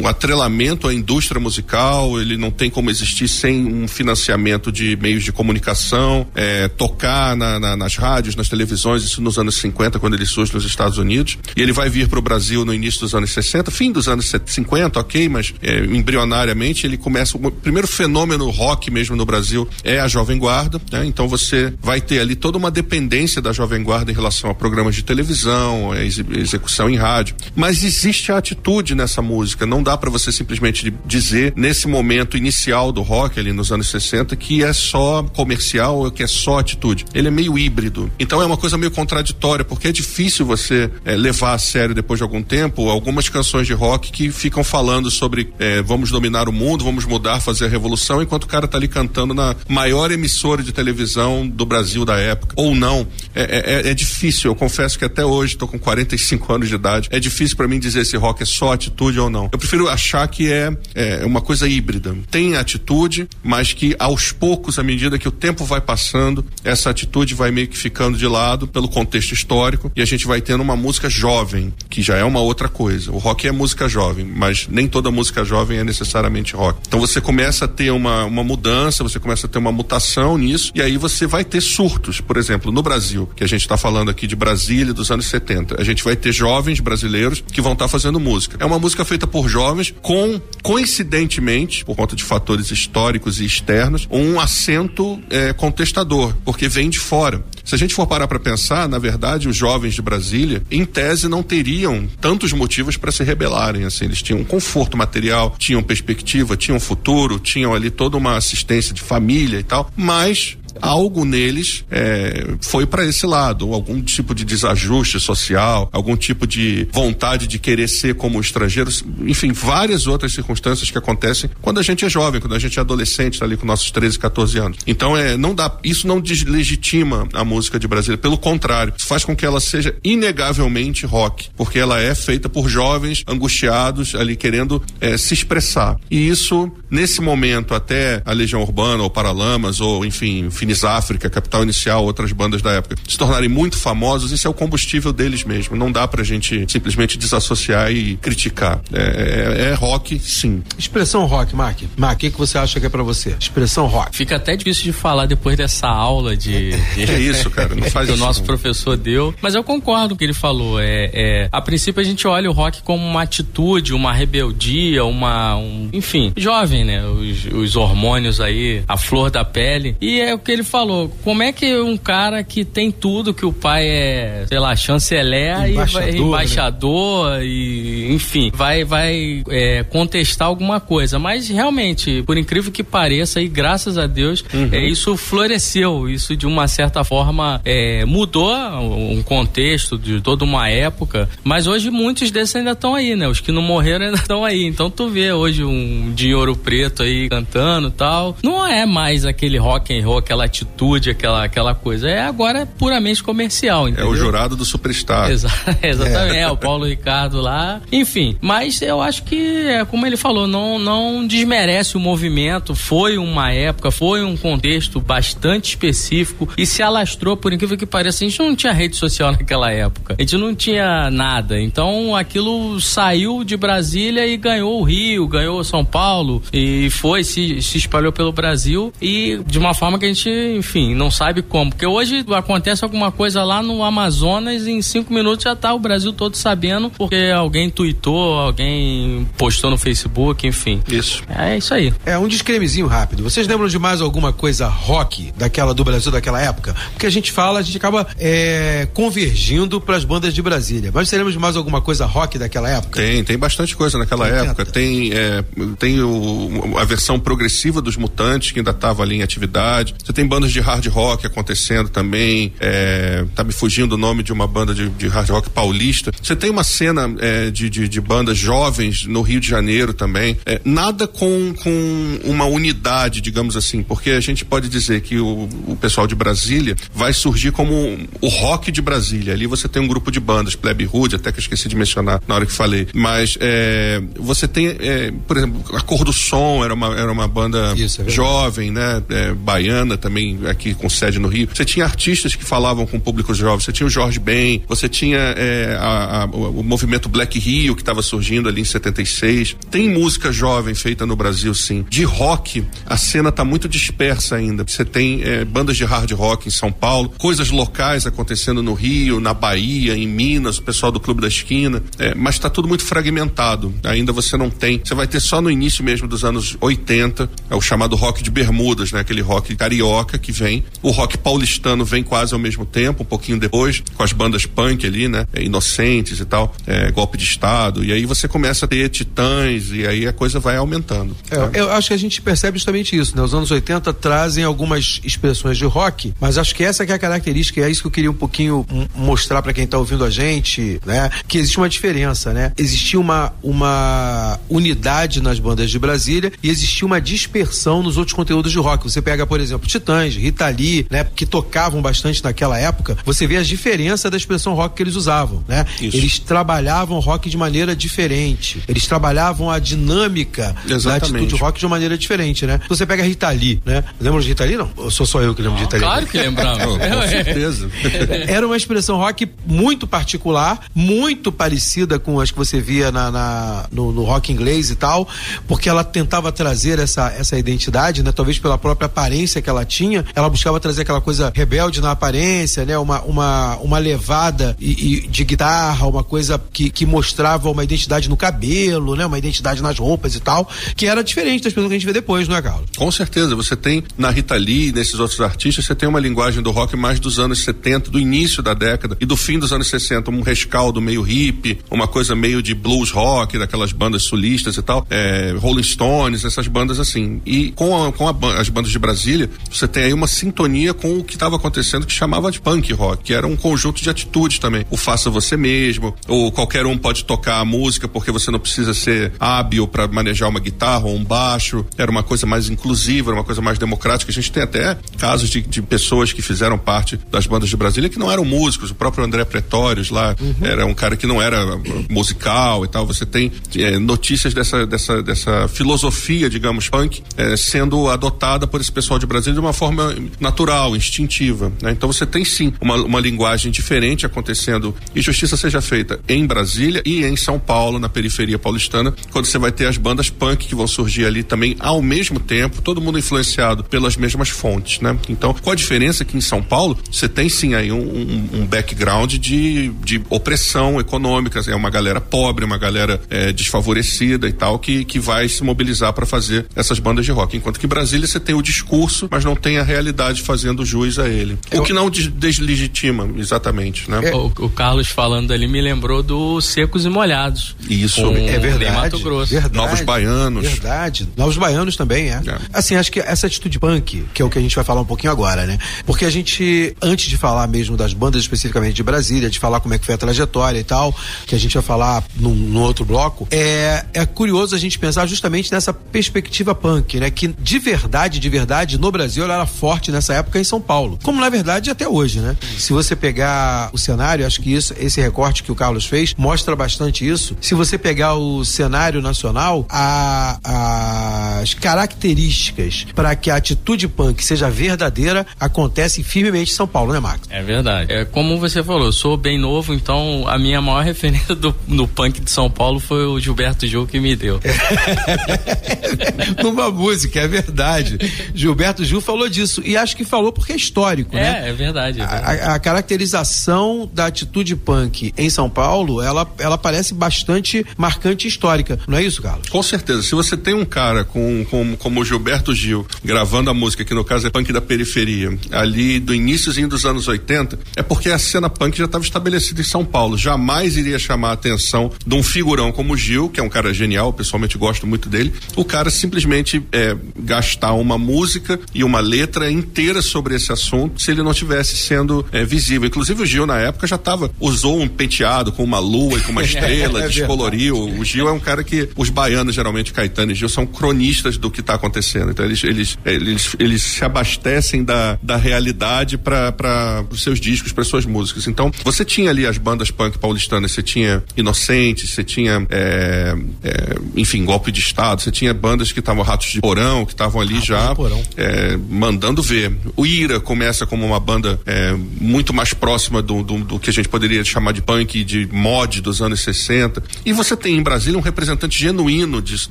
um 0.01 0.07
atrelamento 0.07 0.87
à 0.87 0.93
indústria 0.93 1.39
musical, 1.39 2.19
ele 2.19 2.37
não 2.37 2.51
tem 2.51 2.69
como 2.69 2.89
existir 2.89 3.27
sem 3.27 3.65
um 3.65 3.87
financiamento 3.87 4.70
de 4.71 4.95
meios 4.95 5.23
de 5.23 5.31
comunicação, 5.31 6.27
é, 6.35 6.67
tocar 6.67 7.35
na, 7.35 7.59
na, 7.59 7.77
nas 7.77 7.95
rádios, 7.95 8.35
nas 8.35 8.49
televisões, 8.49 9.03
isso 9.03 9.21
nos 9.21 9.37
anos 9.37 9.55
50, 9.55 9.99
quando 9.99 10.13
ele 10.15 10.25
surge 10.25 10.53
nos 10.53 10.65
Estados 10.65 10.97
Unidos. 10.97 11.37
E 11.55 11.61
ele 11.61 11.71
vai 11.71 11.89
vir 11.89 12.07
para 12.07 12.19
o 12.19 12.21
Brasil 12.21 12.65
no 12.65 12.73
início 12.73 13.01
dos 13.01 13.13
anos 13.13 13.31
60, 13.31 13.71
fim 13.71 13.91
dos 13.91 14.07
anos 14.07 14.31
50, 14.45 14.99
ok, 14.99 15.29
mas 15.29 15.53
é, 15.61 15.79
embrionariamente 15.85 16.85
ele 16.85 16.97
começa. 16.97 17.37
O 17.37 17.51
primeiro 17.51 17.87
fenômeno 17.87 18.49
rock 18.49 18.89
mesmo 18.91 19.15
no 19.15 19.25
Brasil 19.25 19.67
é 19.83 19.99
a 19.99 20.07
Jovem 20.07 20.37
Guarda, 20.37 20.81
né? 20.91 21.05
Então 21.05 21.27
você 21.27 21.73
vai 21.81 22.01
ter 22.01 22.19
ali 22.19 22.35
toda 22.35 22.57
uma 22.57 22.71
dependência 22.71 23.41
da 23.41 23.51
Jovem 23.51 23.83
Guarda 23.83 24.11
em 24.11 24.15
relação 24.15 24.49
a 24.49 24.55
programas 24.55 24.95
de 24.95 25.03
televisão, 25.03 25.91
execução 25.95 26.89
em 26.89 26.95
rádio. 26.95 27.35
Mas 27.55 27.83
existe 27.83 28.31
a 28.31 28.37
atitude 28.37 28.95
nessa 28.95 29.21
música. 29.21 29.65
Não 29.65 29.83
dá 29.83 29.97
para 29.97 30.09
você 30.09 30.31
simplesmente 30.31 30.93
dizer, 31.05 31.53
nesse 31.55 31.87
momento 31.87 32.37
inicial 32.37 32.91
do 32.91 33.01
rock, 33.01 33.39
ali 33.39 33.51
nos 33.51 33.71
anos 33.71 33.89
60, 33.89 34.35
que 34.35 34.60
é 34.63 34.73
só 34.73 35.23
comercial 35.23 35.97
ou 35.97 36.11
que 36.11 36.23
é 36.23 36.27
só 36.27 36.59
atitude. 36.59 37.05
Ele 37.13 37.27
é 37.27 37.31
meio 37.31 37.57
híbrido. 37.57 38.11
Então 38.19 38.41
é 38.41 38.45
uma 38.45 38.57
coisa 38.57 38.77
meio 38.77 38.91
contraditória, 38.91 39.65
porque 39.65 39.87
é 39.87 39.91
difícil 39.91 40.45
você 40.45 40.89
é, 41.05 41.15
levar 41.15 41.53
a 41.53 41.57
sério 41.59 41.95
depois 41.95 42.17
de 42.19 42.23
algum 42.23 42.41
tempo 42.41 42.89
algumas 42.89 43.29
canções 43.29 43.67
de 43.67 43.73
rock 43.73 44.11
que 44.11 44.31
ficam 44.31 44.63
falando 44.63 45.09
sobre 45.09 45.53
é, 45.59 45.81
vamos 45.81 46.11
dominar 46.11 46.47
o 46.47 46.53
mundo, 46.53 46.83
vamos 46.83 47.05
mudar, 47.05 47.39
fazer 47.39 47.65
a 47.65 47.67
revolução, 47.67 48.21
enquanto 48.21 48.43
o 48.43 48.47
cara 48.47 48.67
tá 48.67 48.77
ali 48.77 48.87
cantando 48.87 49.33
na 49.33 49.55
maior 49.67 50.11
emissora 50.11 50.63
de 50.63 50.71
televisão 50.71 51.47
do 51.47 51.65
Brasil 51.65 52.05
da 52.05 52.17
época. 52.17 52.53
Ou 52.57 52.75
não. 52.75 53.07
É, 53.33 53.85
é, 53.85 53.91
é 53.91 53.93
difícil, 53.93 54.51
eu 54.51 54.55
confesso 54.55 54.97
que 54.97 55.05
até 55.05 55.25
hoje, 55.25 55.57
tô 55.57 55.67
com 55.67 55.79
45 55.79 56.53
anos 56.53 56.69
de 56.69 56.75
idade, 56.75 57.09
é 57.11 57.19
difícil 57.19 57.55
para 57.55 57.67
mim 57.67 57.79
dizer 57.79 58.05
se 58.05 58.17
rock 58.17 58.43
é 58.43 58.45
só 58.45 58.73
atitude 58.73 59.19
ou 59.19 59.29
não. 59.29 59.49
Eu 59.51 59.57
prefiro 59.57 59.87
achar 59.89 60.27
que 60.27 60.51
é, 60.51 60.71
é 60.95 61.25
uma 61.25 61.41
coisa 61.41 61.67
híbrida. 61.67 62.15
Tem 62.29 62.55
atitude, 62.55 63.27
mas 63.43 63.73
que 63.73 63.95
aos 63.99 64.31
poucos 64.41 64.79
à 64.79 64.83
medida 64.83 65.19
que 65.19 65.27
o 65.27 65.31
tempo 65.31 65.63
vai 65.63 65.79
passando, 65.79 66.43
essa 66.63 66.89
atitude 66.89 67.35
vai 67.35 67.51
meio 67.51 67.67
que 67.67 67.77
ficando 67.77 68.17
de 68.17 68.25
lado 68.25 68.67
pelo 68.67 68.89
contexto 68.89 69.33
histórico 69.33 69.91
e 69.95 70.01
a 70.01 70.05
gente 70.05 70.25
vai 70.25 70.41
tendo 70.41 70.61
uma 70.61 70.75
música 70.75 71.07
jovem, 71.07 71.71
que 71.87 72.01
já 72.01 72.17
é 72.17 72.23
uma 72.23 72.39
outra 72.39 72.67
coisa. 72.67 73.11
O 73.11 73.19
rock 73.19 73.47
é 73.47 73.51
música 73.51 73.87
jovem, 73.87 74.25
mas 74.25 74.67
nem 74.67 74.87
toda 74.87 75.11
música 75.11 75.45
jovem 75.45 75.77
é 75.77 75.83
necessariamente 75.83 76.55
rock. 76.55 76.79
Então 76.87 76.99
você 76.99 77.21
começa 77.21 77.65
a 77.65 77.67
ter 77.67 77.91
uma, 77.91 78.25
uma 78.25 78.43
mudança, 78.43 79.03
você 79.03 79.19
começa 79.19 79.45
a 79.45 79.49
ter 79.49 79.59
uma 79.59 79.71
mutação 79.71 80.39
nisso 80.39 80.71
e 80.73 80.81
aí 80.81 80.97
você 80.97 81.27
vai 81.27 81.45
ter 81.45 81.61
surtos. 81.61 82.19
Por 82.19 82.35
exemplo, 82.35 82.71
no 82.71 82.81
Brasil, 82.81 83.29
que 83.35 83.43
a 83.43 83.47
gente 83.47 83.61
está 83.61 83.77
falando 83.77 84.09
aqui 84.09 84.25
de 84.25 84.35
Brasília 84.35 84.91
dos 84.91 85.11
anos 85.11 85.27
70, 85.27 85.79
a 85.79 85.83
gente 85.83 86.03
vai 86.03 86.15
ter 86.15 86.31
jovens 86.31 86.79
brasileiros 86.79 87.43
que 87.51 87.61
vão 87.61 87.73
estar 87.73 87.85
tá 87.85 87.89
fazendo 87.89 88.19
música. 88.19 88.57
É 88.59 88.65
uma 88.65 88.79
música 88.79 89.05
feita 89.05 89.27
por 89.27 89.47
jovens 89.47 89.93
com, 90.01 90.41
coincidentemente, 90.63 91.85
por 91.85 91.95
conta 91.95 92.15
de 92.15 92.23
fatores 92.23 92.71
históricos 92.71 93.39
e 93.39 93.45
externos, 93.45 94.07
um 94.09 94.30
acento 94.39 95.21
é, 95.29 95.53
contestador, 95.53 96.33
porque 96.43 96.67
vem 96.67 96.89
de 96.89 96.99
fora. 96.99 97.43
Se 97.63 97.75
a 97.75 97.77
gente 97.77 97.93
for 97.93 98.07
parar 98.07 98.27
para 98.27 98.39
pensar, 98.39 98.87
na 98.89 98.97
verdade, 98.97 99.47
os 99.47 99.55
jovens 99.55 99.93
de 99.93 100.01
Brasília, 100.01 100.63
em 100.69 100.83
tese, 100.83 101.27
não 101.27 101.43
teriam 101.43 102.07
tantos 102.19 102.51
motivos 102.53 102.97
para 102.97 103.11
se 103.11 103.23
rebelarem. 103.23 103.83
Assim, 103.85 104.05
eles 104.05 104.21
tinham 104.21 104.41
um 104.41 104.43
conforto 104.43 104.97
material, 104.97 105.55
tinham 105.57 105.81
perspectiva, 105.83 106.57
tinham 106.57 106.79
futuro, 106.79 107.39
tinham 107.39 107.73
ali 107.73 107.89
toda 107.89 108.17
uma 108.17 108.35
assistência 108.35 108.93
de 108.93 109.01
família 109.01 109.59
e 109.59 109.63
tal, 109.63 109.91
mas 109.95 110.57
algo 110.81 111.25
neles 111.25 111.83
é, 111.89 112.55
foi 112.61 112.85
para 112.85 113.05
esse 113.05 113.25
lado, 113.25 113.73
algum 113.73 114.01
tipo 114.01 114.35
de 114.35 114.45
desajuste 114.45 115.19
social, 115.19 115.89
algum 115.91 116.15
tipo 116.15 116.45
de 116.45 116.87
vontade 116.91 117.47
de 117.47 117.59
querer 117.59 117.87
ser 117.87 118.15
como 118.15 118.39
estrangeiros, 118.39 119.03
enfim, 119.21 119.51
várias 119.51 120.07
outras 120.07 120.33
circunstâncias 120.33 120.89
que 120.89 120.97
acontecem 120.97 121.49
quando 121.61 121.79
a 121.79 121.83
gente 121.83 122.05
é 122.05 122.09
jovem, 122.09 122.41
quando 122.41 122.55
a 122.55 122.59
gente 122.59 122.77
é 122.77 122.81
adolescente, 122.81 123.39
tá 123.39 123.45
ali 123.45 123.57
com 123.57 123.65
nossos 123.65 123.91
13, 123.91 124.19
14 124.19 124.57
anos. 124.59 124.77
Então 124.85 125.15
é, 125.15 125.37
não 125.37 125.53
dá, 125.53 125.71
isso 125.83 126.07
não 126.07 126.19
deslegitima 126.19 127.27
a 127.33 127.43
música 127.43 127.79
de 127.79 127.87
Brasília, 127.87 128.17
pelo 128.17 128.37
contrário, 128.37 128.93
faz 128.97 129.23
com 129.23 129.35
que 129.35 129.45
ela 129.45 129.59
seja 129.59 129.95
inegavelmente 130.03 131.05
rock, 131.05 131.49
porque 131.55 131.79
ela 131.79 131.99
é 131.99 132.13
feita 132.15 132.49
por 132.49 132.69
jovens 132.69 133.23
angustiados 133.27 134.15
ali 134.15 134.35
querendo 134.35 134.81
é, 134.99 135.17
se 135.17 135.33
expressar. 135.33 135.99
E 136.09 136.27
isso, 136.27 136.71
nesse 136.89 137.21
momento, 137.21 137.73
até 137.73 138.21
a 138.25 138.33
Legião 138.33 138.61
Urbana 138.61 139.03
ou 139.03 139.09
Paralamas 139.09 139.81
ou 139.81 140.05
enfim, 140.05 140.49
Finis 140.61 140.83
África, 140.83 141.27
Capital 141.27 141.63
Inicial, 141.63 142.05
outras 142.05 142.31
bandas 142.31 142.61
da 142.61 142.73
época, 142.73 142.95
se 143.07 143.17
tornarem 143.17 143.49
muito 143.49 143.77
famosos, 143.77 144.31
isso 144.31 144.45
é 144.45 144.49
o 144.49 144.53
combustível 144.53 145.11
deles 145.11 145.43
mesmo. 145.43 145.75
Não 145.75 145.91
dá 145.91 146.07
pra 146.07 146.23
gente 146.23 146.67
simplesmente 146.71 147.17
desassociar 147.17 147.91
e 147.91 148.15
criticar. 148.17 148.79
É, 148.93 149.57
é, 149.57 149.69
é 149.69 149.73
rock, 149.73 150.19
sim. 150.19 150.61
Expressão 150.77 151.25
rock, 151.25 151.55
Mark. 151.55 151.79
Mark, 151.97 152.17
o 152.17 152.19
que, 152.19 152.29
que 152.29 152.37
você 152.37 152.59
acha 152.59 152.79
que 152.79 152.85
é 152.85 152.89
pra 152.89 153.01
você? 153.01 153.35
Expressão 153.39 153.87
rock. 153.87 154.15
Fica 154.15 154.35
até 154.35 154.55
difícil 154.55 154.83
de 154.83 154.93
falar 154.93 155.25
depois 155.25 155.57
dessa 155.57 155.87
aula 155.87 156.37
de. 156.37 156.71
de... 156.93 157.11
É 157.11 157.19
isso, 157.19 157.49
cara. 157.49 157.73
Não 157.73 157.83
faz 157.89 158.05
que 158.05 158.13
isso. 158.13 158.23
o 158.23 158.25
nosso 158.25 158.43
professor 158.43 158.95
deu. 158.95 159.33
Mas 159.41 159.55
eu 159.55 159.63
concordo 159.63 160.09
com 160.09 160.15
o 160.15 160.17
que 160.19 160.25
ele 160.25 160.33
falou. 160.33 160.79
É, 160.79 161.09
é, 161.11 161.49
a 161.51 161.59
princípio 161.59 161.99
a 161.99 162.05
gente 162.05 162.27
olha 162.27 162.51
o 162.51 162.53
rock 162.53 162.83
como 162.83 163.03
uma 163.03 163.23
atitude, 163.23 163.95
uma 163.95 164.13
rebeldia, 164.13 165.03
uma. 165.05 165.55
Um, 165.55 165.89
enfim, 165.91 166.31
jovem, 166.37 166.85
né? 166.85 167.03
Os, 167.03 167.45
os 167.45 167.75
hormônios 167.75 168.39
aí, 168.39 168.83
a 168.87 168.95
flor 168.95 169.31
da 169.31 169.43
pele. 169.43 169.97
E 169.99 170.19
é 170.19 170.35
o 170.35 170.37
que 170.37 170.50
que 170.51 170.53
ele 170.53 170.63
falou. 170.63 171.09
Como 171.23 171.41
é 171.41 171.53
que 171.53 171.77
um 171.79 171.95
cara 171.95 172.43
que 172.43 172.65
tem 172.65 172.91
tudo, 172.91 173.33
que 173.33 173.45
o 173.45 173.53
pai 173.53 173.87
é, 173.87 174.45
sei 174.47 174.59
lá, 174.59 174.75
chanceler 174.75 175.51
e 175.51 175.55
vai, 175.55 175.71
Embaixador, 175.71 176.27
embaixador 176.27 177.43
e, 177.43 178.13
enfim, 178.13 178.51
vai, 178.53 178.83
vai 178.83 179.43
é, 179.49 179.83
contestar 179.83 180.49
alguma 180.49 180.81
coisa. 180.81 181.17
Mas 181.17 181.47
realmente, 181.47 182.21
por 182.23 182.37
incrível 182.37 182.71
que 182.71 182.83
pareça, 182.83 183.41
e 183.41 183.47
graças 183.47 183.97
a 183.97 184.07
Deus, 184.07 184.43
é, 184.71 184.85
isso 184.85 185.15
floresceu. 185.15 186.09
Isso 186.09 186.35
de 186.35 186.45
uma 186.45 186.67
certa 186.67 187.03
forma 187.03 187.61
é, 187.63 188.03
mudou 188.03 188.53
um 188.53 189.23
contexto 189.23 189.97
de 189.97 190.19
toda 190.19 190.43
uma 190.43 190.67
época. 190.67 191.29
Mas 191.43 191.65
hoje 191.65 191.89
muitos 191.89 192.29
desses 192.29 192.55
ainda 192.55 192.71
estão 192.71 192.93
aí, 192.93 193.15
né? 193.15 193.27
Os 193.27 193.39
que 193.39 193.51
não 193.51 193.61
morreram 193.61 194.05
ainda 194.05 194.17
estão 194.17 194.43
aí. 194.43 194.65
Então 194.65 194.89
tu 194.89 195.07
vê 195.07 195.31
hoje 195.31 195.63
um 195.63 196.11
de 196.13 196.33
ouro 196.33 196.57
preto 196.57 197.03
aí 197.03 197.29
cantando 197.29 197.87
e 197.87 197.91
tal. 197.91 198.37
Não 198.43 198.67
é 198.67 198.85
mais 198.85 199.25
aquele 199.25 199.57
rock 199.57 199.97
and 199.97 200.05
roll, 200.05 200.17
aquela 200.17 200.40
atitude, 200.43 201.09
aquela, 201.09 201.43
aquela 201.43 201.73
coisa. 201.75 202.09
É 202.09 202.21
agora 202.21 202.65
puramente 202.65 203.23
comercial, 203.23 203.87
É 203.87 203.91
entendeu? 203.91 204.09
o 204.11 204.15
jurado 204.15 204.55
do 204.55 204.65
Superstar. 204.65 205.29
Exa- 205.29 205.49
exatamente, 205.81 206.37
é. 206.37 206.49
o 206.49 206.57
Paulo 206.57 206.85
Ricardo 206.85 207.39
lá. 207.41 207.81
Enfim, 207.91 208.37
mas 208.41 208.81
eu 208.81 209.01
acho 209.01 209.23
que, 209.23 209.35
é, 209.67 209.85
como 209.85 210.05
ele 210.05 210.17
falou, 210.17 210.47
não, 210.47 210.77
não 210.79 211.25
desmerece 211.25 211.97
o 211.97 211.99
movimento. 211.99 212.73
Foi 212.75 213.17
uma 213.17 213.51
época, 213.51 213.91
foi 213.91 214.23
um 214.23 214.35
contexto 214.37 214.99
bastante 214.99 215.69
específico 215.69 216.47
e 216.57 216.65
se 216.65 216.81
alastrou, 216.81 217.35
por 217.37 217.53
incrível 217.53 217.77
que 217.77 217.85
pareça. 217.85 218.23
A 218.23 218.27
gente 218.29 218.39
não 218.39 218.55
tinha 218.55 218.73
rede 218.73 218.95
social 218.95 219.31
naquela 219.33 219.71
época, 219.71 220.15
a 220.17 220.21
gente 220.21 220.37
não 220.37 220.53
tinha 220.55 221.09
nada. 221.11 221.59
Então 221.59 222.15
aquilo 222.15 222.79
saiu 222.79 223.43
de 223.43 223.55
Brasília 223.57 224.25
e 224.27 224.37
ganhou 224.37 224.79
o 224.79 224.83
Rio, 224.83 225.27
ganhou 225.27 225.63
São 225.63 225.83
Paulo 225.85 226.41
e 226.53 226.89
foi, 226.89 227.23
se, 227.23 227.61
se 227.61 227.77
espalhou 227.77 228.11
pelo 228.11 228.31
Brasil 228.31 228.91
e 229.01 229.39
de 229.45 229.57
uma 229.59 229.73
forma 229.73 229.97
que 229.99 230.05
a 230.05 230.07
gente, 230.07 230.29
enfim, 230.31 230.95
não 230.95 231.11
sabe 231.11 231.41
como. 231.41 231.71
Porque 231.71 231.85
hoje 231.85 232.25
acontece 232.35 232.83
alguma 232.83 233.11
coisa 233.11 233.43
lá 233.43 233.61
no 233.61 233.83
Amazonas 233.83 234.65
e 234.65 234.71
em 234.71 234.81
cinco 234.81 235.13
minutos 235.13 235.43
já 235.43 235.55
tá 235.55 235.73
o 235.73 235.79
Brasil 235.79 236.13
todo 236.13 236.35
sabendo 236.35 236.89
porque 236.89 237.31
alguém 237.35 237.69
tweetou, 237.69 238.39
alguém 238.39 239.27
postou 239.37 239.69
no 239.69 239.77
Facebook, 239.77 240.45
enfim. 240.45 240.81
Isso. 240.87 241.23
É 241.27 241.57
isso 241.57 241.73
aí. 241.73 241.93
É 242.05 242.17
um 242.17 242.27
discremezinho 242.27 242.87
rápido. 242.87 243.23
Vocês 243.23 243.47
lembram 243.47 243.67
de 243.67 243.79
mais 243.79 244.01
alguma 244.01 244.31
coisa 244.31 244.67
rock 244.67 245.31
daquela 245.37 245.73
do 245.73 245.83
Brasil 245.83 246.11
daquela 246.11 246.41
época? 246.41 246.75
Porque 246.91 247.05
a 247.05 247.09
gente 247.09 247.31
fala, 247.31 247.59
a 247.59 247.61
gente 247.61 247.77
acaba 247.77 248.07
é, 248.19 248.87
convergindo 248.93 249.81
para 249.81 249.95
as 249.95 250.03
bandas 250.03 250.33
de 250.33 250.41
Brasília. 250.41 250.91
Mas 250.93 251.09
você 251.09 251.17
lembra 251.17 251.31
de 251.31 251.39
mais 251.39 251.55
alguma 251.55 251.81
coisa 251.81 252.05
rock 252.05 252.37
daquela 252.37 252.69
época? 252.69 253.01
Tem, 253.01 253.23
tem 253.23 253.37
bastante 253.37 253.75
coisa 253.75 253.97
naquela 253.97 254.25
80. 254.25 254.43
época. 254.45 254.65
Tem, 254.65 255.11
é, 255.13 255.43
tem 255.77 256.01
o, 256.01 256.77
a 256.77 256.83
versão 256.83 257.19
progressiva 257.19 257.81
dos 257.81 257.97
Mutantes, 257.97 258.51
que 258.51 258.59
ainda 258.59 258.71
estava 258.71 259.03
ali 259.03 259.15
em 259.15 259.23
atividade. 259.23 259.95
Você 260.03 260.13
tem 260.13 260.20
bandas 260.27 260.51
de 260.51 260.59
hard 260.59 260.85
rock 260.87 261.25
acontecendo 261.25 261.89
também. 261.89 262.53
É, 262.59 263.25
tá 263.35 263.43
me 263.43 263.53
fugindo 263.53 263.93
o 263.93 263.97
nome 263.97 264.23
de 264.23 264.33
uma 264.33 264.47
banda 264.47 264.73
de, 264.73 264.89
de 264.89 265.07
hard 265.07 265.29
rock 265.29 265.49
paulista. 265.49 266.11
Você 266.21 266.35
tem 266.35 266.49
uma 266.49 266.63
cena 266.63 267.13
é, 267.19 267.51
de, 267.51 267.69
de, 267.69 267.87
de 267.87 268.01
bandas 268.01 268.37
jovens 268.37 269.05
no 269.05 269.21
Rio 269.21 269.39
de 269.39 269.47
Janeiro 269.47 269.93
também. 269.93 270.37
É, 270.45 270.61
nada 270.63 271.07
com, 271.07 271.53
com 271.53 272.19
uma 272.23 272.45
unidade, 272.45 273.21
digamos 273.21 273.55
assim, 273.55 273.83
porque 273.83 274.11
a 274.11 274.19
gente 274.19 274.45
pode 274.45 274.69
dizer 274.69 275.01
que 275.01 275.17
o, 275.17 275.49
o 275.67 275.77
pessoal 275.79 276.07
de 276.07 276.15
Brasília 276.15 276.75
vai 276.93 277.13
surgir 277.13 277.51
como 277.51 277.73
o 278.21 278.27
rock 278.27 278.71
de 278.71 278.81
Brasília. 278.81 279.33
Ali 279.33 279.47
você 279.47 279.67
tem 279.67 279.81
um 279.81 279.87
grupo 279.87 280.11
de 280.11 280.19
bandas, 280.19 280.55
Plebe 280.55 280.89
Hood, 280.91 281.15
até 281.15 281.31
que 281.31 281.39
eu 281.39 281.41
esqueci 281.41 281.67
de 281.67 281.75
mencionar 281.75 282.21
na 282.27 282.35
hora 282.35 282.45
que 282.45 282.51
falei. 282.51 282.87
Mas 282.93 283.37
é, 283.39 284.01
você 284.19 284.47
tem, 284.47 284.67
é, 284.67 285.11
por 285.27 285.37
exemplo, 285.37 285.63
a 285.75 285.81
Cor 285.81 286.03
do 286.03 286.13
Som 286.13 286.63
era 286.63 286.73
uma, 286.73 286.97
era 286.97 287.11
uma 287.11 287.27
banda 287.27 287.73
Isso, 287.75 288.01
é 288.01 288.09
jovem, 288.09 288.71
né? 288.71 289.01
É, 289.09 289.33
baiana 289.33 289.97
também, 289.97 290.10
aqui 290.49 290.73
com 290.73 290.89
sede 290.89 291.19
no 291.19 291.27
Rio. 291.27 291.47
Você 291.53 291.65
tinha 291.65 291.85
artistas 291.85 292.35
que 292.35 292.43
falavam 292.43 292.85
com 292.85 292.99
públicos 292.99 293.37
jovens. 293.37 293.63
Você 293.65 293.71
tinha 293.71 293.87
o 293.87 293.89
Jorge 293.89 294.19
Ben, 294.19 294.63
você 294.67 294.87
tinha 294.89 295.17
é, 295.17 295.77
a- 295.79 296.23
a- 296.23 296.25
o, 296.25 296.59
o 296.59 296.63
movimento 296.63 297.07
Black 297.09 297.37
Rio 297.39 297.75
que 297.75 297.81
estava 297.81 298.01
surgindo 298.01 298.47
ali 298.49 298.61
em 298.61 298.65
76. 298.65 299.55
Tem 299.69 299.89
música 299.89 300.31
jovem 300.31 300.73
feita 300.75 301.05
no 301.05 301.15
Brasil, 301.15 301.53
sim. 301.53 301.85
De 301.89 302.03
rock, 302.03 302.63
a 302.85 302.97
cena 302.97 303.31
tá 303.31 303.43
muito 303.45 303.67
dispersa 303.67 304.35
ainda. 304.35 304.63
Você 304.67 304.83
tem 304.85 305.21
é, 305.23 305.45
bandas 305.45 305.77
de 305.77 305.85
hard 305.85 306.11
rock 306.11 306.47
em 306.47 306.51
São 306.51 306.71
Paulo, 306.71 307.13
coisas 307.17 307.49
locais 307.49 308.05
acontecendo 308.05 308.61
no 308.63 308.73
Rio, 308.73 309.19
na 309.19 309.33
Bahia, 309.33 309.95
em 309.95 310.07
Minas, 310.07 310.57
o 310.57 310.63
pessoal 310.63 310.91
do 310.91 310.99
Clube 310.99 311.21
da 311.21 311.27
Esquina. 311.27 311.83
É, 311.99 312.13
mas 312.15 312.37
tá 312.39 312.49
tudo 312.49 312.67
muito 312.67 312.83
fragmentado. 312.83 313.73
Ainda 313.83 314.11
você 314.11 314.37
não 314.37 314.49
tem. 314.49 314.81
Você 314.83 314.93
vai 314.95 315.07
ter 315.07 315.19
só 315.19 315.41
no 315.41 315.49
início 315.51 315.83
mesmo 315.83 316.07
dos 316.07 316.23
anos 316.25 316.57
80, 316.59 317.29
é 317.49 317.55
o 317.55 317.61
chamado 317.61 317.95
rock 317.95 318.23
de 318.23 318.31
Bermudas, 318.31 318.91
né? 318.91 318.99
Aquele 319.01 319.21
rock 319.21 319.55
carioca 319.55 320.00
que 320.05 320.31
vem. 320.31 320.63
O 320.81 320.91
rock 320.91 321.17
paulistano 321.17 321.85
vem 321.85 322.03
quase 322.03 322.33
ao 322.33 322.39
mesmo 322.39 322.65
tempo, 322.65 323.03
um 323.03 323.05
pouquinho 323.05 323.39
depois, 323.39 323.83
com 323.95 324.03
as 324.03 324.13
bandas 324.13 324.45
punk 324.45 324.85
ali, 324.85 325.07
né? 325.07 325.25
É, 325.33 325.43
Inocentes 325.43 326.19
e 326.19 326.25
tal, 326.25 326.53
é, 326.65 326.91
golpe 326.91 327.17
de 327.17 327.23
Estado. 327.23 327.83
E 327.83 327.91
aí 327.91 328.05
você 328.05 328.27
começa 328.27 328.65
a 328.65 328.67
ter 328.67 328.89
titãs 328.89 329.71
e 329.71 329.85
aí 329.85 330.07
a 330.07 330.13
coisa 330.13 330.39
vai 330.39 330.57
aumentando. 330.57 331.15
É, 331.29 331.59
eu 331.59 331.71
acho 331.71 331.89
que 331.89 331.93
a 331.93 331.97
gente 331.97 332.21
percebe 332.21 332.57
justamente 332.57 332.95
isso, 332.95 333.15
né? 333.15 333.21
Os 333.21 333.33
anos 333.33 333.51
80 333.51 333.93
trazem 333.93 334.43
algumas 334.43 334.99
expressões 335.03 335.57
de 335.57 335.65
rock, 335.65 336.13
mas 336.19 336.37
acho 336.37 336.55
que 336.55 336.63
essa 336.63 336.85
que 336.85 336.91
é 336.91 336.95
a 336.95 336.99
característica, 336.99 337.59
e 337.59 337.63
é 337.63 337.69
isso 337.69 337.81
que 337.81 337.87
eu 337.87 337.91
queria 337.91 338.11
um 338.11 338.15
pouquinho 338.15 338.65
mostrar 338.95 339.41
para 339.41 339.53
quem 339.53 339.65
tá 339.65 339.77
ouvindo 339.77 340.03
a 340.03 340.09
gente, 340.09 340.79
né? 340.85 341.09
Que 341.27 341.37
existe 341.37 341.57
uma 341.57 341.69
diferença, 341.69 342.33
né? 342.33 342.53
Existia 342.57 342.99
uma, 342.99 343.33
uma 343.41 344.39
unidade 344.49 345.21
nas 345.21 345.39
bandas 345.39 345.69
de 345.69 345.79
Brasília 345.79 346.31
e 346.41 346.49
existia 346.49 346.85
uma 346.85 347.01
dispersão 347.01 347.81
nos 347.83 347.97
outros 347.97 348.13
conteúdos 348.13 348.51
de 348.51 348.59
rock. 348.59 348.83
Você 348.83 349.01
pega, 349.01 349.25
por 349.25 349.39
exemplo, 349.39 349.67
Titãs, 349.91 350.15
Rita 350.15 350.47
Lee, 350.47 350.85
né? 350.89 351.05
Que 351.15 351.25
tocavam 351.25 351.81
bastante 351.81 352.23
naquela 352.23 352.57
época, 352.57 352.97
você 353.05 353.27
vê 353.27 353.37
as 353.37 353.47
diferenças 353.47 354.09
da 354.09 354.15
expressão 354.17 354.53
rock 354.53 354.75
que 354.75 354.83
eles 354.83 354.95
usavam, 354.95 355.43
né? 355.47 355.65
Isso. 355.81 355.97
Eles 355.97 356.19
trabalhavam 356.19 356.99
rock 356.99 357.29
de 357.29 357.37
maneira 357.37 357.75
diferente. 357.75 358.63
Eles 358.67 358.87
trabalhavam 358.87 359.49
a 359.49 359.59
dinâmica 359.59 360.55
da 360.67 360.75
Exatamente. 360.75 361.15
atitude 361.25 361.41
rock 361.41 361.59
de 361.59 361.65
uma 361.65 361.71
maneira 361.71 361.97
diferente, 361.97 362.45
né? 362.45 362.59
Você 362.69 362.85
pega 362.85 363.03
a 363.03 363.05
Rita 363.05 363.29
Lee, 363.29 363.61
né? 363.65 363.83
Lembra 363.99 364.21
de 364.21 364.29
Rita 364.29 364.45
Lee? 364.45 364.57
Não, 364.57 364.71
ou 364.77 364.91
sou 364.91 365.05
só 365.05 365.21
eu 365.21 365.35
que 365.35 365.41
lembro 365.41 365.57
de 365.57 365.63
Rita 365.63 365.77
Lee. 365.77 365.85
Claro 365.85 366.05
que 366.07 366.17
lembramos. 366.17 366.61
Oh, 366.71 366.77
com 366.77 367.07
certeza. 367.07 367.69
Era 368.27 368.45
uma 368.45 368.55
expressão 368.55 368.97
rock 368.97 369.27
muito 369.45 369.87
particular, 369.87 370.59
muito 370.75 371.31
parecida 371.31 371.97
com 371.97 372.19
as 372.19 372.29
que 372.31 372.37
você 372.37 372.61
via 372.61 372.91
na, 372.91 373.09
na- 373.11 373.65
no, 373.71 373.91
no 373.91 374.03
rock 374.03 374.31
inglês 374.31 374.69
e 374.69 374.75
tal, 374.75 375.07
porque 375.47 375.67
ela 375.67 375.83
tentava 375.83 376.31
trazer 376.31 376.77
essa, 376.79 377.09
essa 377.17 377.37
identidade, 377.37 378.03
né? 378.03 378.11
Talvez 378.11 378.37
pela 378.37 378.57
própria 378.57 378.85
aparência 378.85 379.41
que 379.41 379.49
ela 379.49 379.65
tinha, 379.71 380.05
ela 380.13 380.29
buscava 380.29 380.59
trazer 380.59 380.81
aquela 380.81 380.99
coisa 381.01 381.31
rebelde 381.33 381.79
na 381.81 381.91
aparência, 381.91 382.65
né? 382.65 382.77
Uma, 382.77 383.01
uma, 383.01 383.55
uma 383.57 383.77
levada 383.77 384.55
e, 384.59 384.95
e 385.05 385.07
de 385.07 385.23
guitarra, 385.23 385.87
uma 385.87 386.03
coisa 386.03 386.41
que, 386.51 386.69
que 386.69 386.85
mostrava 386.85 387.49
uma 387.49 387.63
identidade 387.63 388.09
no 388.09 388.17
cabelo, 388.17 388.95
né? 388.95 389.05
Uma 389.05 389.17
identidade 389.17 389.61
nas 389.61 389.79
roupas 389.79 390.13
e 390.15 390.19
tal, 390.19 390.47
que 390.75 390.85
era 390.85 391.03
diferente 391.03 391.43
das 391.43 391.53
pessoas 391.53 391.69
que 391.69 391.75
a 391.75 391.77
gente 391.79 391.85
vê 391.87 391.93
depois, 391.93 392.27
não 392.27 392.35
é, 392.35 392.41
Carlos? 392.41 392.69
Com 392.77 392.91
certeza, 392.91 393.35
você 393.35 393.55
tem 393.55 393.83
na 393.97 394.09
Rita 394.09 394.35
Lee, 394.35 394.71
nesses 394.73 394.99
outros 394.99 395.19
artistas, 395.21 395.65
você 395.65 395.73
tem 395.75 395.87
uma 395.87 395.99
linguagem 395.99 396.41
do 396.43 396.51
rock 396.51 396.75
mais 396.75 396.99
dos 396.99 397.17
anos 397.19 397.43
70, 397.43 397.89
do 397.89 397.99
início 397.99 398.43
da 398.43 398.53
década 398.53 398.97
e 398.99 399.05
do 399.05 399.15
fim 399.15 399.39
dos 399.39 399.53
anos 399.53 399.67
60, 399.69 400.11
um 400.11 400.21
rescaldo 400.21 400.81
meio 400.81 401.01
hippie, 401.01 401.59
uma 401.71 401.87
coisa 401.87 402.15
meio 402.15 402.41
de 402.41 402.53
blues 402.53 402.91
rock, 402.91 403.37
daquelas 403.37 403.71
bandas 403.71 404.03
sulistas 404.03 404.57
e 404.57 404.61
tal, 404.61 404.85
é, 404.89 405.33
Rolling 405.39 405.63
Stones, 405.63 406.25
essas 406.25 406.47
bandas 406.47 406.79
assim. 406.79 407.21
E 407.25 407.51
com, 407.53 407.85
a- 407.87 407.91
com 407.93 408.07
a 408.07 408.11
as 408.41 408.49
bandas 408.49 408.71
de 408.71 408.77
Brasília, 408.79 409.29
você 409.61 409.67
tem 409.67 409.83
aí 409.83 409.93
uma 409.93 410.07
sintonia 410.07 410.73
com 410.73 410.97
o 410.97 411.03
que 411.03 411.13
estava 411.13 411.35
acontecendo 411.35 411.85
que 411.85 411.93
chamava 411.93 412.31
de 412.31 412.41
punk 412.41 412.73
rock, 412.73 413.03
que 413.03 413.13
era 413.13 413.27
um 413.27 413.35
conjunto 413.35 413.81
de 413.81 413.89
atitudes 413.89 414.39
também. 414.39 414.65
O 414.71 414.77
faça 414.77 415.09
você 415.09 415.37
mesmo, 415.37 415.95
ou 416.07 416.31
qualquer 416.31 416.65
um 416.65 416.75
pode 416.75 417.05
tocar 417.05 417.39
a 417.39 417.45
música 417.45 417.87
porque 417.87 418.11
você 418.11 418.31
não 418.31 418.39
precisa 418.39 418.73
ser 418.73 419.13
hábil 419.19 419.67
para 419.67 419.87
manejar 419.87 420.27
uma 420.29 420.39
guitarra 420.39 420.85
ou 420.85 420.95
um 420.95 421.03
baixo. 421.03 421.63
Era 421.77 421.91
uma 421.91 422.01
coisa 422.01 422.25
mais 422.25 422.49
inclusiva, 422.49 423.11
era 423.11 423.19
uma 423.19 423.23
coisa 423.23 423.39
mais 423.39 423.59
democrática. 423.59 424.09
A 424.11 424.13
gente 424.13 424.31
tem 424.31 424.41
até 424.41 424.75
casos 424.97 425.29
de, 425.29 425.41
de 425.41 425.61
pessoas 425.61 426.11
que 426.11 426.23
fizeram 426.23 426.57
parte 426.57 426.99
das 427.11 427.27
bandas 427.27 427.47
de 427.47 427.55
Brasília 427.55 427.89
que 427.89 427.99
não 427.99 428.11
eram 428.11 428.25
músicos. 428.25 428.71
O 428.71 428.75
próprio 428.75 429.03
André 429.03 429.23
Pretórios 429.25 429.91
lá 429.91 430.15
era 430.41 430.65
um 430.65 430.73
cara 430.73 430.95
que 430.95 431.05
não 431.05 431.21
era 431.21 431.55
uh, 431.55 431.61
musical 431.87 432.65
e 432.65 432.67
tal. 432.67 432.87
Você 432.87 433.05
tem 433.05 433.31
eh, 433.55 433.77
notícias 433.77 434.33
dessa, 434.33 434.65
dessa, 434.65 435.03
dessa 435.03 435.47
filosofia, 435.47 436.29
digamos, 436.29 436.67
punk, 436.67 437.03
eh, 437.15 437.37
sendo 437.37 437.89
adotada 437.89 438.47
por 438.47 438.59
esse 438.59 438.71
pessoal 438.71 438.97
de 438.97 439.05
Brasília 439.05 439.33
de 439.33 439.39
uma 439.39 439.50
forma 439.53 439.95
natural, 440.19 440.75
instintiva. 440.75 441.51
né? 441.61 441.71
Então 441.71 441.91
você 441.91 442.05
tem 442.05 442.23
sim 442.25 442.53
uma, 442.61 442.75
uma 442.75 442.99
linguagem 442.99 443.51
diferente 443.51 444.05
acontecendo 444.05 444.75
e 444.95 445.01
justiça 445.01 445.35
seja 445.37 445.61
feita 445.61 445.99
em 446.07 446.25
Brasília 446.25 446.81
e 446.85 447.03
em 447.03 447.15
São 447.15 447.39
Paulo, 447.39 447.79
na 447.79 447.89
periferia 447.89 448.37
paulistana, 448.39 448.93
quando 449.11 449.25
você 449.25 449.37
vai 449.37 449.51
ter 449.51 449.65
as 449.67 449.77
bandas 449.77 450.09
punk 450.09 450.47
que 450.47 450.55
vão 450.55 450.67
surgir 450.67 451.05
ali 451.05 451.23
também 451.23 451.55
ao 451.59 451.81
mesmo 451.81 452.19
tempo, 452.19 452.61
todo 452.61 452.81
mundo 452.81 452.97
influenciado 452.99 453.63
pelas 453.63 453.95
mesmas 453.97 454.29
fontes, 454.29 454.79
né? 454.81 454.97
Então, 455.09 455.33
com 455.33 455.51
a 455.51 455.55
diferença 455.55 456.03
que 456.05 456.17
em 456.17 456.21
São 456.21 456.41
Paulo 456.41 456.77
você 456.91 457.07
tem 457.09 457.29
sim 457.29 457.53
aí 457.53 457.71
um, 457.71 457.77
um- 457.81 458.29
um 458.41 458.45
background 458.45 459.13
de, 459.15 459.69
de 459.83 460.01
opressão 460.09 460.79
econômica, 460.79 461.41
é 461.47 461.55
uma 461.55 461.69
galera 461.69 461.99
pobre, 461.99 462.45
uma 462.45 462.57
galera 462.57 463.01
eh, 463.09 463.31
desfavorecida 463.31 464.27
e 464.27 464.33
tal, 464.33 464.59
que, 464.59 464.85
que 464.85 464.99
vai 464.99 465.27
se 465.27 465.43
mobilizar 465.43 465.93
para 465.93 466.05
fazer 466.05 466.45
essas 466.55 466.79
bandas 466.79 467.05
de 467.05 467.11
rock. 467.11 467.35
Enquanto 467.37 467.59
que 467.59 467.65
em 467.65 467.69
Brasília 467.69 468.07
você 468.07 468.19
tem 468.19 468.35
o 468.35 468.41
discurso, 468.41 469.07
mas 469.11 469.23
não 469.25 469.35
tem 469.41 469.57
a 469.57 469.63
realidade 469.63 470.21
fazendo 470.21 470.65
jus 470.65 470.99
a 470.99 471.07
ele. 471.07 471.37
O 471.53 471.63
que 471.63 471.73
não 471.73 471.89
des- 471.89 472.07
deslegitima, 472.07 473.09
exatamente, 473.17 473.89
né? 473.89 474.11
O, 474.13 474.31
o 474.45 474.49
Carlos 474.49 474.87
falando 474.87 475.31
ali 475.31 475.47
me 475.47 475.61
lembrou 475.61 476.03
do 476.03 476.39
Secos 476.41 476.85
e 476.85 476.89
Molhados. 476.89 477.55
Isso. 477.69 478.01
com 478.01 478.15
É 478.15 478.39
verdade. 478.39 478.71
Mato 478.75 478.99
Grosso. 478.99 479.31
verdade, 479.31 479.55
Novos 479.55 479.81
Baianos. 479.81 480.47
Verdade. 480.47 481.09
Novos 481.15 481.37
baianos 481.37 481.75
também, 481.75 482.09
é. 482.09 482.21
É. 482.25 482.37
Assim, 482.53 482.75
acho 482.75 482.91
que 482.91 482.99
essa 482.99 483.27
atitude 483.27 483.59
punk, 483.59 484.05
que 484.13 484.21
é 484.21 484.25
o 484.25 484.29
que 484.29 484.37
a 484.37 484.41
gente 484.41 484.55
vai 484.55 484.63
falar 484.63 484.81
um 484.81 484.85
pouquinho 484.85 485.11
agora, 485.11 485.45
né? 485.45 485.57
Porque 485.85 486.05
a 486.05 486.09
gente, 486.09 486.75
antes 486.81 487.09
de 487.09 487.17
falar 487.17 487.47
mesmo 487.47 487.75
das 487.77 487.93
bandas 487.93 488.21
especificamente 488.21 488.73
de 488.75 488.83
Brasília, 488.83 489.29
de 489.29 489.39
falar 489.39 489.59
como 489.59 489.73
é 489.73 489.79
que 489.79 489.85
foi 489.85 489.95
a 489.95 489.97
trajetória 489.97 490.59
e 490.59 490.63
tal, 490.63 490.95
que 491.25 491.35
a 491.35 491.39
gente 491.39 491.53
vai 491.53 491.63
falar 491.63 492.03
num, 492.15 492.33
num 492.33 492.61
outro 492.61 492.85
bloco, 492.85 493.27
é, 493.31 493.85
é 493.93 494.05
curioso 494.05 494.55
a 494.55 494.59
gente 494.59 494.77
pensar 494.77 495.05
justamente 495.07 495.51
nessa 495.51 495.73
perspectiva 495.73 496.53
punk, 496.53 496.99
né? 496.99 497.09
Que 497.09 497.27
de 497.27 497.59
verdade, 497.59 498.19
de 498.19 498.29
verdade, 498.29 498.77
no 498.77 498.91
Brasil 498.91 499.23
ela 499.31 499.43
era 499.43 499.45
forte 499.45 499.91
nessa 499.91 500.13
época 500.13 500.39
em 500.39 500.43
São 500.43 500.61
Paulo. 500.61 500.97
Como 501.03 501.19
na 501.19 501.29
verdade 501.29 501.69
até 501.69 501.87
hoje, 501.87 502.19
né? 502.19 502.35
Se 502.57 502.73
você 502.73 502.95
pegar 502.95 503.69
o 503.73 503.77
cenário, 503.77 504.25
acho 504.25 504.41
que 504.41 504.53
isso, 504.53 504.73
esse 504.77 505.01
recorte 505.01 505.43
que 505.43 505.51
o 505.51 505.55
Carlos 505.55 505.85
fez 505.85 506.13
mostra 506.17 506.55
bastante 506.55 507.07
isso. 507.07 507.35
Se 507.41 507.53
você 507.55 507.77
pegar 507.77 508.15
o 508.15 508.43
cenário 508.45 509.01
nacional, 509.01 509.65
a- 509.69 511.39
as 511.41 511.53
características 511.53 512.85
para 512.95 513.15
que 513.15 513.29
a 513.29 513.35
atitude 513.35 513.87
punk 513.87 514.23
seja 514.23 514.49
verdadeira 514.49 515.25
acontecem 515.39 516.03
firmemente 516.03 516.51
em 516.51 516.55
São 516.55 516.67
Paulo, 516.67 516.93
né, 516.93 516.99
Max? 516.99 517.21
É 517.29 517.41
verdade. 517.41 517.91
É 517.91 518.05
como 518.05 518.39
você 518.39 518.63
falou, 518.63 518.85
eu 518.85 518.91
sou 518.91 519.17
bem 519.17 519.39
novo, 519.39 519.73
então 519.73 520.25
a 520.27 520.37
minha 520.37 520.61
maior 520.61 520.81
referência 520.85 521.35
do, 521.35 521.55
no 521.67 521.87
punk 521.87 522.19
de 522.21 522.29
São 522.29 522.49
Paulo 522.49 522.79
foi 522.79 523.05
o 523.05 523.19
Gilberto 523.19 523.65
Gil 523.67 523.85
que 523.87 523.99
me 523.99 524.15
deu. 524.15 524.39
Numa 526.41 526.69
música, 526.71 527.19
é 527.21 527.27
verdade. 527.27 527.97
Gilberto 528.33 528.83
Gil 528.83 529.01
falou 529.01 529.20
disso. 529.29 529.61
E 529.65 529.75
acho 529.77 529.95
que 529.95 530.03
falou 530.03 530.31
porque 530.31 530.53
é 530.53 530.55
histórico, 530.55 531.15
né? 531.15 531.43
É, 531.45 531.49
é 531.49 531.53
verdade. 531.53 532.01
é 532.01 532.05
verdade. 532.05 532.41
A, 532.41 532.55
a 532.55 532.59
caracterização 532.59 533.89
da 533.93 534.07
atitude 534.07 534.55
punk 534.55 535.13
em 535.17 535.29
São 535.29 535.49
Paulo, 535.49 536.01
ela, 536.01 536.29
ela 536.37 536.57
parece 536.57 536.93
bastante 536.93 537.65
marcante 537.77 538.27
e 538.27 538.29
histórica. 538.29 538.79
Não 538.87 538.97
é 538.97 539.03
isso, 539.03 539.21
Carlos? 539.21 539.49
Com 539.49 539.63
certeza. 539.63 540.03
Se 540.03 540.15
você 540.15 540.35
tem 540.37 540.53
um 540.53 540.65
cara 540.65 541.03
com, 541.03 541.45
com, 541.49 541.75
como 541.77 542.01
o 542.01 542.05
Gilberto 542.05 542.53
Gil 542.53 542.85
gravando 543.03 543.49
a 543.49 543.53
música, 543.53 543.83
que 543.83 543.93
no 543.93 544.03
caso 544.03 544.27
é 544.27 544.29
punk 544.29 544.51
da 544.51 544.61
periferia, 544.61 545.37
ali 545.51 545.99
do 545.99 546.13
iníciozinho 546.13 546.67
dos 546.67 546.85
anos 546.85 547.07
80, 547.07 547.59
é 547.75 547.83
porque 547.83 548.09
a 548.09 548.19
cena 548.19 548.49
punk 548.49 548.77
já 548.77 548.85
estava 548.85 549.03
estabelecida 549.03 549.61
em 549.61 549.63
São 549.63 549.83
Paulo. 549.83 550.17
Jamais 550.17 550.77
iria 550.77 550.99
chamar 550.99 551.29
a 551.29 551.33
atenção 551.33 551.91
de 552.05 552.15
um 552.15 552.23
figurão 552.23 552.71
como 552.71 552.93
o 552.93 552.97
Gil, 552.97 553.29
que 553.29 553.39
é 553.39 553.43
um 553.43 553.49
cara 553.49 553.73
genial, 553.73 554.13
pessoalmente 554.13 554.57
gosto 554.57 554.85
muito 554.87 555.09
dele, 555.09 555.33
o 555.55 555.65
cara 555.65 555.89
simplesmente 555.89 556.61
é, 556.71 556.95
gastar 557.17 557.73
uma 557.73 557.97
música 557.97 558.59
e 558.73 558.83
uma 558.83 559.01
letra 559.11 559.51
inteira 559.51 560.01
sobre 560.01 560.35
esse 560.35 560.51
assunto 560.51 561.01
se 561.01 561.11
ele 561.11 561.21
não 561.21 561.33
tivesse 561.33 561.75
sendo 561.75 562.25
é, 562.31 562.45
visível. 562.45 562.87
Inclusive 562.87 563.23
o 563.23 563.25
Gil 563.25 563.45
na 563.45 563.59
época 563.59 563.85
já 563.85 563.97
tava, 563.97 564.31
usou 564.39 564.79
um 564.79 564.87
penteado 564.87 565.51
com 565.51 565.63
uma 565.63 565.79
lua 565.79 566.17
e 566.17 566.21
com 566.21 566.31
uma 566.31 566.43
estrela, 566.43 567.03
É 567.03 567.07
descoloriu. 567.07 567.77
O 567.77 568.05
Gil 568.05 568.27
é 568.27 568.31
um 568.31 568.39
cara 568.39 568.63
que 568.63 568.89
os 568.95 569.09
baianos, 569.09 569.53
geralmente 569.53 569.91
Caetano 569.91 570.31
e 570.31 570.35
Gil, 570.35 570.49
são 570.49 570.65
cronistas 570.65 571.37
do 571.37 571.51
que 571.51 571.59
está 571.59 571.73
acontecendo. 571.73 572.31
Então 572.31 572.45
eles, 572.45 572.63
eles, 572.63 572.97
eles, 573.05 573.55
eles 573.59 573.81
se 573.81 574.05
abastecem 574.05 574.83
da, 574.83 575.17
da 575.21 575.35
realidade 575.35 576.17
para 576.17 577.05
os 577.09 577.21
seus 577.21 577.39
discos, 577.39 577.71
para 577.71 577.83
suas 577.83 578.05
músicas. 578.05 578.47
Então 578.47 578.71
você 578.83 579.03
tinha 579.03 579.29
ali 579.29 579.45
as 579.45 579.57
bandas 579.57 579.91
punk 579.91 580.17
paulistanas, 580.17 580.71
você 580.71 580.81
tinha 580.81 581.23
Inocentes, 581.35 582.11
você 582.11 582.23
tinha, 582.23 582.65
é, 582.69 583.35
é, 583.63 583.95
enfim, 584.15 584.45
Golpe 584.45 584.71
de 584.71 584.79
Estado, 584.79 585.21
você 585.21 585.31
tinha 585.31 585.53
bandas 585.53 585.91
que 585.91 585.99
estavam 585.99 586.23
Ratos 586.23 586.51
de 586.51 586.61
Porão, 586.61 587.05
que 587.05 587.13
estavam 587.13 587.41
ali 587.41 587.59
já 587.61 587.93
Porão. 587.95 588.21
é, 588.37 588.77
mandando 589.01 589.41
ver. 589.41 589.75
O 589.97 590.05
Ira 590.05 590.39
começa 590.39 590.85
como 590.85 591.03
uma 591.03 591.19
banda 591.19 591.59
é, 591.65 591.91
muito 592.19 592.53
mais 592.53 592.71
próxima 592.71 593.19
do, 593.19 593.41
do, 593.41 593.57
do 593.57 593.79
que 593.79 593.89
a 593.89 593.93
gente 593.93 594.07
poderia 594.07 594.43
chamar 594.43 594.73
de 594.73 594.81
punk, 594.83 595.23
de 595.23 595.49
mod 595.51 596.01
dos 596.01 596.21
anos 596.21 596.41
60. 596.41 597.01
E 597.25 597.33
você 597.33 597.57
tem 597.57 597.75
em 597.75 597.81
Brasília 597.81 598.19
um 598.19 598.21
representante 598.21 598.77
genuíno 598.77 599.41
disso 599.41 599.67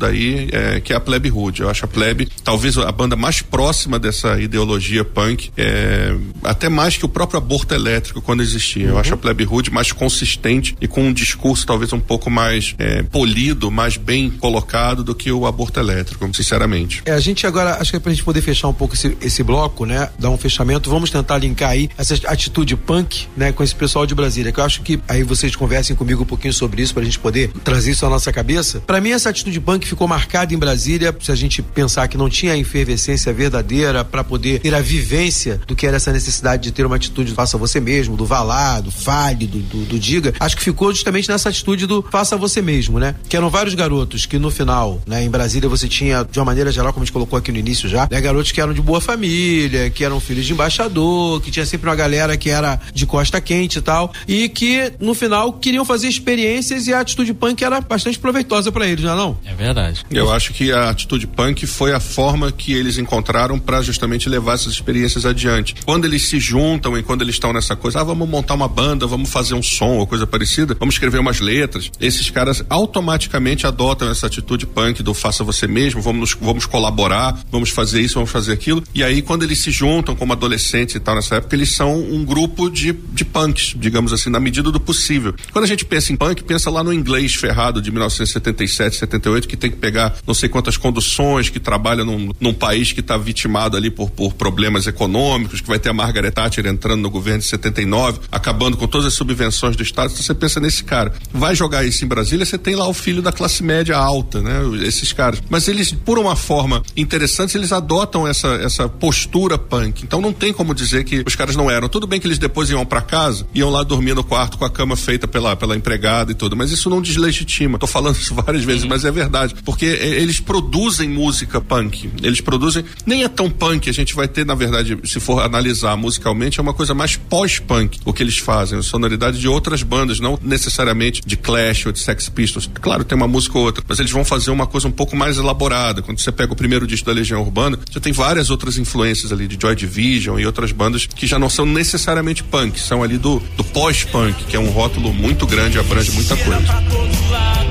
daí, 0.01 0.49
é, 0.51 0.81
que 0.81 0.93
é 0.93 0.97
a 0.97 1.01
Plebe 1.01 1.31
Hood. 1.31 1.61
Eu 1.61 1.71
acho 1.71 1.85
a 1.85 1.89
Plebe 1.89 2.29
talvez 2.43 2.77
a 2.77 2.91
banda 2.91 3.15
mais 3.15 3.41
próxima 3.41 4.01
dessa 4.01 4.41
ideologia 4.41 5.05
punk, 5.05 5.53
é, 5.57 6.13
até 6.43 6.69
mais 6.69 6.97
que 6.97 7.05
o 7.05 7.09
próprio 7.09 7.39
aborto 7.39 7.73
elétrico 7.73 8.21
quando 8.21 8.43
existia. 8.43 8.89
Eu 8.89 8.99
acho 8.99 9.15
a 9.15 9.17
Plebe 9.17 9.47
Hood 9.47 9.71
mais 9.71 9.93
consistente 9.93 10.77
e 10.81 10.89
com 10.89 11.05
um 11.05 11.13
discurso 11.13 11.65
talvez 11.65 11.93
um 11.93 12.01
pouco 12.01 12.29
mais 12.29 12.75
é, 12.79 13.05
polido, 13.05 13.71
mais 13.71 13.97
bem 13.97 14.29
colocado 14.29 15.05
do 15.05 15.15
que 15.15 15.31
o 15.31 15.47
aborto 15.47 15.79
elétrico, 15.79 16.29
sinceramente. 16.35 17.03
É, 17.05 17.13
a 17.13 17.21
gente 17.21 17.47
agora, 17.47 17.77
acho 17.81 17.93
que 17.93 17.97
é 17.97 18.01
pra 18.01 18.11
gente 18.11 18.25
poder 18.25 18.43
fechar 18.43 18.67
um 18.67 18.75
pouco 18.75 18.95
esse, 18.95 19.10
esse 19.21 19.43
bloco, 19.43 19.85
né? 19.85 20.09
Dar 20.19 20.31
um 20.31 20.39
fechamento, 20.39 20.91
vamos 20.91 21.11
tentar 21.11 21.39
linkar 21.39 21.71
aí 21.71 21.89
essa 21.97 22.15
atitude 22.27 22.77
punk, 22.77 23.27
né? 23.37 23.53
Com 23.53 23.63
esse 23.63 23.75
pessoal 23.75 24.07
de 24.07 24.15
Brasília, 24.15 24.53
que 24.53 24.61
eu 24.61 24.65
acho 24.65 24.83
que 24.83 25.01
aí 25.09 25.23
vocês 25.23 25.55
conversem 25.55 25.95
comigo 25.97 26.23
um 26.23 26.27
pouquinho 26.27 26.53
sobre 26.53 26.83
isso 26.83 26.95
pra 26.95 27.05
gente 27.05 27.19
poder 27.19 27.51
trazer 27.65 27.93
isso 27.93 28.07
à 28.07 28.11
nossa 28.11 28.33
cabeça. 28.33 28.81
Pra 28.81 29.01
mim, 29.01 29.11
essa 29.11 29.29
atitude 29.29 29.61
punk 29.61 29.87
ficou 29.87 30.07
marcada 30.07 30.55
em 30.55 30.59
Brasília, 30.59 31.15
se 31.21 31.31
a 31.31 31.35
gente 31.35 31.63
pensar 31.63 32.09
que 32.09 32.17
não 32.17 32.29
tinha 32.29 32.53
a 32.53 32.59
efervescência 32.59 33.33
verdadeira 33.33 34.05
pra 34.05 34.25
poder 34.25 34.61
ter 34.61 34.75
a 34.75 34.81
vivência 34.81 35.61
do 35.67 35.77
que 35.77 35.87
era 35.87 35.97
essa 35.97 36.13
necessidade 36.13 36.63
de 36.63 36.71
ter 36.71 36.85
uma 36.87 36.97
atitude 36.97 37.33
faça 37.33 37.57
você 37.57 37.81
mesmo, 37.81 38.17
do 38.17 38.25
vá 38.25 38.43
lá, 38.43 38.81
do 38.81 38.91
fale, 38.91 39.47
do, 39.47 39.59
do, 39.59 39.85
do 39.85 39.99
diga, 39.99 40.35
acho 40.41 40.57
que 40.57 40.63
ficou 40.63 40.93
justamente 40.93 41.29
nessa 41.29 41.49
atitude 41.49 41.87
do 41.87 42.03
faça 42.11 42.37
você 42.37 42.61
mesmo, 42.61 42.99
né? 42.99 43.15
Que 43.29 43.37
eram 43.37 43.51
vários 43.51 43.75
garotos 43.75 44.27
que 44.27 44.39
no 44.39 44.51
final, 44.51 45.01
né, 45.07 45.23
em 45.23 45.31
Brasília 45.31 45.69
você 45.69 45.89
tinha, 45.89 46.25
de 46.25 46.39
uma 46.39 46.45
maneira 46.45 46.71
geral, 46.71 46.93
como 46.93 47.03
a 47.03 47.07
gente 47.07 47.13
colocou 47.13 47.39
aqui 47.39 47.53
no 47.53 47.59
início 47.59 47.89
já, 47.89 48.09
né, 48.11 48.21
garotos 48.21 48.53
que 48.53 48.61
eram 48.61 48.73
de 48.73 48.81
boa 48.81 49.00
família, 49.01 49.91
que 49.91 50.05
eram 50.05 50.21
filhos 50.21 50.47
de 50.47 50.53
embaixador, 50.53 51.41
que 51.41 51.51
tinha 51.51 51.67
sempre 51.67 51.89
uma 51.89 51.97
galera 51.97 52.37
que 52.37 52.51
era 52.51 52.81
de 52.93 53.07
costa 53.07 53.41
quente 53.41 53.79
e 53.79 53.83
tal, 53.83 54.13
e 54.27 54.49
que 54.49 54.93
no 55.01 55.15
final 55.15 55.53
queriam 55.55 55.85
fazer 55.85 56.09
experiências 56.09 56.87
e 56.87 56.93
a 56.95 57.01
atitude 57.01 57.33
punk 57.35 57.63
era 57.63 57.81
bastante 57.81 58.19
proveitosa 58.19 58.71
pra 58.73 58.87
eles, 58.87 59.05
não 59.05 59.13
é 59.13 59.17
não? 59.17 59.39
É 59.45 59.55
verdade. 59.55 60.03
Eu 60.11 60.33
acho 60.33 60.53
que 60.53 60.73
a 60.73 60.91
atitude 60.91 61.27
punk 61.27 61.67
foi 61.67 61.93
a 61.93 62.01
forma 62.01 62.51
que 62.53 62.73
eles 62.73 62.99
encontraram 62.99 63.59
para 63.59 63.83
justamente 63.83 64.29
levar 64.29 64.55
essas 64.55 64.73
experiências 64.73 65.25
adiante. 65.27 65.75
Quando 65.85 66.05
eles 66.05 66.23
se 66.29 66.39
juntam 66.39 66.97
e 66.97 67.03
quando 67.03 67.23
eles 67.23 67.35
estão 67.37 67.53
nessa 67.53 67.75
coisa, 67.77 68.01
ah, 68.01 68.05
vamos 68.05 68.29
montar 68.29 68.55
uma 68.55 68.69
banda, 68.69 69.07
vamos 69.07 69.31
fazer 69.31 69.55
um 69.55 69.63
som 69.63 69.99
ou 69.99 70.07
coisa 70.07 70.27
parecida, 70.27 70.77
vamos 70.79 70.95
escrever 70.95 71.19
umas 71.19 71.41
letras. 71.41 71.91
Esses 72.01 72.31
caras 72.31 72.63
automaticamente 72.69 73.67
adotam 73.67 74.11
essa 74.11 74.27
atitude 74.27 74.67
punk 74.67 75.03
do 75.03 75.15
faça 75.15 75.43
você 75.45 75.67
mesmo, 75.67 76.01
vamos, 76.03 76.21
nos- 76.21 76.37
vamos 76.41 76.67
colaborar, 76.67 77.39
vamos 77.51 77.71
fazer 77.71 78.01
isso, 78.01 78.15
vamos 78.15 78.31
fazer 78.31 78.53
aquilo. 78.53 78.83
E 78.95 79.03
aí, 79.05 79.23
quando 79.23 79.43
eles 79.45 79.59
se 79.59 79.71
juntam 79.71 80.17
como 80.17 80.33
adolescentes 80.33 80.95
e 80.95 81.01
tal 81.01 81.15
nessa 81.15 81.37
época, 81.37 81.55
eles 81.55 81.73
são 81.73 81.99
um 81.99 82.25
grupo 82.25 82.69
de, 82.69 82.93
de 82.93 83.25
punks, 83.25 83.75
digamos 83.77 84.13
assim, 84.13 84.31
na 84.31 84.41
medida 84.41 84.71
do 84.71 84.81
possível. 84.81 85.35
Quando 85.53 85.65
a 85.65 85.69
gente 85.69 85.85
pensa 85.85 86.13
em 86.13 86.17
punk, 86.17 86.43
pensa 86.45 86.71
lá 86.71 86.83
no 86.83 86.93
inglês 86.93 87.35
ferrado 87.35 87.81
de 87.81 87.91
1977, 87.91 88.97
78, 88.97 89.49
que 89.49 89.57
tem 89.57 89.71
que 89.71 89.77
pegar 89.77 90.17
não 90.27 90.35
sei 90.35 90.49
quantas 90.49 90.77
conduções, 90.77 91.49
que 91.49 91.61
trabalha 91.61 92.05
num, 92.05 92.31
num 92.41 92.53
país 92.53 92.93
que 92.93 93.01
está 93.01 93.17
vitimado 93.17 93.77
ali 93.77 93.91
por, 93.91 94.11
por 94.11 94.35
problemas 94.35 94.87
econômicos, 94.87 95.61
que 95.61 95.69
vai 95.69 95.79
ter 95.79 95.91
a 95.91 95.93
Margaret 95.93 96.31
Thatcher 96.33 96.67
entrando 96.67 97.01
no 97.01 97.11
governo 97.11 97.41
de 97.41 97.47
79, 97.47 98.21
acabando 98.31 98.77
com 98.77 98.87
todas 98.87 99.07
as 99.07 99.15
subvenções 99.15 99.77
do 99.77 99.83
Estado. 99.83 100.11
Então 100.13 100.23
você 100.23 100.35
pensa 100.35 100.61
nesse 100.61 100.85
cara. 100.85 101.13
Vai 101.33 101.55
jogar 101.55 101.85
isso 101.85 102.05
em 102.05 102.09
Brasília, 102.09 102.45
você 102.45 102.59
tem 102.59 102.75
lá 102.75 102.89
o 102.89 102.95
filho 102.95 103.23
da 103.23 103.33
classe 103.33 103.63
média 103.63 103.97
alta, 103.97 104.41
né? 104.41 104.61
Esses 104.83 105.13
caras. 105.13 105.41
Mas 105.49 105.69
eles, 105.69 105.93
por 105.93 106.19
uma 106.19 106.35
forma 106.35 106.83
interessante, 106.97 107.57
eles 107.57 107.73
adotam 107.73 108.27
essa, 108.27 108.49
essa 108.49 108.80
postura 108.89 109.59
punk. 109.59 110.05
Então 110.05 110.21
não 110.21 110.33
tem 110.33 110.53
como 110.53 110.75
dizer 110.75 111.05
que 111.05 111.23
os 111.27 111.35
caras 111.35 111.57
não 111.57 111.71
eram. 111.71 111.89
Tudo 111.89 112.07
bem 112.07 112.21
que 112.21 112.27
eles 112.27 112.39
depois 112.39 112.71
iam 112.71 112.85
para 112.85 113.01
casa, 113.01 113.47
iam 113.55 113.71
lá 113.71 113.83
dormir 113.83 114.15
no 114.15 114.25
quarto 114.25 114.59
com 114.59 114.65
a 114.65 114.71
cama 114.71 114.97
feita 114.97 115.27
pela, 115.29 115.57
pela 115.57 115.77
empregada 115.77 116.33
e 116.33 116.35
tudo, 116.35 116.57
mas 116.57 116.71
isso 116.71 116.91
não 116.91 117.01
deslegitima. 117.01 117.79
Tô 117.79 117.87
falando 117.87 118.17
isso 118.17 118.35
várias 118.37 118.65
vezes, 118.65 118.85
mas 118.85 119.05
é 119.05 119.11
verdade. 119.11 119.55
Porque 119.65 119.85
eles 119.85 120.41
produzem 120.41 121.09
música 121.09 121.61
punk. 121.61 122.11
Eles 122.23 122.41
produzem. 122.41 122.85
Nem 123.07 123.25
é 123.25 123.29
tão 123.29 123.51
punk, 123.51 123.89
a 123.89 123.93
gente 123.93 124.15
vai 124.15 124.29
ter, 124.29 124.45
na 124.45 124.55
verdade, 124.55 124.99
se 125.05 125.21
for 125.21 125.41
analisar 125.43 125.97
musicalmente, 125.97 126.59
é 126.59 126.63
uma 126.63 126.75
coisa 126.75 126.95
mais 126.95 127.17
pós-punk 127.17 128.01
o 128.05 128.13
que 128.13 128.23
eles 128.23 128.39
fazem. 128.39 128.79
A 128.79 128.83
sonoridade 128.83 129.39
de 129.39 129.49
outras 129.49 129.83
bandas, 129.83 130.21
não 130.21 130.39
necessariamente 130.43 131.23
de 131.25 131.37
Clash 131.37 131.87
ou 131.87 131.93
de 131.93 131.99
Sex 131.99 132.29
Pistols. 132.29 132.71
Claro, 132.75 133.05
tem 133.05 133.17
uma 133.17 133.29
música 133.29 133.59
ou 133.59 133.65
outra, 133.65 133.85
mas 133.87 133.99
eles 133.99 134.11
vão 134.11 134.25
fazer 134.25 134.51
uma 134.51 134.67
coisa 134.67 134.89
um 134.89 134.93
pouco 134.93 135.17
mais 135.17 135.39
elaborada. 135.39 136.03
Quando 136.03 136.19
você 136.19 136.33
pega 136.33 136.53
o 136.53 136.57
primeiro 136.57 136.87
disco 136.87 137.07
da 137.07 137.13
Legião 137.13 137.43
Urbana, 137.43 137.79
já 137.91 138.01
tem 138.01 138.13
várias 138.13 138.51
outras 138.51 138.70
influências 138.79 139.33
ali 139.33 139.47
de 139.47 139.59
Joy 139.61 139.75
Division 139.75 140.39
e 140.39 140.47
outras 140.47 140.73
bandas 140.73 141.07
que 141.07 141.27
já 141.27 141.39
não 141.39 141.51
são 141.51 141.67
necessariamente 141.67 142.43
punk, 142.43 142.79
são 142.79 143.03
ali 143.03 143.19
do, 143.19 143.41
do 143.57 143.65
pós-punk, 143.65 144.45
que 144.45 144.57
é 144.57 144.59
um 144.59 144.71
rótulo 144.71 145.13
muito 145.13 145.47
grande, 145.47 145.79
abrange 145.79 146.11
muita 146.13 146.37
coisa. 146.37 147.70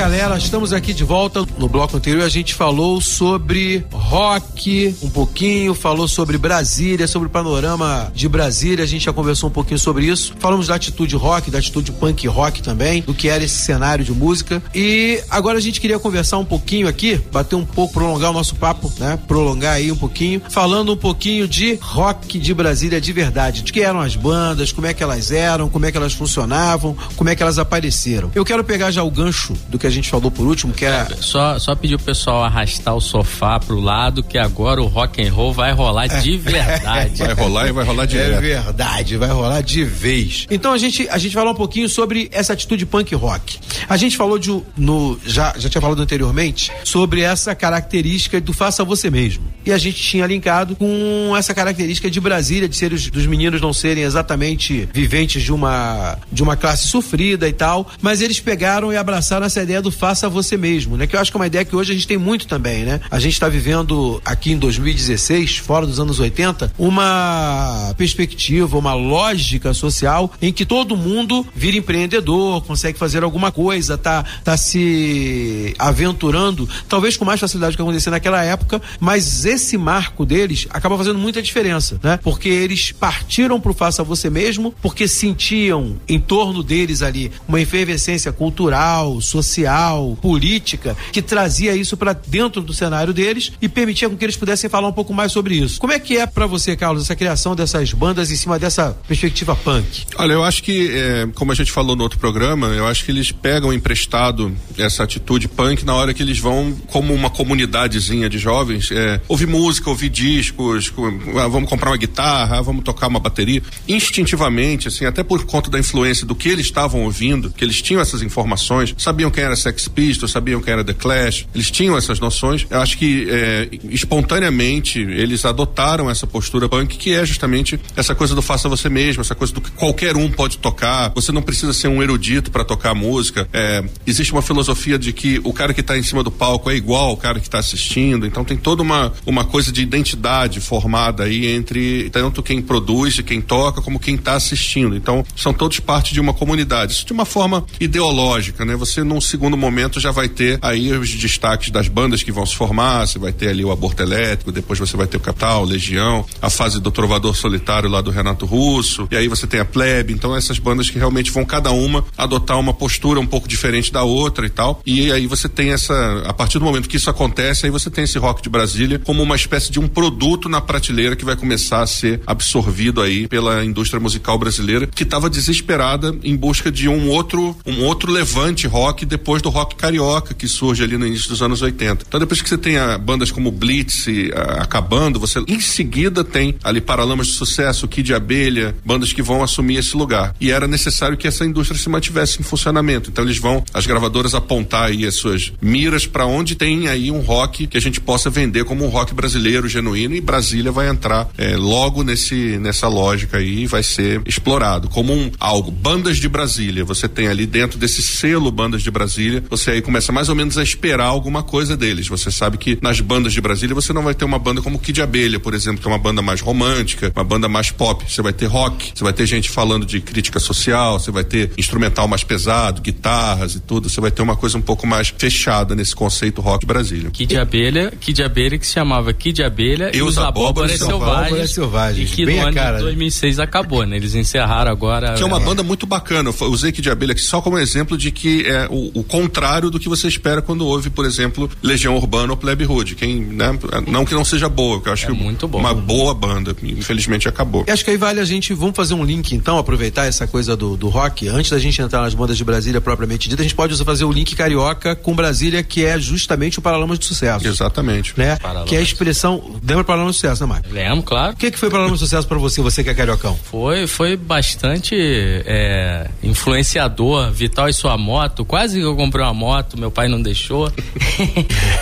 Galera, 0.00 0.38
estamos 0.38 0.72
aqui 0.72 0.94
de 0.94 1.04
volta. 1.04 1.44
No 1.58 1.68
bloco 1.68 1.94
anterior 1.94 2.24
a 2.24 2.28
gente 2.30 2.54
falou 2.54 3.02
sobre 3.02 3.84
rock 4.10 4.92
um 5.02 5.08
pouquinho, 5.08 5.72
falou 5.72 6.08
sobre 6.08 6.36
Brasília, 6.36 7.06
sobre 7.06 7.28
o 7.28 7.30
panorama 7.30 8.10
de 8.12 8.28
Brasília, 8.28 8.82
a 8.82 8.86
gente 8.86 9.04
já 9.04 9.12
conversou 9.12 9.48
um 9.48 9.52
pouquinho 9.52 9.78
sobre 9.78 10.04
isso. 10.06 10.34
Falamos 10.40 10.66
da 10.66 10.74
atitude 10.74 11.14
rock, 11.14 11.48
da 11.48 11.58
atitude 11.58 11.92
punk 11.92 12.26
rock 12.26 12.60
também, 12.60 13.02
do 13.02 13.14
que 13.14 13.28
era 13.28 13.44
esse 13.44 13.58
cenário 13.58 14.04
de 14.04 14.10
música. 14.10 14.60
E 14.74 15.22
agora 15.30 15.58
a 15.58 15.60
gente 15.60 15.80
queria 15.80 15.96
conversar 15.96 16.38
um 16.38 16.44
pouquinho 16.44 16.88
aqui, 16.88 17.20
bater 17.30 17.54
um 17.54 17.64
pouco, 17.64 17.94
prolongar 17.94 18.32
o 18.32 18.34
nosso 18.34 18.56
papo, 18.56 18.92
né? 18.98 19.16
Prolongar 19.28 19.74
aí 19.74 19.92
um 19.92 19.96
pouquinho, 19.96 20.42
falando 20.50 20.92
um 20.92 20.96
pouquinho 20.96 21.46
de 21.46 21.74
rock 21.80 22.36
de 22.36 22.52
Brasília 22.52 23.00
de 23.00 23.12
verdade, 23.12 23.62
de 23.62 23.72
que 23.72 23.80
eram 23.80 24.00
as 24.00 24.16
bandas, 24.16 24.72
como 24.72 24.88
é 24.88 24.92
que 24.92 25.04
elas 25.04 25.30
eram, 25.30 25.68
como 25.68 25.86
é 25.86 25.92
que 25.92 25.96
elas 25.96 26.14
funcionavam, 26.14 26.96
como 27.14 27.30
é 27.30 27.36
que 27.36 27.44
elas 27.44 27.60
apareceram. 27.60 28.32
Eu 28.34 28.44
quero 28.44 28.64
pegar 28.64 28.90
já 28.90 29.04
o 29.04 29.10
gancho 29.10 29.54
do 29.68 29.78
que 29.78 29.86
a 29.86 29.90
gente 29.90 30.10
falou 30.10 30.32
por 30.32 30.46
último, 30.46 30.72
que 30.72 30.84
é 30.84 31.06
Só, 31.20 31.60
só 31.60 31.76
pedir 31.76 31.94
o 31.94 31.98
pessoal 32.00 32.42
arrastar 32.42 32.96
o 32.96 33.00
sofá 33.00 33.60
pro 33.60 33.78
lado, 33.78 33.99
que 34.22 34.38
agora 34.38 34.80
o 34.80 34.86
rock 34.86 35.22
and 35.22 35.32
roll 35.32 35.52
vai 35.52 35.72
rolar 35.72 36.06
de 36.06 36.36
verdade. 36.36 37.18
Vai 37.22 37.34
rolar 37.34 37.68
e 37.68 37.72
vai 37.72 37.84
rolar 37.84 38.04
É 38.04 38.06
direto. 38.06 38.40
verdade, 38.40 39.16
vai 39.16 39.28
rolar 39.28 39.60
de 39.60 39.84
vez. 39.84 40.46
Então 40.50 40.72
a 40.72 40.78
gente 40.78 41.06
a 41.10 41.18
gente 41.18 41.34
falou 41.34 41.52
um 41.52 41.56
pouquinho 41.56 41.88
sobre 41.88 42.28
essa 42.32 42.52
atitude 42.52 42.86
punk 42.86 43.14
rock. 43.14 43.58
A 43.88 43.96
gente 43.96 44.16
falou 44.16 44.38
de 44.38 44.50
no 44.76 45.18
já 45.26 45.54
já 45.58 45.68
tinha 45.68 45.80
falado 45.80 46.00
anteriormente 46.00 46.72
sobre 46.84 47.20
essa 47.22 47.54
característica 47.54 48.40
do 48.40 48.52
faça 48.52 48.84
você 48.84 49.10
mesmo. 49.10 49.42
A 49.72 49.78
gente 49.78 50.02
tinha 50.02 50.26
linkado 50.26 50.76
com 50.76 51.34
essa 51.36 51.54
característica 51.54 52.10
de 52.10 52.20
Brasília 52.20 52.68
de 52.68 52.76
ser 52.76 52.92
os, 52.92 53.08
dos 53.08 53.26
meninos 53.26 53.60
não 53.60 53.72
serem 53.72 54.04
exatamente 54.04 54.88
viventes 54.92 55.42
de 55.42 55.52
uma 55.52 56.18
de 56.30 56.42
uma 56.42 56.56
classe 56.56 56.88
sofrida 56.88 57.48
e 57.48 57.52
tal, 57.52 57.88
mas 58.00 58.20
eles 58.20 58.40
pegaram 58.40 58.92
e 58.92 58.96
abraçaram 58.96 59.46
essa 59.46 59.62
ideia 59.62 59.82
do 59.82 59.90
faça 59.90 60.28
você 60.28 60.56
mesmo, 60.56 60.96
né? 60.96 61.06
Que 61.06 61.16
eu 61.16 61.20
acho 61.20 61.30
que 61.30 61.36
é 61.36 61.40
uma 61.40 61.46
ideia 61.46 61.64
que 61.64 61.76
hoje 61.76 61.92
a 61.92 61.94
gente 61.94 62.06
tem 62.06 62.18
muito 62.18 62.46
também, 62.46 62.84
né? 62.84 63.00
A 63.10 63.18
gente 63.18 63.32
está 63.32 63.48
vivendo 63.48 64.20
aqui 64.24 64.52
em 64.52 64.58
2016, 64.58 65.58
fora 65.58 65.86
dos 65.86 66.00
anos 66.00 66.18
80, 66.18 66.72
uma 66.78 67.94
perspectiva, 67.96 68.78
uma 68.78 68.94
lógica 68.94 69.72
social 69.74 70.32
em 70.40 70.52
que 70.52 70.64
todo 70.64 70.96
mundo 70.96 71.46
vira 71.54 71.76
empreendedor, 71.76 72.62
consegue 72.62 72.98
fazer 72.98 73.22
alguma 73.22 73.52
coisa, 73.52 73.98
tá, 73.98 74.24
tá 74.44 74.56
se 74.56 75.74
aventurando, 75.78 76.68
talvez 76.88 77.16
com 77.16 77.24
mais 77.24 77.40
facilidade 77.40 77.76
que 77.76 77.82
acontecia 77.82 78.10
naquela 78.10 78.42
época, 78.42 78.80
mas 78.98 79.44
esse 79.44 79.59
marco 79.76 80.24
deles 80.24 80.66
acaba 80.70 80.96
fazendo 80.96 81.18
muita 81.18 81.42
diferença, 81.42 81.98
né? 82.02 82.18
Porque 82.22 82.48
eles 82.48 82.92
partiram 82.92 83.60
pro 83.60 83.74
faça 83.74 84.02
você 84.02 84.28
mesmo, 84.28 84.74
porque 84.82 85.08
sentiam 85.08 85.96
em 86.08 86.18
torno 86.18 86.62
deles 86.62 87.02
ali 87.02 87.30
uma 87.48 87.60
efervescência 87.60 88.32
cultural, 88.32 89.20
social, 89.20 90.18
política, 90.20 90.96
que 91.12 91.22
trazia 91.22 91.74
isso 91.74 91.96
para 91.96 92.12
dentro 92.12 92.62
do 92.62 92.72
cenário 92.72 93.12
deles 93.12 93.52
e 93.60 93.68
permitia 93.68 94.08
com 94.08 94.16
que 94.16 94.24
eles 94.24 94.36
pudessem 94.36 94.68
falar 94.68 94.88
um 94.88 94.92
pouco 94.92 95.12
mais 95.14 95.32
sobre 95.32 95.54
isso. 95.54 95.80
Como 95.80 95.92
é 95.92 95.98
que 95.98 96.16
é 96.16 96.26
para 96.26 96.46
você, 96.46 96.76
Carlos, 96.76 97.04
essa 97.04 97.16
criação 97.16 97.54
dessas 97.54 97.92
bandas 97.92 98.30
em 98.30 98.36
cima 98.36 98.58
dessa 98.58 98.96
perspectiva 99.06 99.56
punk? 99.56 100.04
Olha, 100.16 100.32
eu 100.32 100.44
acho 100.44 100.62
que, 100.62 100.90
é, 100.92 101.28
como 101.34 101.52
a 101.52 101.54
gente 101.54 101.72
falou 101.72 101.96
no 101.96 102.02
outro 102.02 102.18
programa, 102.18 102.68
eu 102.68 102.86
acho 102.86 103.04
que 103.04 103.10
eles 103.10 103.32
pegam 103.32 103.72
emprestado 103.72 104.54
essa 104.76 105.04
atitude 105.04 105.48
punk 105.48 105.84
na 105.84 105.94
hora 105.94 106.12
que 106.14 106.22
eles 106.22 106.38
vão, 106.38 106.76
como 106.88 107.14
uma 107.14 107.30
comunidadezinha 107.30 108.28
de 108.28 108.38
jovens, 108.38 108.90
é, 108.90 109.20
ouvir 109.40 109.46
música, 109.46 109.88
ouvir 109.90 110.08
discos, 110.10 110.90
co- 110.90 111.06
ah, 111.38 111.48
vamos 111.48 111.68
comprar 111.68 111.90
uma 111.90 111.96
guitarra, 111.96 112.58
ah, 112.58 112.62
vamos 112.62 112.84
tocar 112.84 113.06
uma 113.08 113.18
bateria. 113.20 113.62
Instintivamente, 113.88 114.88
assim, 114.88 115.04
até 115.06 115.22
por 115.22 115.44
conta 115.44 115.70
da 115.70 115.78
influência 115.78 116.26
do 116.26 116.34
que 116.34 116.48
eles 116.48 116.66
estavam 116.66 117.02
ouvindo, 117.04 117.50
que 117.50 117.64
eles 117.64 117.80
tinham 117.80 118.00
essas 118.02 118.22
informações, 118.22 118.94
sabiam 118.98 119.30
quem 119.30 119.44
era 119.44 119.56
Sex 119.56 119.88
Pistols, 119.88 120.30
sabiam 120.32 120.60
quem 120.60 120.72
era 120.72 120.84
The 120.84 120.94
Clash, 120.94 121.46
eles 121.54 121.70
tinham 121.70 121.96
essas 121.96 122.20
noções. 122.20 122.66
Eu 122.68 122.80
acho 122.80 122.98
que 122.98 123.26
é, 123.30 123.68
espontaneamente 123.84 124.98
eles 125.00 125.44
adotaram 125.44 126.10
essa 126.10 126.26
postura 126.26 126.68
punk, 126.68 126.96
que 126.96 127.12
é 127.14 127.24
justamente 127.24 127.78
essa 127.96 128.14
coisa 128.14 128.34
do 128.34 128.42
faça 128.42 128.68
você 128.68 128.88
mesmo, 128.88 129.20
essa 129.22 129.34
coisa 129.34 129.52
do 129.52 129.60
que 129.60 129.70
qualquer 129.72 130.16
um 130.16 130.30
pode 130.30 130.58
tocar. 130.58 131.12
Você 131.14 131.32
não 131.32 131.42
precisa 131.42 131.72
ser 131.72 131.88
um 131.88 132.02
erudito 132.02 132.50
para 132.50 132.64
tocar 132.64 132.94
música. 132.94 133.48
É, 133.52 133.82
existe 134.06 134.32
uma 134.32 134.42
filosofia 134.42 134.98
de 134.98 135.12
que 135.12 135.40
o 135.44 135.52
cara 135.52 135.72
que 135.72 135.80
está 135.80 135.96
em 135.96 136.02
cima 136.02 136.22
do 136.22 136.30
palco 136.30 136.70
é 136.70 136.74
igual 136.74 137.10
ao 137.10 137.16
cara 137.16 137.38
que 137.40 137.46
está 137.46 137.58
assistindo. 137.58 138.26
Então 138.26 138.44
tem 138.44 138.56
toda 138.56 138.82
uma, 138.82 139.12
uma 139.30 139.44
coisa 139.44 139.72
de 139.72 139.82
identidade 139.82 140.60
formada 140.60 141.24
aí 141.24 141.46
entre 141.46 142.10
tanto 142.10 142.42
quem 142.42 142.60
produz 142.60 143.18
e 143.18 143.22
quem 143.22 143.40
toca, 143.40 143.80
como 143.80 143.98
quem 143.98 144.16
está 144.16 144.34
assistindo. 144.34 144.96
Então 144.96 145.24
são 145.36 145.52
todos 145.52 145.80
parte 145.80 146.12
de 146.12 146.20
uma 146.20 146.34
comunidade. 146.34 146.92
Isso 146.92 147.06
de 147.06 147.12
uma 147.12 147.24
forma 147.24 147.64
ideológica, 147.78 148.64
né? 148.64 148.76
Você 148.76 149.02
num 149.02 149.20
segundo 149.20 149.56
momento 149.56 150.00
já 150.00 150.10
vai 150.10 150.28
ter 150.28 150.58
aí 150.60 150.92
os 150.92 151.10
destaques 151.14 151.70
das 151.70 151.88
bandas 151.88 152.22
que 152.22 152.32
vão 152.32 152.44
se 152.44 152.54
formar. 152.54 153.06
Você 153.06 153.18
vai 153.18 153.32
ter 153.32 153.48
ali 153.48 153.64
o 153.64 153.70
Aborto 153.70 154.02
Elétrico, 154.02 154.52
depois 154.52 154.78
você 154.78 154.96
vai 154.96 155.06
ter 155.06 155.16
o 155.16 155.20
Capital, 155.20 155.64
Legião, 155.64 156.26
a 156.42 156.50
fase 156.50 156.80
do 156.80 156.90
Trovador 156.90 157.34
Solitário 157.34 157.88
lá 157.88 158.00
do 158.00 158.10
Renato 158.10 158.46
Russo, 158.46 159.06
e 159.10 159.16
aí 159.16 159.28
você 159.28 159.46
tem 159.46 159.60
a 159.60 159.64
Plebe. 159.64 160.12
Então 160.12 160.36
essas 160.36 160.58
bandas 160.58 160.90
que 160.90 160.98
realmente 160.98 161.30
vão 161.30 161.44
cada 161.44 161.70
uma 161.70 162.04
adotar 162.16 162.58
uma 162.58 162.74
postura 162.74 163.20
um 163.20 163.26
pouco 163.26 163.48
diferente 163.48 163.92
da 163.92 164.02
outra 164.02 164.46
e 164.46 164.50
tal. 164.50 164.82
E 164.84 165.12
aí 165.12 165.26
você 165.26 165.48
tem 165.48 165.70
essa, 165.70 166.22
a 166.26 166.32
partir 166.32 166.58
do 166.58 166.64
momento 166.64 166.88
que 166.88 166.96
isso 166.96 167.10
acontece, 167.10 167.66
aí 167.66 167.70
você 167.70 167.90
tem 167.90 168.04
esse 168.04 168.18
rock 168.18 168.42
de 168.42 168.48
Brasília 168.48 168.98
como 168.98 169.19
uma 169.22 169.36
espécie 169.36 169.70
de 169.70 169.78
um 169.80 169.88
produto 169.88 170.48
na 170.48 170.60
prateleira 170.60 171.16
que 171.16 171.24
vai 171.24 171.36
começar 171.36 171.82
a 171.82 171.86
ser 171.86 172.20
absorvido 172.26 173.00
aí 173.00 173.28
pela 173.28 173.64
indústria 173.64 174.00
musical 174.00 174.38
brasileira, 174.38 174.86
que 174.86 175.02
estava 175.02 175.30
desesperada 175.30 176.14
em 176.22 176.36
busca 176.36 176.70
de 176.70 176.88
um 176.88 177.08
outro, 177.08 177.56
um 177.66 177.84
outro 177.84 178.10
levante 178.10 178.66
rock 178.66 179.04
depois 179.04 179.42
do 179.42 179.48
rock 179.48 179.76
carioca 179.76 180.34
que 180.34 180.48
surge 180.48 180.82
ali 180.82 180.96
no 180.96 181.06
início 181.06 181.28
dos 181.28 181.42
anos 181.42 181.62
80. 181.62 182.04
Então 182.06 182.20
depois 182.20 182.40
que 182.42 182.48
você 182.48 182.58
tem 182.58 182.76
a, 182.76 182.98
bandas 182.98 183.30
como 183.30 183.50
Blitz 183.50 184.06
a, 184.34 184.62
acabando, 184.62 185.18
você 185.18 185.40
em 185.46 185.60
seguida 185.60 186.24
tem 186.24 186.54
ali 186.62 186.80
Paralamas 186.80 187.28
de 187.28 187.32
Sucesso, 187.34 187.88
Kid 187.88 188.12
Abelha, 188.14 188.74
bandas 188.84 189.12
que 189.12 189.22
vão 189.22 189.42
assumir 189.42 189.76
esse 189.76 189.96
lugar. 189.96 190.34
E 190.40 190.50
era 190.50 190.66
necessário 190.66 191.16
que 191.16 191.26
essa 191.26 191.44
indústria 191.44 191.78
se 191.78 191.88
mantivesse 191.88 192.40
em 192.40 192.42
funcionamento. 192.42 193.10
Então 193.10 193.24
eles 193.24 193.38
vão, 193.38 193.64
as 193.72 193.86
gravadoras 193.86 194.34
apontar 194.34 194.88
aí 194.88 195.06
as 195.06 195.14
suas 195.14 195.52
miras 195.60 196.06
para 196.06 196.26
onde 196.26 196.54
tem 196.54 196.88
aí 196.88 197.10
um 197.10 197.20
rock 197.20 197.66
que 197.66 197.76
a 197.76 197.80
gente 197.80 198.00
possa 198.00 198.30
vender 198.30 198.64
como 198.64 198.84
um 198.84 198.88
rock 198.88 199.09
brasileiro 199.14 199.68
genuíno 199.68 200.14
e 200.14 200.20
Brasília 200.20 200.72
vai 200.72 200.88
entrar 200.88 201.28
é, 201.36 201.56
logo 201.56 202.02
nesse 202.02 202.58
nessa 202.58 202.88
lógica 202.88 203.38
aí 203.38 203.60
e 203.60 203.66
vai 203.66 203.82
ser 203.82 204.20
explorado 204.26 204.88
como 204.88 205.12
um 205.12 205.30
algo 205.38 205.70
bandas 205.70 206.18
de 206.18 206.28
Brasília. 206.28 206.84
Você 206.84 207.08
tem 207.08 207.28
ali 207.28 207.46
dentro 207.46 207.78
desse 207.78 208.02
selo 208.02 208.50
bandas 208.50 208.82
de 208.82 208.90
Brasília, 208.90 209.42
você 209.48 209.72
aí 209.72 209.82
começa 209.82 210.12
mais 210.12 210.28
ou 210.28 210.34
menos 210.34 210.58
a 210.58 210.62
esperar 210.62 211.06
alguma 211.06 211.42
coisa 211.42 211.76
deles. 211.76 212.08
Você 212.08 212.30
sabe 212.30 212.58
que 212.58 212.78
nas 212.82 213.00
bandas 213.00 213.32
de 213.32 213.40
Brasília 213.40 213.74
você 213.74 213.92
não 213.92 214.02
vai 214.02 214.14
ter 214.14 214.24
uma 214.24 214.38
banda 214.38 214.60
como 214.60 214.78
Kid 214.78 215.00
Abelha, 215.00 215.40
por 215.40 215.54
exemplo, 215.54 215.80
que 215.80 215.88
é 215.88 215.90
uma 215.90 215.98
banda 215.98 216.22
mais 216.22 216.40
romântica, 216.40 217.12
uma 217.14 217.24
banda 217.24 217.48
mais 217.48 217.70
pop. 217.70 218.04
Você 218.08 218.22
vai 218.22 218.32
ter 218.32 218.46
rock, 218.46 218.92
você 218.94 219.04
vai 219.04 219.12
ter 219.12 219.26
gente 219.26 219.50
falando 219.50 219.86
de 219.86 220.00
crítica 220.00 220.38
social, 220.38 220.98
você 220.98 221.10
vai 221.10 221.24
ter 221.24 221.50
instrumental 221.56 222.06
mais 222.06 222.24
pesado, 222.24 222.80
guitarras 222.80 223.54
e 223.54 223.60
tudo. 223.60 223.88
Você 223.88 224.00
vai 224.00 224.10
ter 224.10 224.22
uma 224.22 224.36
coisa 224.36 224.58
um 224.58 224.62
pouco 224.62 224.86
mais 224.86 225.12
fechada 225.16 225.74
nesse 225.74 225.94
conceito 225.94 226.40
rock 226.40 226.60
de 226.60 226.66
Brasília. 226.66 227.10
Kid 227.10 227.36
Abelha, 227.36 227.92
Kid 227.98 228.22
Abelha 228.22 228.58
que 228.58 228.66
se 228.66 228.74
chamava 228.74 228.99
Kid 229.12 229.42
Abelha 229.42 229.90
e, 229.94 230.02
os 230.02 230.18
Abóboras 230.18 230.72
Selvagens. 230.78 231.50
Selvagens. 231.50 232.10
E 232.10 232.14
que 232.14 232.26
Bem 232.26 232.36
no 232.36 232.42
a 232.42 232.44
ano 232.46 232.54
cara, 232.54 232.70
de 232.78 232.84
né? 232.84 232.90
2006 232.90 233.38
acabou, 233.38 233.84
né? 233.84 233.96
Eles 233.96 234.14
encerraram 234.14 234.70
agora. 234.70 235.14
Que 235.14 235.22
é 235.22 235.26
uma 235.26 235.40
é, 235.40 235.44
banda 235.44 235.62
muito 235.62 235.86
bacana. 235.86 236.32
Eu 236.40 236.46
usei 236.46 236.72
Kid 236.72 236.88
Abelha 236.90 237.12
aqui 237.12 237.20
só 237.20 237.40
como 237.40 237.58
exemplo 237.58 237.96
de 237.96 238.10
que 238.10 238.46
é 238.46 238.66
o, 238.70 239.00
o 239.00 239.04
contrário 239.04 239.70
do 239.70 239.78
que 239.78 239.88
você 239.88 240.08
espera 240.08 240.42
quando 240.42 240.66
ouve, 240.66 240.90
por 240.90 241.04
exemplo, 241.04 241.50
Legião 241.62 241.96
Urbana 241.96 242.32
ou 242.32 242.36
Plebe 242.36 242.64
Hood. 242.64 242.94
Quem, 242.94 243.20
né, 243.20 243.58
não 243.86 244.04
que 244.04 244.14
não 244.14 244.24
seja 244.24 244.48
boa, 244.48 244.80
que 244.80 244.88
eu 244.88 244.92
acho 244.92 245.06
É 245.06 245.08
que 245.08 245.12
muito 245.12 245.48
bom. 245.48 245.58
uma 245.58 245.74
boa 245.74 246.14
banda. 246.14 246.54
Infelizmente 246.62 247.28
acabou. 247.28 247.64
E 247.66 247.70
acho 247.70 247.84
que 247.84 247.90
aí 247.90 247.96
vale 247.96 248.20
a 248.20 248.24
gente, 248.24 248.52
vamos 248.54 248.76
fazer 248.76 248.94
um 248.94 249.04
link 249.04 249.32
então, 249.32 249.58
aproveitar 249.58 250.06
essa 250.06 250.26
coisa 250.26 250.56
do, 250.56 250.76
do 250.76 250.88
rock, 250.88 251.28
antes 251.28 251.50
da 251.50 251.58
gente 251.58 251.80
entrar 251.80 252.02
nas 252.02 252.14
bandas 252.14 252.36
de 252.36 252.44
Brasília 252.44 252.80
propriamente 252.80 253.28
dita, 253.28 253.42
a 253.42 253.44
gente 253.44 253.54
pode 253.54 253.76
fazer 253.84 254.04
o 254.04 254.12
link 254.12 254.34
carioca 254.34 254.94
com 254.94 255.14
Brasília, 255.14 255.62
que 255.62 255.84
é 255.84 255.98
justamente 255.98 256.58
o 256.58 256.62
Paralamas 256.62 256.98
de 256.98 257.06
Sucesso. 257.06 257.46
Exatamente. 257.46 258.14
Né? 258.16 258.36
Paralamas. 258.36 258.68
Que 258.68 258.76
é 258.76 258.78
a 258.78 258.82
expressão. 258.92 259.60
Lembra 259.62 259.84
Paralamas 259.84 260.16
de 260.16 260.20
Sucesso, 260.20 260.42
né, 260.42 260.48
Mário? 260.48 260.70
Lembro, 260.72 261.02
claro. 261.02 261.32
O 261.32 261.36
que, 261.36 261.50
que 261.50 261.58
foi 261.58 261.70
Paralamas 261.70 261.98
de 261.98 262.04
Sucesso 262.06 262.26
pra 262.26 262.38
você, 262.38 262.62
você 262.62 262.82
que 262.82 262.90
é 262.90 262.94
cariocão? 262.94 263.38
Foi, 263.44 263.86
foi 263.86 264.16
bastante 264.16 264.94
é, 264.96 266.08
influenciador. 266.22 267.30
Vital 267.32 267.68
e 267.68 267.72
sua 267.72 267.98
moto. 267.98 268.44
Quase 268.44 268.78
que 268.78 268.84
eu 268.84 268.96
comprei 268.96 269.24
uma 269.24 269.34
moto, 269.34 269.78
meu 269.78 269.90
pai 269.90 270.08
não 270.08 270.20
deixou. 270.20 270.70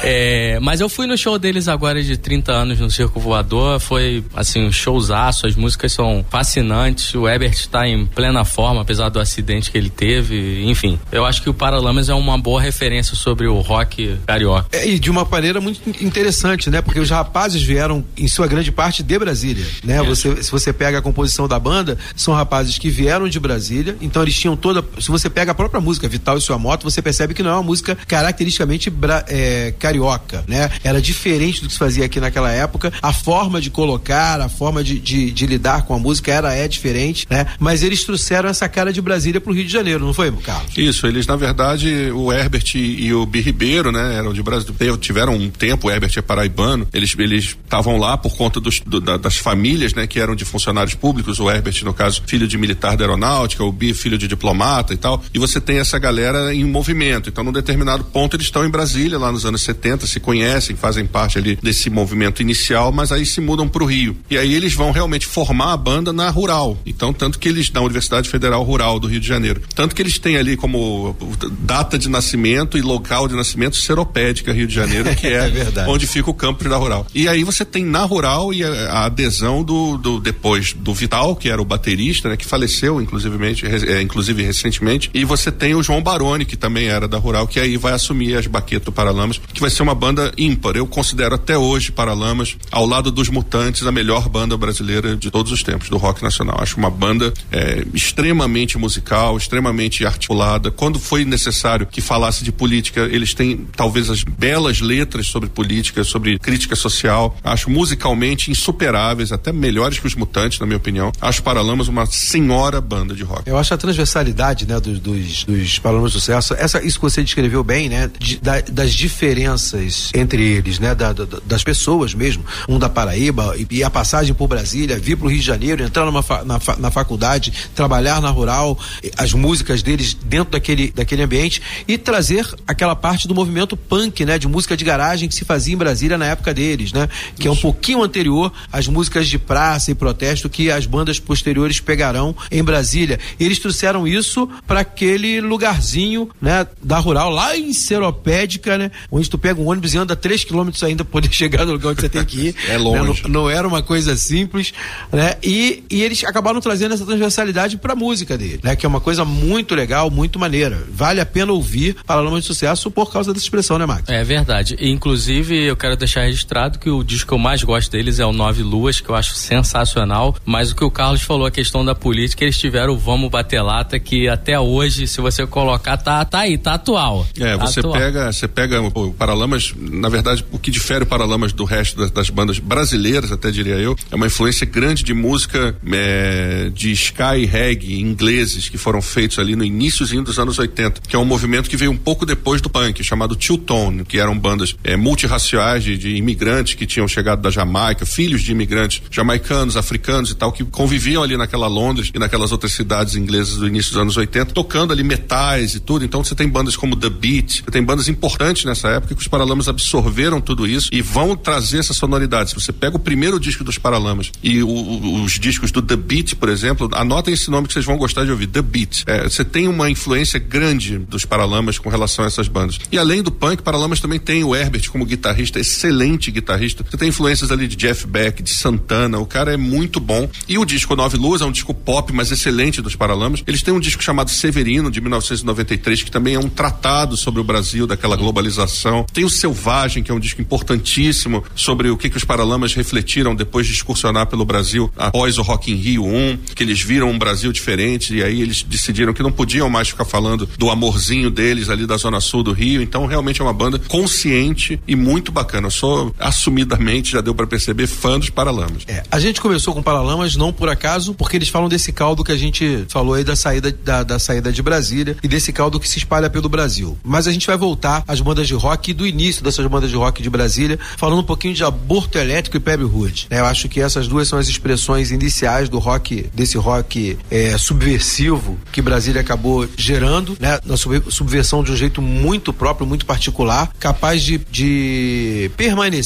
É, 0.02 0.58
mas 0.60 0.80
eu 0.80 0.88
fui 0.88 1.06
no 1.06 1.16
show 1.16 1.28
show 1.28 1.38
deles 1.38 1.68
agora 1.68 2.02
de 2.02 2.16
30 2.16 2.50
anos 2.50 2.80
no 2.80 2.90
Circo 2.90 3.20
Voador 3.20 3.78
foi, 3.78 4.24
assim, 4.34 4.64
um 4.64 4.72
showzaço. 4.72 5.46
As 5.46 5.54
músicas 5.54 5.92
são 5.92 6.24
fascinantes. 6.30 7.14
O 7.14 7.28
Ebert 7.28 7.52
está 7.52 7.86
em 7.86 8.06
plena 8.06 8.46
forma, 8.46 8.80
apesar 8.80 9.10
do 9.10 9.20
acidente 9.20 9.70
que 9.70 9.76
ele 9.76 9.90
teve. 9.90 10.64
Enfim, 10.64 10.98
eu 11.12 11.26
acho 11.26 11.42
que 11.42 11.50
o 11.50 11.54
Paralamas 11.54 12.08
é 12.08 12.14
uma 12.14 12.38
boa 12.38 12.62
referência 12.62 13.14
sobre 13.14 13.46
o 13.46 13.60
rock 13.60 14.16
carioca. 14.26 14.68
É, 14.72 14.88
e 14.88 14.98
de 14.98 15.10
uma 15.10 15.24
maneira 15.24 15.60
muito 15.60 15.86
interessante, 16.02 16.70
né? 16.70 16.80
Porque 16.80 16.97
os 17.00 17.10
rapazes 17.10 17.62
vieram, 17.62 18.04
em 18.16 18.28
sua 18.28 18.46
grande 18.46 18.70
parte, 18.72 19.02
de 19.02 19.18
Brasília, 19.18 19.66
né? 19.84 20.02
Você, 20.02 20.42
se 20.42 20.50
você 20.50 20.72
pega 20.72 20.98
a 20.98 21.02
composição 21.02 21.46
da 21.46 21.58
banda, 21.58 21.96
são 22.16 22.34
rapazes 22.34 22.78
que 22.78 22.90
vieram 22.90 23.28
de 23.28 23.38
Brasília, 23.38 23.96
então 24.00 24.22
eles 24.22 24.36
tinham 24.36 24.56
toda. 24.56 24.84
Se 25.00 25.08
você 25.08 25.30
pega 25.30 25.52
a 25.52 25.54
própria 25.54 25.80
música 25.80 26.08
Vital 26.08 26.38
e 26.38 26.40
Sua 26.40 26.58
Moto, 26.58 26.84
você 26.84 27.00
percebe 27.00 27.34
que 27.34 27.42
não 27.42 27.50
é 27.50 27.54
uma 27.54 27.62
música 27.62 27.96
caracteristicamente 28.06 28.90
bra, 28.90 29.24
é, 29.28 29.72
carioca, 29.78 30.44
né? 30.46 30.70
Era 30.82 31.00
diferente 31.00 31.60
do 31.60 31.68
que 31.68 31.72
se 31.72 31.78
fazia 31.78 32.04
aqui 32.04 32.20
naquela 32.20 32.50
época. 32.50 32.92
A 33.00 33.12
forma 33.12 33.60
de 33.60 33.70
colocar, 33.70 34.40
a 34.40 34.48
forma 34.48 34.82
de, 34.82 34.98
de, 34.98 35.30
de 35.30 35.46
lidar 35.46 35.82
com 35.82 35.94
a 35.94 35.98
música 35.98 36.32
era 36.32 36.52
é 36.54 36.66
diferente, 36.66 37.26
né? 37.30 37.46
Mas 37.58 37.82
eles 37.82 38.04
trouxeram 38.04 38.48
essa 38.48 38.68
cara 38.68 38.92
de 38.92 39.00
Brasília 39.00 39.40
pro 39.40 39.52
Rio 39.52 39.64
de 39.64 39.72
Janeiro, 39.72 40.04
não 40.04 40.14
foi, 40.14 40.30
Carlos? 40.32 40.76
Isso, 40.76 41.06
eles 41.06 41.26
na 41.26 41.36
verdade, 41.36 42.10
o 42.12 42.32
Herbert 42.32 42.64
e, 42.74 43.12
o 43.12 43.26
Bi 43.26 43.40
Ribeiro, 43.40 43.92
né, 43.92 44.16
eram 44.16 44.32
de 44.32 44.42
Brasil, 44.42 44.74
tiveram 44.96 45.34
um 45.34 45.50
tempo, 45.50 45.86
o 45.86 45.90
Herbert 45.90 46.12
é 46.16 46.22
paraibano, 46.22 46.87
eles 46.92 47.14
eles 47.18 47.56
estavam 47.64 47.98
lá 47.98 48.16
por 48.16 48.36
conta 48.36 48.60
dos, 48.60 48.80
do, 48.80 49.00
da, 49.00 49.16
das 49.16 49.36
famílias, 49.36 49.94
né, 49.94 50.06
que 50.06 50.18
eram 50.18 50.34
de 50.34 50.44
funcionários 50.44 50.94
públicos, 50.94 51.40
o 51.40 51.50
Herbert, 51.50 51.82
no 51.84 51.94
caso, 51.94 52.22
filho 52.26 52.46
de 52.46 52.56
militar 52.56 52.96
da 52.96 53.04
aeronáutica, 53.04 53.64
o 53.64 53.72
Bi, 53.72 53.94
filho 53.94 54.18
de 54.18 54.28
diplomata 54.28 54.94
e 54.94 54.96
tal, 54.96 55.22
e 55.32 55.38
você 55.38 55.60
tem 55.60 55.78
essa 55.78 55.98
galera 55.98 56.54
em 56.54 56.64
movimento, 56.64 57.28
então 57.28 57.44
num 57.44 57.52
determinado 57.52 58.04
ponto 58.04 58.36
eles 58.36 58.46
estão 58.46 58.64
em 58.64 58.70
Brasília, 58.70 59.18
lá 59.18 59.32
nos 59.32 59.44
anos 59.44 59.62
70, 59.62 60.06
se 60.06 60.20
conhecem, 60.20 60.76
fazem 60.76 61.06
parte 61.06 61.38
ali 61.38 61.56
desse 61.62 61.90
movimento 61.90 62.42
inicial, 62.42 62.92
mas 62.92 63.12
aí 63.12 63.26
se 63.26 63.40
mudam 63.40 63.68
para 63.68 63.82
o 63.82 63.86
Rio, 63.86 64.16
e 64.30 64.38
aí 64.38 64.54
eles 64.54 64.74
vão 64.74 64.90
realmente 64.90 65.26
formar 65.26 65.72
a 65.72 65.76
banda 65.76 66.12
na 66.12 66.28
Rural, 66.30 66.78
então 66.86 67.12
tanto 67.12 67.38
que 67.38 67.48
eles, 67.48 67.70
na 67.70 67.80
Universidade 67.80 68.28
Federal 68.28 68.62
Rural 68.62 68.98
do 68.98 69.06
Rio 69.06 69.20
de 69.20 69.26
Janeiro, 69.26 69.62
tanto 69.74 69.94
que 69.94 70.02
eles 70.02 70.18
têm 70.18 70.36
ali 70.36 70.56
como 70.56 71.16
data 71.60 71.98
de 71.98 72.08
nascimento 72.08 72.76
e 72.78 72.82
local 72.82 73.28
de 73.28 73.34
nascimento 73.34 73.76
Seropédica, 73.76 74.52
Rio 74.52 74.66
de 74.66 74.74
Janeiro, 74.74 75.14
que 75.14 75.26
é, 75.26 75.48
verdade. 75.50 75.90
onde 75.90 76.06
fica 76.06 76.30
o 76.30 76.34
campo 76.34 76.62
da 76.68 76.76
Rural. 76.76 77.06
E 77.14 77.28
aí 77.28 77.44
você 77.44 77.64
tem 77.64 77.84
na 77.84 78.04
Rural 78.04 78.52
e 78.52 78.64
a, 78.64 79.06
adesão 79.06 79.62
do, 79.62 79.96
do 79.96 80.20
depois 80.20 80.72
do 80.72 80.92
Vital, 80.94 81.36
que 81.36 81.48
era 81.48 81.60
o 81.60 81.64
baterista, 81.64 82.28
né, 82.28 82.36
que 82.36 82.46
faleceu 82.46 83.00
inclusivemente, 83.00 83.64
é, 83.66 84.00
inclusive 84.02 84.42
recentemente, 84.42 85.10
e 85.14 85.24
você 85.24 85.50
tem 85.50 85.74
o 85.74 85.82
João 85.82 86.02
Baroni, 86.02 86.44
que 86.44 86.56
também 86.56 86.86
era 86.86 87.08
da 87.08 87.18
Rural, 87.18 87.46
que 87.46 87.60
aí 87.60 87.76
vai 87.76 87.92
assumir 87.92 88.36
as 88.36 88.46
baquetas 88.46 88.86
do 88.86 88.92
Paralamas, 88.92 89.40
que 89.52 89.60
vai 89.60 89.70
ser 89.70 89.82
uma 89.82 89.94
banda 89.94 90.32
ímpar. 90.36 90.76
Eu 90.76 90.86
considero 90.86 91.34
até 91.34 91.56
hoje 91.56 91.92
Paralamas, 91.92 92.56
ao 92.70 92.86
lado 92.86 93.10
dos 93.10 93.28
Mutantes, 93.28 93.86
a 93.86 93.92
melhor 93.92 94.28
banda 94.28 94.56
brasileira 94.56 95.16
de 95.16 95.30
todos 95.30 95.52
os 95.52 95.62
tempos 95.62 95.88
do 95.88 95.96
rock 95.96 96.22
nacional. 96.22 96.58
Acho 96.60 96.76
uma 96.76 96.90
banda 96.90 97.32
é, 97.50 97.84
extremamente 97.94 98.78
musical, 98.78 99.36
extremamente 99.36 100.04
articulada. 100.04 100.70
Quando 100.70 100.98
foi 100.98 101.24
necessário 101.24 101.86
que 101.86 102.00
falasse 102.00 102.44
de 102.44 102.52
política, 102.52 103.02
eles 103.02 103.34
têm 103.34 103.66
talvez 103.76 104.10
as 104.10 104.22
belas 104.22 104.80
letras 104.80 105.26
sobre 105.26 105.48
política, 105.48 106.04
sobre 106.04 106.38
crítica 106.58 106.74
social. 106.74 107.36
Acho 107.44 107.70
musicalmente 107.70 108.50
insuperáveis, 108.50 109.30
até 109.30 109.52
melhores 109.52 109.98
que 109.98 110.06
os 110.06 110.14
Mutantes, 110.14 110.58
na 110.58 110.66
minha 110.66 110.76
opinião. 110.76 111.12
Acho 111.20 111.42
Paralamas 111.42 111.86
uma 111.86 112.04
senhora 112.06 112.80
banda 112.80 113.14
de 113.14 113.22
rock. 113.22 113.48
Eu 113.48 113.56
acho 113.56 113.72
a 113.72 113.76
transversalidade, 113.76 114.66
né, 114.66 114.80
dos, 114.80 114.98
dos, 114.98 115.44
dos 115.44 115.78
Paralamas 115.78 116.12
do 116.12 116.20
Sucesso, 116.20 116.54
essa, 116.54 116.84
isso 116.84 116.98
que 116.98 117.02
você 117.02 117.22
descreveu 117.22 117.62
bem, 117.62 117.88
né, 117.88 118.10
de, 118.18 118.38
da, 118.38 118.60
das 118.60 118.92
diferenças 118.92 120.10
entre 120.14 120.42
eles, 120.42 120.78
né, 120.78 120.94
da, 120.94 121.12
da, 121.12 121.24
das 121.44 121.62
pessoas 121.62 122.12
mesmo, 122.12 122.44
um 122.68 122.78
da 122.78 122.88
Paraíba 122.88 123.54
e, 123.56 123.66
e, 123.70 123.84
a 123.84 123.90
passagem 123.90 124.34
por 124.34 124.48
Brasília, 124.48 124.98
vir 124.98 125.16
pro 125.16 125.28
Rio 125.28 125.38
de 125.38 125.46
Janeiro, 125.46 125.84
entrar 125.84 126.04
numa 126.04 126.22
fa, 126.22 126.44
na, 126.44 126.58
na 126.78 126.90
faculdade, 126.90 127.52
trabalhar 127.74 128.20
na 128.20 128.30
rural, 128.30 128.78
as 129.16 129.32
músicas 129.32 129.82
deles 129.82 130.14
dentro 130.14 130.52
daquele, 130.52 130.90
daquele 130.90 131.22
ambiente 131.22 131.62
e 131.86 131.96
trazer 131.96 132.46
aquela 132.66 132.96
parte 132.96 133.28
do 133.28 133.34
movimento 133.34 133.76
punk, 133.76 134.24
né, 134.24 134.38
de 134.38 134.48
música 134.48 134.76
de 134.76 134.84
garagem 134.84 135.28
que 135.28 135.34
se 135.34 135.44
fazia 135.44 135.74
em 135.74 135.78
Brasília 135.78 136.18
na 136.18 136.26
época 136.26 136.47
deles, 136.52 136.92
né, 136.92 137.08
que 137.38 137.48
é 137.48 137.50
um 137.50 137.56
pouquinho 137.56 138.02
anterior 138.02 138.52
às 138.72 138.86
músicas 138.88 139.28
de 139.28 139.38
praça 139.38 139.90
e 139.90 139.94
protesto 139.94 140.48
que 140.48 140.70
as 140.70 140.86
bandas 140.86 141.18
posteriores 141.18 141.80
pegarão 141.80 142.34
em 142.50 142.62
Brasília. 142.62 143.18
Eles 143.38 143.58
trouxeram 143.58 144.06
isso 144.06 144.48
para 144.66 144.80
aquele 144.80 145.40
lugarzinho, 145.40 146.28
né, 146.40 146.66
da 146.82 146.98
rural 146.98 147.30
lá 147.30 147.56
em 147.56 147.72
Seropédica, 147.72 148.78
né, 148.78 148.90
onde 149.10 149.28
tu 149.28 149.38
pega 149.38 149.60
um 149.60 149.68
ônibus 149.68 149.94
e 149.94 149.98
anda 149.98 150.16
três 150.16 150.44
quilômetros 150.44 150.82
ainda 150.82 151.04
para 151.04 151.12
poder 151.12 151.32
chegar 151.34 151.64
no 151.64 151.72
lugar 151.72 151.90
onde 151.90 152.00
você 152.00 152.08
tem 152.08 152.24
que 152.24 152.48
ir. 152.48 152.54
É 152.68 152.76
longe. 152.76 153.22
Né? 153.22 153.28
Não, 153.28 153.42
não, 153.42 153.50
era 153.50 153.66
uma 153.66 153.82
coisa 153.82 154.16
simples, 154.16 154.72
né? 155.12 155.36
E, 155.42 155.84
e 155.90 156.02
eles 156.02 156.24
acabaram 156.24 156.60
trazendo 156.60 156.94
essa 156.94 157.04
transversalidade 157.04 157.76
para 157.76 157.92
a 157.92 157.96
música 157.96 158.36
dele, 158.36 158.60
né? 158.62 158.76
Que 158.76 158.86
é 158.86 158.88
uma 158.88 159.00
coisa 159.00 159.24
muito 159.24 159.74
legal, 159.74 160.10
muito 160.10 160.38
maneira. 160.38 160.84
Vale 160.90 161.20
a 161.20 161.26
pena 161.26 161.52
ouvir 161.52 161.96
Paralamas 162.06 162.40
de 162.40 162.46
Sucesso 162.46 162.90
por 162.90 163.12
causa 163.12 163.32
dessa 163.32 163.44
expressão, 163.44 163.78
né, 163.78 163.86
Max? 163.86 164.08
É 164.08 164.22
verdade. 164.24 164.76
Inclusive, 164.80 165.56
eu 165.64 165.76
quero 165.76 165.96
deixar 165.96 166.22
registrado 166.22 166.37
que 166.78 166.90
o 166.90 167.02
disco 167.02 167.28
que 167.28 167.34
eu 167.34 167.38
mais 167.38 167.62
gosto 167.62 167.90
deles 167.90 168.18
é 168.18 168.26
o 168.26 168.32
Nove 168.32 168.62
Luas, 168.62 169.00
que 169.00 169.08
eu 169.08 169.14
acho 169.14 169.34
sensacional. 169.34 170.36
Mas 170.44 170.70
o 170.70 170.76
que 170.76 170.84
o 170.84 170.90
Carlos 170.90 171.22
falou, 171.22 171.46
a 171.46 171.50
questão 171.50 171.84
da 171.84 171.94
política, 171.94 172.44
eles 172.44 172.58
tiveram 172.58 172.94
o 172.94 172.98
Vamos 172.98 173.30
Bater 173.30 173.62
Lata, 173.62 173.98
que 173.98 174.28
até 174.28 174.58
hoje, 174.58 175.06
se 175.06 175.20
você 175.20 175.46
colocar, 175.46 175.96
tá, 175.96 176.24
tá 176.24 176.40
aí, 176.40 176.56
tá 176.56 176.74
atual. 176.74 177.26
É, 177.38 177.56
tá 177.56 177.66
você 177.66 177.80
atual. 177.80 177.94
pega, 177.94 178.32
você 178.32 178.48
pega 178.48 178.80
o 178.80 179.12
Paralamas, 179.12 179.74
na 179.76 180.08
verdade, 180.08 180.44
o 180.50 180.58
que 180.58 180.70
difere 180.70 181.04
o 181.04 181.06
Paralamas 181.06 181.52
do 181.52 181.64
resto 181.64 181.98
das, 181.98 182.10
das 182.10 182.30
bandas 182.30 182.58
brasileiras, 182.58 183.30
até 183.32 183.50
diria 183.50 183.74
eu, 183.74 183.96
é 184.10 184.14
uma 184.14 184.26
influência 184.26 184.66
grande 184.66 185.02
de 185.02 185.14
música 185.14 185.76
é, 185.92 186.70
de 186.72 186.90
sky 186.92 187.44
reggae 187.44 188.00
ingleses 188.00 188.68
que 188.68 188.78
foram 188.78 189.02
feitos 189.02 189.38
ali 189.38 189.54
no 189.54 189.64
iníciozinho 189.64 190.22
dos 190.22 190.38
anos 190.38 190.58
80, 190.58 191.02
que 191.06 191.16
é 191.16 191.18
um 191.18 191.24
movimento 191.24 191.68
que 191.68 191.76
veio 191.76 191.90
um 191.90 191.96
pouco 191.96 192.24
depois 192.24 192.60
do 192.60 192.70
punk, 192.70 193.02
chamado 193.02 193.36
Two 193.36 193.58
Tone, 193.58 194.04
que 194.04 194.18
eram 194.18 194.38
bandas 194.38 194.74
é, 194.82 194.96
multirraciais 194.96 195.82
de, 195.84 195.96
de 195.96 196.16
imigrantes 196.28 196.74
que 196.74 196.86
tinham 196.86 197.08
chegado 197.08 197.40
da 197.40 197.50
Jamaica, 197.50 198.04
filhos 198.04 198.42
de 198.42 198.52
imigrantes 198.52 199.02
jamaicanos, 199.10 199.76
africanos 199.76 200.30
e 200.30 200.34
tal, 200.34 200.52
que 200.52 200.62
conviviam 200.64 201.22
ali 201.22 201.36
naquela 201.36 201.66
Londres 201.66 202.10
e 202.14 202.18
naquelas 202.18 202.52
outras 202.52 202.72
cidades 202.72 203.14
inglesas 203.14 203.56
do 203.56 203.66
início 203.66 203.92
dos 203.92 204.02
anos 204.02 204.16
80, 204.16 204.52
tocando 204.52 204.92
ali 204.92 205.02
metais 205.02 205.74
e 205.74 205.80
tudo. 205.80 206.04
Então 206.04 206.22
você 206.22 206.34
tem 206.34 206.48
bandas 206.48 206.76
como 206.76 206.94
The 206.94 207.08
Beat, 207.08 207.62
você 207.64 207.70
tem 207.70 207.82
bandas 207.82 208.08
importantes 208.08 208.64
nessa 208.64 208.88
época 208.88 209.14
que 209.14 209.20
os 209.20 209.28
Paralamas 209.28 209.68
absorveram 209.68 210.40
tudo 210.40 210.66
isso 210.66 210.90
e 210.92 211.00
vão 211.00 211.34
trazer 211.34 211.78
essa 211.78 211.94
sonoridade. 211.94 212.50
Se 212.50 212.54
você 212.54 212.72
pega 212.72 212.96
o 212.96 213.00
primeiro 213.00 213.40
disco 213.40 213.64
dos 213.64 213.78
Paralamas 213.78 214.30
e 214.42 214.62
o, 214.62 214.68
o, 214.68 215.22
os 215.22 215.38
discos 215.38 215.72
do 215.72 215.80
The 215.80 215.96
Beat, 215.96 216.34
por 216.34 216.48
exemplo, 216.48 216.90
anotem 216.92 217.32
esse 217.32 217.50
nome 217.50 217.66
que 217.66 217.72
vocês 217.72 217.84
vão 217.84 217.96
gostar 217.96 218.24
de 218.24 218.30
ouvir, 218.30 218.48
The 218.48 218.62
Beat. 218.62 219.04
É, 219.06 219.24
você 219.24 219.44
tem 219.44 219.68
uma 219.68 219.88
influência 219.88 220.38
grande 220.38 220.98
dos 220.98 221.24
Paralamas 221.24 221.78
com 221.78 221.88
relação 221.88 222.24
a 222.24 222.28
essas 222.28 222.48
bandas. 222.48 222.78
E 222.92 222.98
além 222.98 223.22
do 223.22 223.30
punk, 223.30 223.62
Paralamas 223.62 224.00
também 224.00 224.18
tem 224.18 224.44
o 224.44 224.54
Herbert 224.54 224.90
como 224.90 225.06
guitarrista, 225.06 225.58
excelente 225.58 226.17
guitarrista. 226.30 226.84
Você 226.88 226.96
tem 226.96 227.08
influências 227.08 227.50
ali 227.50 227.66
de 227.66 227.76
Jeff 227.76 228.06
Beck, 228.06 228.42
de 228.42 228.50
Santana, 228.50 229.18
o 229.18 229.26
cara 229.26 229.52
é 229.52 229.56
muito 229.56 230.00
bom. 230.00 230.28
E 230.48 230.58
o 230.58 230.64
disco 230.64 230.94
Nove 230.96 231.16
Luz 231.16 231.40
é 231.40 231.44
um 231.44 231.52
disco 231.52 231.72
pop, 231.72 232.12
mas 232.12 232.30
excelente 232.30 232.82
dos 232.82 232.96
Paralamas. 232.96 233.42
Eles 233.46 233.62
têm 233.62 233.72
um 233.72 233.80
disco 233.80 234.02
chamado 234.02 234.30
Severino, 234.30 234.90
de 234.90 235.00
1993, 235.00 236.02
que 236.02 236.10
também 236.10 236.34
é 236.34 236.38
um 236.38 236.48
tratado 236.48 237.16
sobre 237.16 237.40
o 237.40 237.44
Brasil, 237.44 237.86
daquela 237.86 238.16
globalização. 238.16 239.06
Tem 239.12 239.24
o 239.24 239.30
Selvagem, 239.30 240.02
que 240.02 240.10
é 240.10 240.14
um 240.14 240.20
disco 240.20 240.40
importantíssimo 240.40 241.44
sobre 241.54 241.90
o 241.90 241.96
que, 241.96 242.10
que 242.10 242.16
os 242.16 242.24
Paralamas 242.24 242.74
refletiram 242.74 243.34
depois 243.34 243.66
de 243.66 243.72
excursionar 243.72 244.26
pelo 244.26 244.44
Brasil 244.44 244.90
após 244.96 245.38
o 245.38 245.42
Rock 245.42 245.72
in 245.72 245.76
Rio 245.76 246.04
1, 246.04 246.38
que 246.54 246.62
eles 246.62 246.80
viram 246.80 247.10
um 247.10 247.18
Brasil 247.18 247.52
diferente 247.52 248.14
e 248.14 248.22
aí 248.22 248.40
eles 248.40 248.62
decidiram 248.62 249.12
que 249.12 249.22
não 249.22 249.32
podiam 249.32 249.68
mais 249.68 249.88
ficar 249.88 250.04
falando 250.04 250.48
do 250.58 250.70
amorzinho 250.70 251.30
deles 251.30 251.68
ali 251.68 251.86
da 251.86 251.96
zona 251.96 252.20
sul 252.20 252.42
do 252.42 252.52
Rio. 252.52 252.82
Então 252.82 253.06
realmente 253.06 253.40
é 253.40 253.44
uma 253.44 253.52
banda 253.52 253.78
consciente 253.78 254.80
e 254.86 254.96
muito 254.96 255.32
bacana. 255.32 255.68
Eu 255.68 255.70
sou 255.70 256.07
assumidamente, 256.18 257.12
já 257.12 257.20
deu 257.20 257.34
para 257.34 257.46
perceber, 257.46 257.86
fã 257.86 258.18
dos 258.18 258.30
Paralamas. 258.30 258.84
É, 258.86 259.02
a 259.10 259.18
gente 259.18 259.40
começou 259.40 259.74
com 259.74 259.82
Paralamas 259.82 260.36
não 260.36 260.52
por 260.52 260.68
acaso, 260.68 261.14
porque 261.14 261.36
eles 261.36 261.48
falam 261.48 261.68
desse 261.68 261.92
caldo 261.92 262.24
que 262.24 262.32
a 262.32 262.36
gente 262.36 262.84
falou 262.88 263.14
aí 263.14 263.24
da 263.24 263.36
saída 263.36 263.72
da, 263.72 264.02
da 264.02 264.18
saída 264.18 264.52
de 264.52 264.62
Brasília 264.62 265.16
e 265.22 265.28
desse 265.28 265.52
caldo 265.52 265.80
que 265.80 265.88
se 265.88 265.98
espalha 265.98 266.30
pelo 266.30 266.48
Brasil. 266.48 266.98
Mas 267.02 267.26
a 267.26 267.32
gente 267.32 267.46
vai 267.46 267.56
voltar 267.56 268.02
às 268.06 268.20
bandas 268.20 268.46
de 268.46 268.54
rock 268.54 268.92
do 268.92 269.06
início 269.06 269.42
dessas 269.42 269.66
bandas 269.66 269.90
de 269.90 269.96
rock 269.96 270.22
de 270.22 270.30
Brasília, 270.30 270.78
falando 270.96 271.20
um 271.20 271.24
pouquinho 271.24 271.54
de 271.54 271.64
aborto 271.64 272.18
elétrico 272.18 272.56
e 272.56 272.60
Peb 272.60 272.84
Hood. 272.84 273.26
Né? 273.30 273.40
Eu 273.40 273.46
acho 273.46 273.68
que 273.68 273.80
essas 273.80 274.08
duas 274.08 274.28
são 274.28 274.38
as 274.38 274.48
expressões 274.48 275.10
iniciais 275.10 275.68
do 275.68 275.78
rock, 275.78 276.30
desse 276.34 276.56
rock 276.56 277.18
é, 277.30 277.56
subversivo 277.58 278.58
que 278.72 278.80
Brasília 278.80 279.20
acabou 279.20 279.68
gerando, 279.76 280.36
né? 280.40 280.58
Na 280.64 280.76
subversão 280.76 281.62
de 281.62 281.72
um 281.72 281.76
jeito 281.76 282.00
muito 282.00 282.52
próprio, 282.52 282.86
muito 282.86 283.06
particular, 283.06 283.70
capaz 283.78 284.22
de, 284.22 284.38
de 284.50 285.50
permanecer 285.56 285.97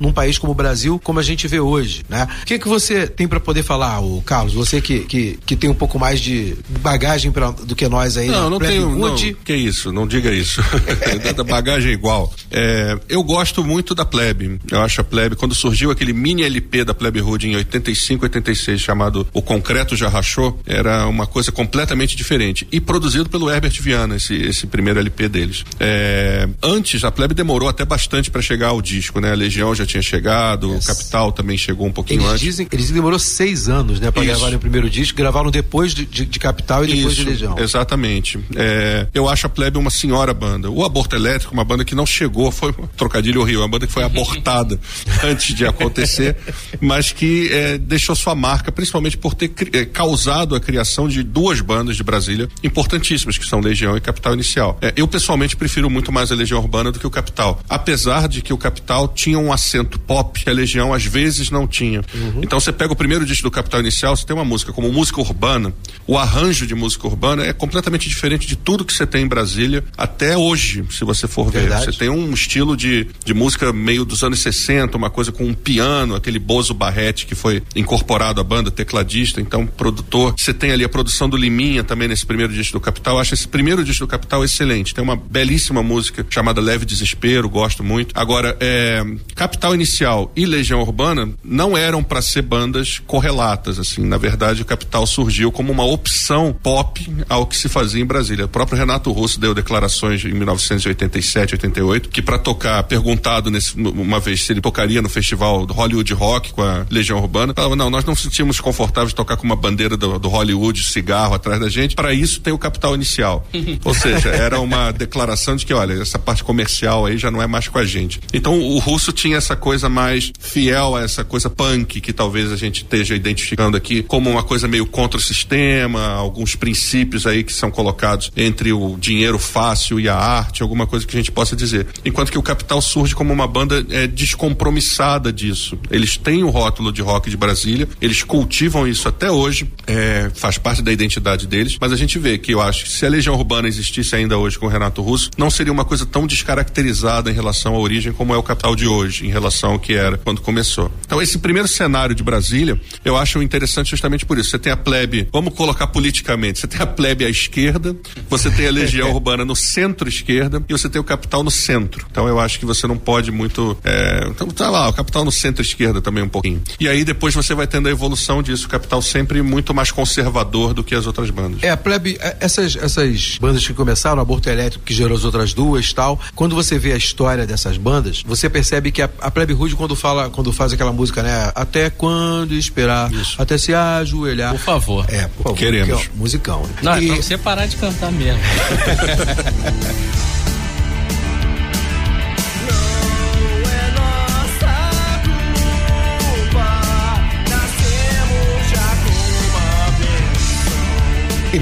num 0.00 0.12
país 0.12 0.38
como 0.38 0.52
o 0.52 0.54
Brasil, 0.54 1.00
como 1.02 1.18
a 1.18 1.22
gente 1.22 1.46
vê 1.48 1.60
hoje, 1.60 2.02
né? 2.08 2.28
O 2.42 2.46
que 2.46 2.58
que 2.58 2.68
você 2.68 3.06
tem 3.06 3.26
para 3.26 3.40
poder 3.40 3.62
falar, 3.62 4.00
o 4.00 4.22
Carlos? 4.22 4.54
Você 4.54 4.80
que, 4.80 5.00
que, 5.00 5.38
que 5.44 5.56
tem 5.56 5.68
um 5.68 5.74
pouco 5.74 5.98
mais 5.98 6.20
de 6.20 6.56
bagagem 6.80 7.32
pra, 7.32 7.50
do 7.50 7.74
que 7.74 7.88
nós 7.88 8.16
aí. 8.16 8.28
Não, 8.28 8.50
não 8.50 8.58
Plebe 8.58 8.74
tenho. 8.74 8.96
Não, 8.96 9.34
que 9.44 9.54
isso, 9.54 9.92
não 9.92 10.06
diga 10.06 10.32
isso. 10.32 10.62
bagagem 11.48 11.90
é 11.90 11.94
igual. 11.94 12.32
É, 12.50 12.98
eu 13.08 13.22
gosto 13.22 13.64
muito 13.64 13.94
da 13.94 14.04
Plebe. 14.04 14.60
Eu 14.70 14.80
acho 14.80 15.00
a 15.00 15.04
Plebe, 15.04 15.34
quando 15.34 15.54
surgiu 15.54 15.90
aquele 15.90 16.12
mini 16.12 16.42
LP 16.42 16.84
da 16.84 16.94
Plebe 16.94 17.20
Hood 17.20 17.48
em 17.48 17.56
85, 17.56 18.24
86, 18.24 18.80
chamado 18.80 19.26
O 19.32 19.42
Concreto 19.42 19.96
Já 19.96 20.08
Rachou, 20.08 20.60
era 20.66 21.06
uma 21.06 21.26
coisa 21.26 21.50
completamente 21.50 22.16
diferente. 22.16 22.66
E 22.70 22.80
produzido 22.80 23.28
pelo 23.28 23.50
Herbert 23.50 23.80
Viana, 23.80 24.16
esse, 24.16 24.34
esse 24.34 24.66
primeiro 24.66 25.00
LP 25.00 25.28
deles. 25.28 25.64
É, 25.80 26.48
antes, 26.62 27.02
a 27.04 27.10
Plebe 27.10 27.34
demorou 27.34 27.68
até 27.68 27.84
bastante 27.84 28.30
para 28.30 28.42
chegar 28.42 28.68
ao 28.68 28.82
disco, 28.82 29.20
né? 29.20 29.27
A 29.28 29.34
Legião 29.34 29.74
já 29.74 29.84
tinha 29.86 30.02
chegado, 30.02 30.72
Yes. 30.74 30.84
o 30.84 30.86
Capital 30.88 31.32
também 31.32 31.56
chegou 31.58 31.86
um 31.86 31.92
pouquinho 31.92 32.20
Eles 32.20 32.30
antes. 32.32 32.40
dizem, 32.40 32.68
eles 32.72 32.90
demorou 32.90 33.18
seis 33.18 33.68
anos, 33.68 34.00
né, 34.00 34.08
Isso. 34.14 34.24
gravarem 34.24 34.56
o 34.56 34.60
primeiro 34.60 34.88
disco, 34.90 35.16
gravaram 35.16 35.50
depois 35.50 35.94
de, 35.94 36.04
de- 36.04 36.24
de 36.26 36.38
Capital 36.38 36.84
e 36.84 36.88
depois 36.88 37.12
Isso, 37.14 37.24
de 37.24 37.30
Legião. 37.30 37.56
Exatamente. 37.58 38.38
É, 38.56 39.06
eu 39.14 39.28
acho 39.28 39.46
a 39.46 39.48
Plebe 39.50 39.78
uma 39.78 39.90
senhora 39.90 40.32
banda. 40.34 40.70
O 40.70 40.84
Aborto 40.84 41.14
Elétrico, 41.16 41.52
uma 41.54 41.64
banda 41.64 41.84
que 41.84 41.94
não 41.94 42.06
chegou, 42.06 42.50
foi 42.50 42.70
um 42.78 42.86
trocadilho 42.96 43.40
horrível, 43.40 43.62
uma 43.62 43.68
banda 43.68 43.86
que 43.86 43.92
foi 43.92 44.02
abortada 44.04 44.78
antes 45.24 45.54
de 45.54 45.64
acontecer, 45.66 46.36
mas 46.80 47.12
que 47.12 47.48
é, 47.50 47.78
deixou 47.78 48.14
sua 48.14 48.34
marca, 48.34 48.70
principalmente 48.72 49.16
por 49.16 49.34
ter 49.34 49.52
é, 49.72 49.84
causado 49.84 50.54
a 50.54 50.60
criação 50.60 51.08
de 51.08 51.22
duas 51.22 51.60
bandas 51.60 51.96
de 51.96 52.02
Brasília 52.02 52.48
importantíssimas, 52.62 53.38
que 53.38 53.46
são 53.46 53.60
Legião 53.60 53.96
e 53.96 54.00
Capital 54.00 54.34
Inicial. 54.34 54.78
É, 54.80 54.92
eu 54.96 55.06
pessoalmente 55.08 55.56
prefiro 55.56 55.88
muito 55.90 56.12
mais 56.12 56.30
a 56.30 56.34
Legião 56.34 56.60
Urbana 56.60 56.92
do 56.92 56.98
que 56.98 57.06
o 57.06 57.10
Capital, 57.10 57.60
apesar 57.68 58.28
de 58.28 58.42
que 58.42 58.52
o 58.52 58.58
Capital 58.58 59.08
tinha 59.18 59.36
um 59.36 59.52
acento 59.52 59.98
pop 59.98 60.44
que 60.44 60.48
a 60.48 60.52
Legião 60.52 60.94
às 60.94 61.04
vezes 61.04 61.50
não 61.50 61.66
tinha. 61.66 62.02
Então 62.40 62.60
você 62.60 62.70
pega 62.72 62.92
o 62.92 62.96
primeiro 62.96 63.26
disco 63.26 63.42
do 63.42 63.50
Capital 63.50 63.80
Inicial, 63.80 64.16
você 64.16 64.24
tem 64.24 64.34
uma 64.34 64.44
música 64.44 64.72
como 64.72 64.92
música 64.92 65.20
urbana, 65.20 65.74
o 66.06 66.16
arranjo 66.16 66.64
de 66.64 66.74
música 66.74 67.08
urbana 67.08 67.44
é 67.44 67.52
completamente 67.52 68.08
diferente 68.08 68.46
de 68.46 68.54
tudo 68.54 68.84
que 68.84 68.92
você 68.92 69.04
tem 69.04 69.24
em 69.24 69.26
Brasília 69.26 69.82
até 69.96 70.38
hoje, 70.38 70.84
se 70.90 71.04
você 71.04 71.26
for 71.26 71.50
Verdade. 71.50 71.86
ver. 71.86 71.92
Você 71.92 71.98
tem 71.98 72.08
um 72.08 72.32
estilo 72.32 72.76
de, 72.76 73.08
de 73.24 73.34
música 73.34 73.72
meio 73.72 74.04
dos 74.04 74.22
anos 74.22 74.38
60, 74.38 74.96
uma 74.96 75.10
coisa 75.10 75.32
com 75.32 75.44
um 75.44 75.52
piano, 75.52 76.14
aquele 76.14 76.38
Bozo 76.38 76.72
Barrete 76.72 77.26
que 77.26 77.34
foi 77.34 77.60
incorporado 77.74 78.40
à 78.40 78.44
banda, 78.44 78.70
tecladista, 78.70 79.40
então 79.40 79.66
produtor. 79.66 80.34
Você 80.36 80.54
tem 80.54 80.70
ali 80.70 80.84
a 80.84 80.88
produção 80.88 81.28
do 81.28 81.36
Liminha 81.36 81.82
também 81.82 82.06
nesse 82.06 82.24
primeiro 82.24 82.52
disco 82.52 82.74
do 82.74 82.80
Capital. 82.80 83.16
Eu 83.16 83.20
acho 83.20 83.34
esse 83.34 83.48
primeiro 83.48 83.82
disco 83.82 84.06
do 84.06 84.08
Capital 84.08 84.44
excelente. 84.44 84.94
Tem 84.94 85.02
uma 85.02 85.16
belíssima 85.16 85.82
música 85.82 86.24
chamada 86.30 86.60
Leve 86.60 86.86
Desespero, 86.86 87.48
gosto 87.48 87.82
muito. 87.82 88.12
Agora, 88.14 88.56
é, 88.60 89.07
Capital 89.34 89.74
Inicial 89.74 90.30
e 90.36 90.44
Legião 90.44 90.80
Urbana 90.80 91.30
não 91.44 91.76
eram 91.76 92.02
para 92.02 92.22
ser 92.22 92.42
bandas 92.42 93.00
correlatas, 93.06 93.78
assim. 93.78 94.02
Na 94.04 94.16
verdade, 94.16 94.62
o 94.62 94.64
Capital 94.64 95.06
surgiu 95.06 95.50
como 95.52 95.72
uma 95.72 95.84
opção 95.84 96.54
pop 96.62 97.08
ao 97.28 97.46
que 97.46 97.56
se 97.56 97.68
fazia 97.68 98.02
em 98.02 98.06
Brasília. 98.06 98.44
O 98.46 98.48
próprio 98.48 98.78
Renato 98.78 99.10
Russo 99.12 99.40
deu 99.40 99.54
declarações 99.54 100.24
em 100.24 100.32
1987, 100.32 101.54
88, 101.54 102.08
que 102.08 102.22
para 102.22 102.38
tocar, 102.38 102.82
perguntado 102.84 103.50
nesse, 103.50 103.74
uma 103.76 104.20
vez 104.20 104.42
se 104.42 104.52
ele 104.52 104.60
tocaria 104.60 105.00
no 105.00 105.08
festival 105.08 105.66
do 105.66 105.72
Hollywood 105.72 106.12
Rock 106.14 106.52
com 106.52 106.62
a 106.62 106.86
Legião 106.90 107.18
Urbana, 107.18 107.54
falava, 107.54 107.76
não, 107.76 107.90
nós 107.90 108.04
não 108.04 108.14
sentimos 108.14 108.60
confortáveis 108.60 109.10
de 109.10 109.16
tocar 109.16 109.36
com 109.36 109.44
uma 109.44 109.56
bandeira 109.56 109.96
do, 109.96 110.18
do 110.18 110.28
Hollywood, 110.28 110.84
cigarro 110.84 111.34
atrás 111.34 111.60
da 111.60 111.68
gente, 111.68 111.94
para 111.94 112.12
isso 112.12 112.40
tem 112.40 112.52
o 112.52 112.58
capital 112.58 112.94
inicial. 112.94 113.46
Ou 113.84 113.94
seja, 113.94 114.30
era 114.30 114.60
uma 114.60 114.90
declaração 114.90 115.56
de 115.56 115.64
que, 115.64 115.72
olha, 115.72 115.94
essa 115.94 116.18
parte 116.18 116.44
comercial 116.44 117.06
aí 117.06 117.18
já 117.18 117.30
não 117.30 117.40
é 117.40 117.46
mais 117.46 117.68
com 117.68 117.78
a 117.78 117.84
gente. 117.84 118.20
Então 118.32 118.58
o 118.58 118.78
russo 118.78 118.97
tinha 119.12 119.36
essa 119.36 119.56
coisa 119.56 119.88
mais 119.88 120.32
fiel 120.38 120.96
a 120.96 121.02
essa 121.02 121.24
coisa 121.24 121.48
punk 121.48 122.00
que 122.00 122.12
talvez 122.12 122.52
a 122.52 122.56
gente 122.56 122.82
esteja 122.82 123.14
identificando 123.14 123.76
aqui 123.76 124.02
como 124.02 124.30
uma 124.30 124.42
coisa 124.42 124.66
meio 124.66 124.86
contra 124.86 125.18
o 125.18 125.22
sistema, 125.22 126.08
alguns 126.08 126.54
princípios 126.54 127.26
aí 127.26 127.42
que 127.44 127.52
são 127.52 127.70
colocados 127.70 128.30
entre 128.36 128.72
o 128.72 128.96
dinheiro 128.98 129.38
fácil 129.38 130.00
e 130.00 130.08
a 130.08 130.16
arte, 130.16 130.62
alguma 130.62 130.86
coisa 130.86 131.06
que 131.06 131.16
a 131.16 131.20
gente 131.20 131.30
possa 131.30 131.54
dizer. 131.54 131.86
Enquanto 132.04 132.32
que 132.32 132.38
o 132.38 132.42
Capital 132.42 132.80
surge 132.80 133.14
como 133.14 133.32
uma 133.32 133.46
banda 133.46 133.84
é, 133.90 134.06
descompromissada 134.06 135.32
disso. 135.32 135.78
Eles 135.90 136.16
têm 136.16 136.42
o 136.42 136.50
rótulo 136.50 136.92
de 136.92 137.02
rock 137.02 137.30
de 137.30 137.36
Brasília, 137.36 137.88
eles 138.00 138.22
cultivam 138.22 138.86
isso 138.86 139.08
até 139.08 139.30
hoje, 139.30 139.70
é, 139.86 140.30
faz 140.34 140.58
parte 140.58 140.82
da 140.82 140.92
identidade 140.92 141.46
deles, 141.46 141.76
mas 141.80 141.92
a 141.92 141.96
gente 141.96 142.18
vê 142.18 142.38
que 142.38 142.52
eu 142.52 142.60
acho 142.60 142.84
que 142.84 142.90
se 142.90 143.06
a 143.06 143.08
Legião 143.08 143.34
Urbana 143.34 143.68
existisse 143.68 144.16
ainda 144.16 144.36
hoje 144.36 144.58
com 144.58 144.66
o 144.66 144.68
Renato 144.68 145.02
Russo, 145.02 145.30
não 145.36 145.50
seria 145.50 145.72
uma 145.72 145.84
coisa 145.84 146.04
tão 146.04 146.26
descaracterizada 146.26 147.30
em 147.30 147.34
relação 147.34 147.74
à 147.74 147.78
origem 147.78 148.12
como 148.12 148.34
é 148.34 148.36
o 148.36 148.42
Capital 148.42 148.74
de 148.74 148.86
hoje, 148.88 149.26
em 149.26 149.30
relação 149.30 149.72
ao 149.72 149.78
que 149.78 149.94
era 149.94 150.18
quando 150.18 150.40
começou. 150.40 150.90
Então, 151.04 151.20
esse 151.22 151.38
primeiro 151.38 151.68
cenário 151.68 152.14
de 152.14 152.22
Brasília, 152.22 152.80
eu 153.04 153.16
acho 153.16 153.42
interessante 153.42 153.90
justamente 153.90 154.26
por 154.26 154.38
isso. 154.38 154.50
Você 154.50 154.58
tem 154.58 154.72
a 154.72 154.76
plebe, 154.76 155.28
vamos 155.32 155.54
colocar 155.54 155.86
politicamente, 155.88 156.60
você 156.60 156.66
tem 156.66 156.80
a 156.80 156.86
plebe 156.86 157.24
à 157.24 157.28
esquerda, 157.28 157.96
você 158.28 158.50
tem 158.50 158.66
a 158.66 158.70
Legião 158.70 159.10
Urbana 159.14 159.44
no 159.44 159.54
centro-esquerda 159.54 160.62
e 160.68 160.72
você 160.72 160.88
tem 160.88 161.00
o 161.00 161.04
Capital 161.04 161.42
no 161.42 161.50
centro. 161.50 162.06
Então, 162.10 162.26
eu 162.26 162.40
acho 162.40 162.58
que 162.58 162.66
você 162.66 162.86
não 162.86 162.96
pode 162.96 163.30
muito. 163.30 163.76
É, 163.84 164.26
então, 164.28 164.48
tá 164.48 164.70
lá, 164.70 164.88
o 164.88 164.92
Capital 164.92 165.24
no 165.24 165.32
centro-esquerda 165.32 166.00
também 166.00 166.22
um 166.22 166.28
pouquinho. 166.28 166.62
E 166.80 166.88
aí 166.88 167.04
depois 167.04 167.34
você 167.34 167.54
vai 167.54 167.66
tendo 167.66 167.88
a 167.88 167.90
evolução 167.90 168.42
disso, 168.42 168.66
o 168.66 168.68
Capital 168.68 169.02
sempre 169.02 169.42
muito 169.42 169.74
mais 169.74 169.90
conservador 169.90 170.74
do 170.74 170.84
que 170.84 170.94
as 170.94 171.06
outras 171.06 171.30
bandas. 171.30 171.62
É, 171.62 171.70
a 171.70 171.76
plebe, 171.76 172.16
é, 172.20 172.36
essas, 172.40 172.76
essas 172.76 173.38
bandas 173.40 173.66
que 173.66 173.74
começaram, 173.74 174.20
Aborto 174.20 174.48
Elétrico, 174.48 174.84
que 174.84 174.94
gerou 174.94 175.16
as 175.16 175.24
outras 175.24 175.52
duas 175.52 175.92
tal, 175.92 176.20
quando 176.34 176.54
você 176.54 176.78
vê 176.78 176.92
a 176.92 176.96
história 176.96 177.46
dessas 177.46 177.76
bandas, 177.76 178.22
você 178.24 178.48
percebe 178.48 178.77
que 178.92 179.02
a, 179.02 179.08
a 179.20 179.30
Plebe 179.30 179.52
Rude, 179.52 179.74
quando 179.76 179.94
fala, 179.96 180.30
quando 180.30 180.52
faz 180.52 180.72
aquela 180.72 180.92
música, 180.92 181.22
né? 181.22 181.50
Até 181.54 181.90
quando 181.90 182.54
esperar, 182.54 183.10
até 183.36 183.58
se 183.58 183.74
ajoelhar. 183.74 184.52
Por 184.52 184.60
favor. 184.60 185.04
É, 185.08 185.26
por 185.28 185.42
favor. 185.44 185.58
Queremos. 185.58 186.00
que 186.02 186.06
é 186.06 186.10
musicão. 186.14 186.62
né? 186.62 186.68
Não, 186.82 186.92
é 186.94 187.02
E- 187.02 187.06
pra 187.08 187.16
você 187.16 187.36
parar 187.38 187.66
de 187.66 187.76
cantar 187.76 188.10
mesmo. 188.12 188.40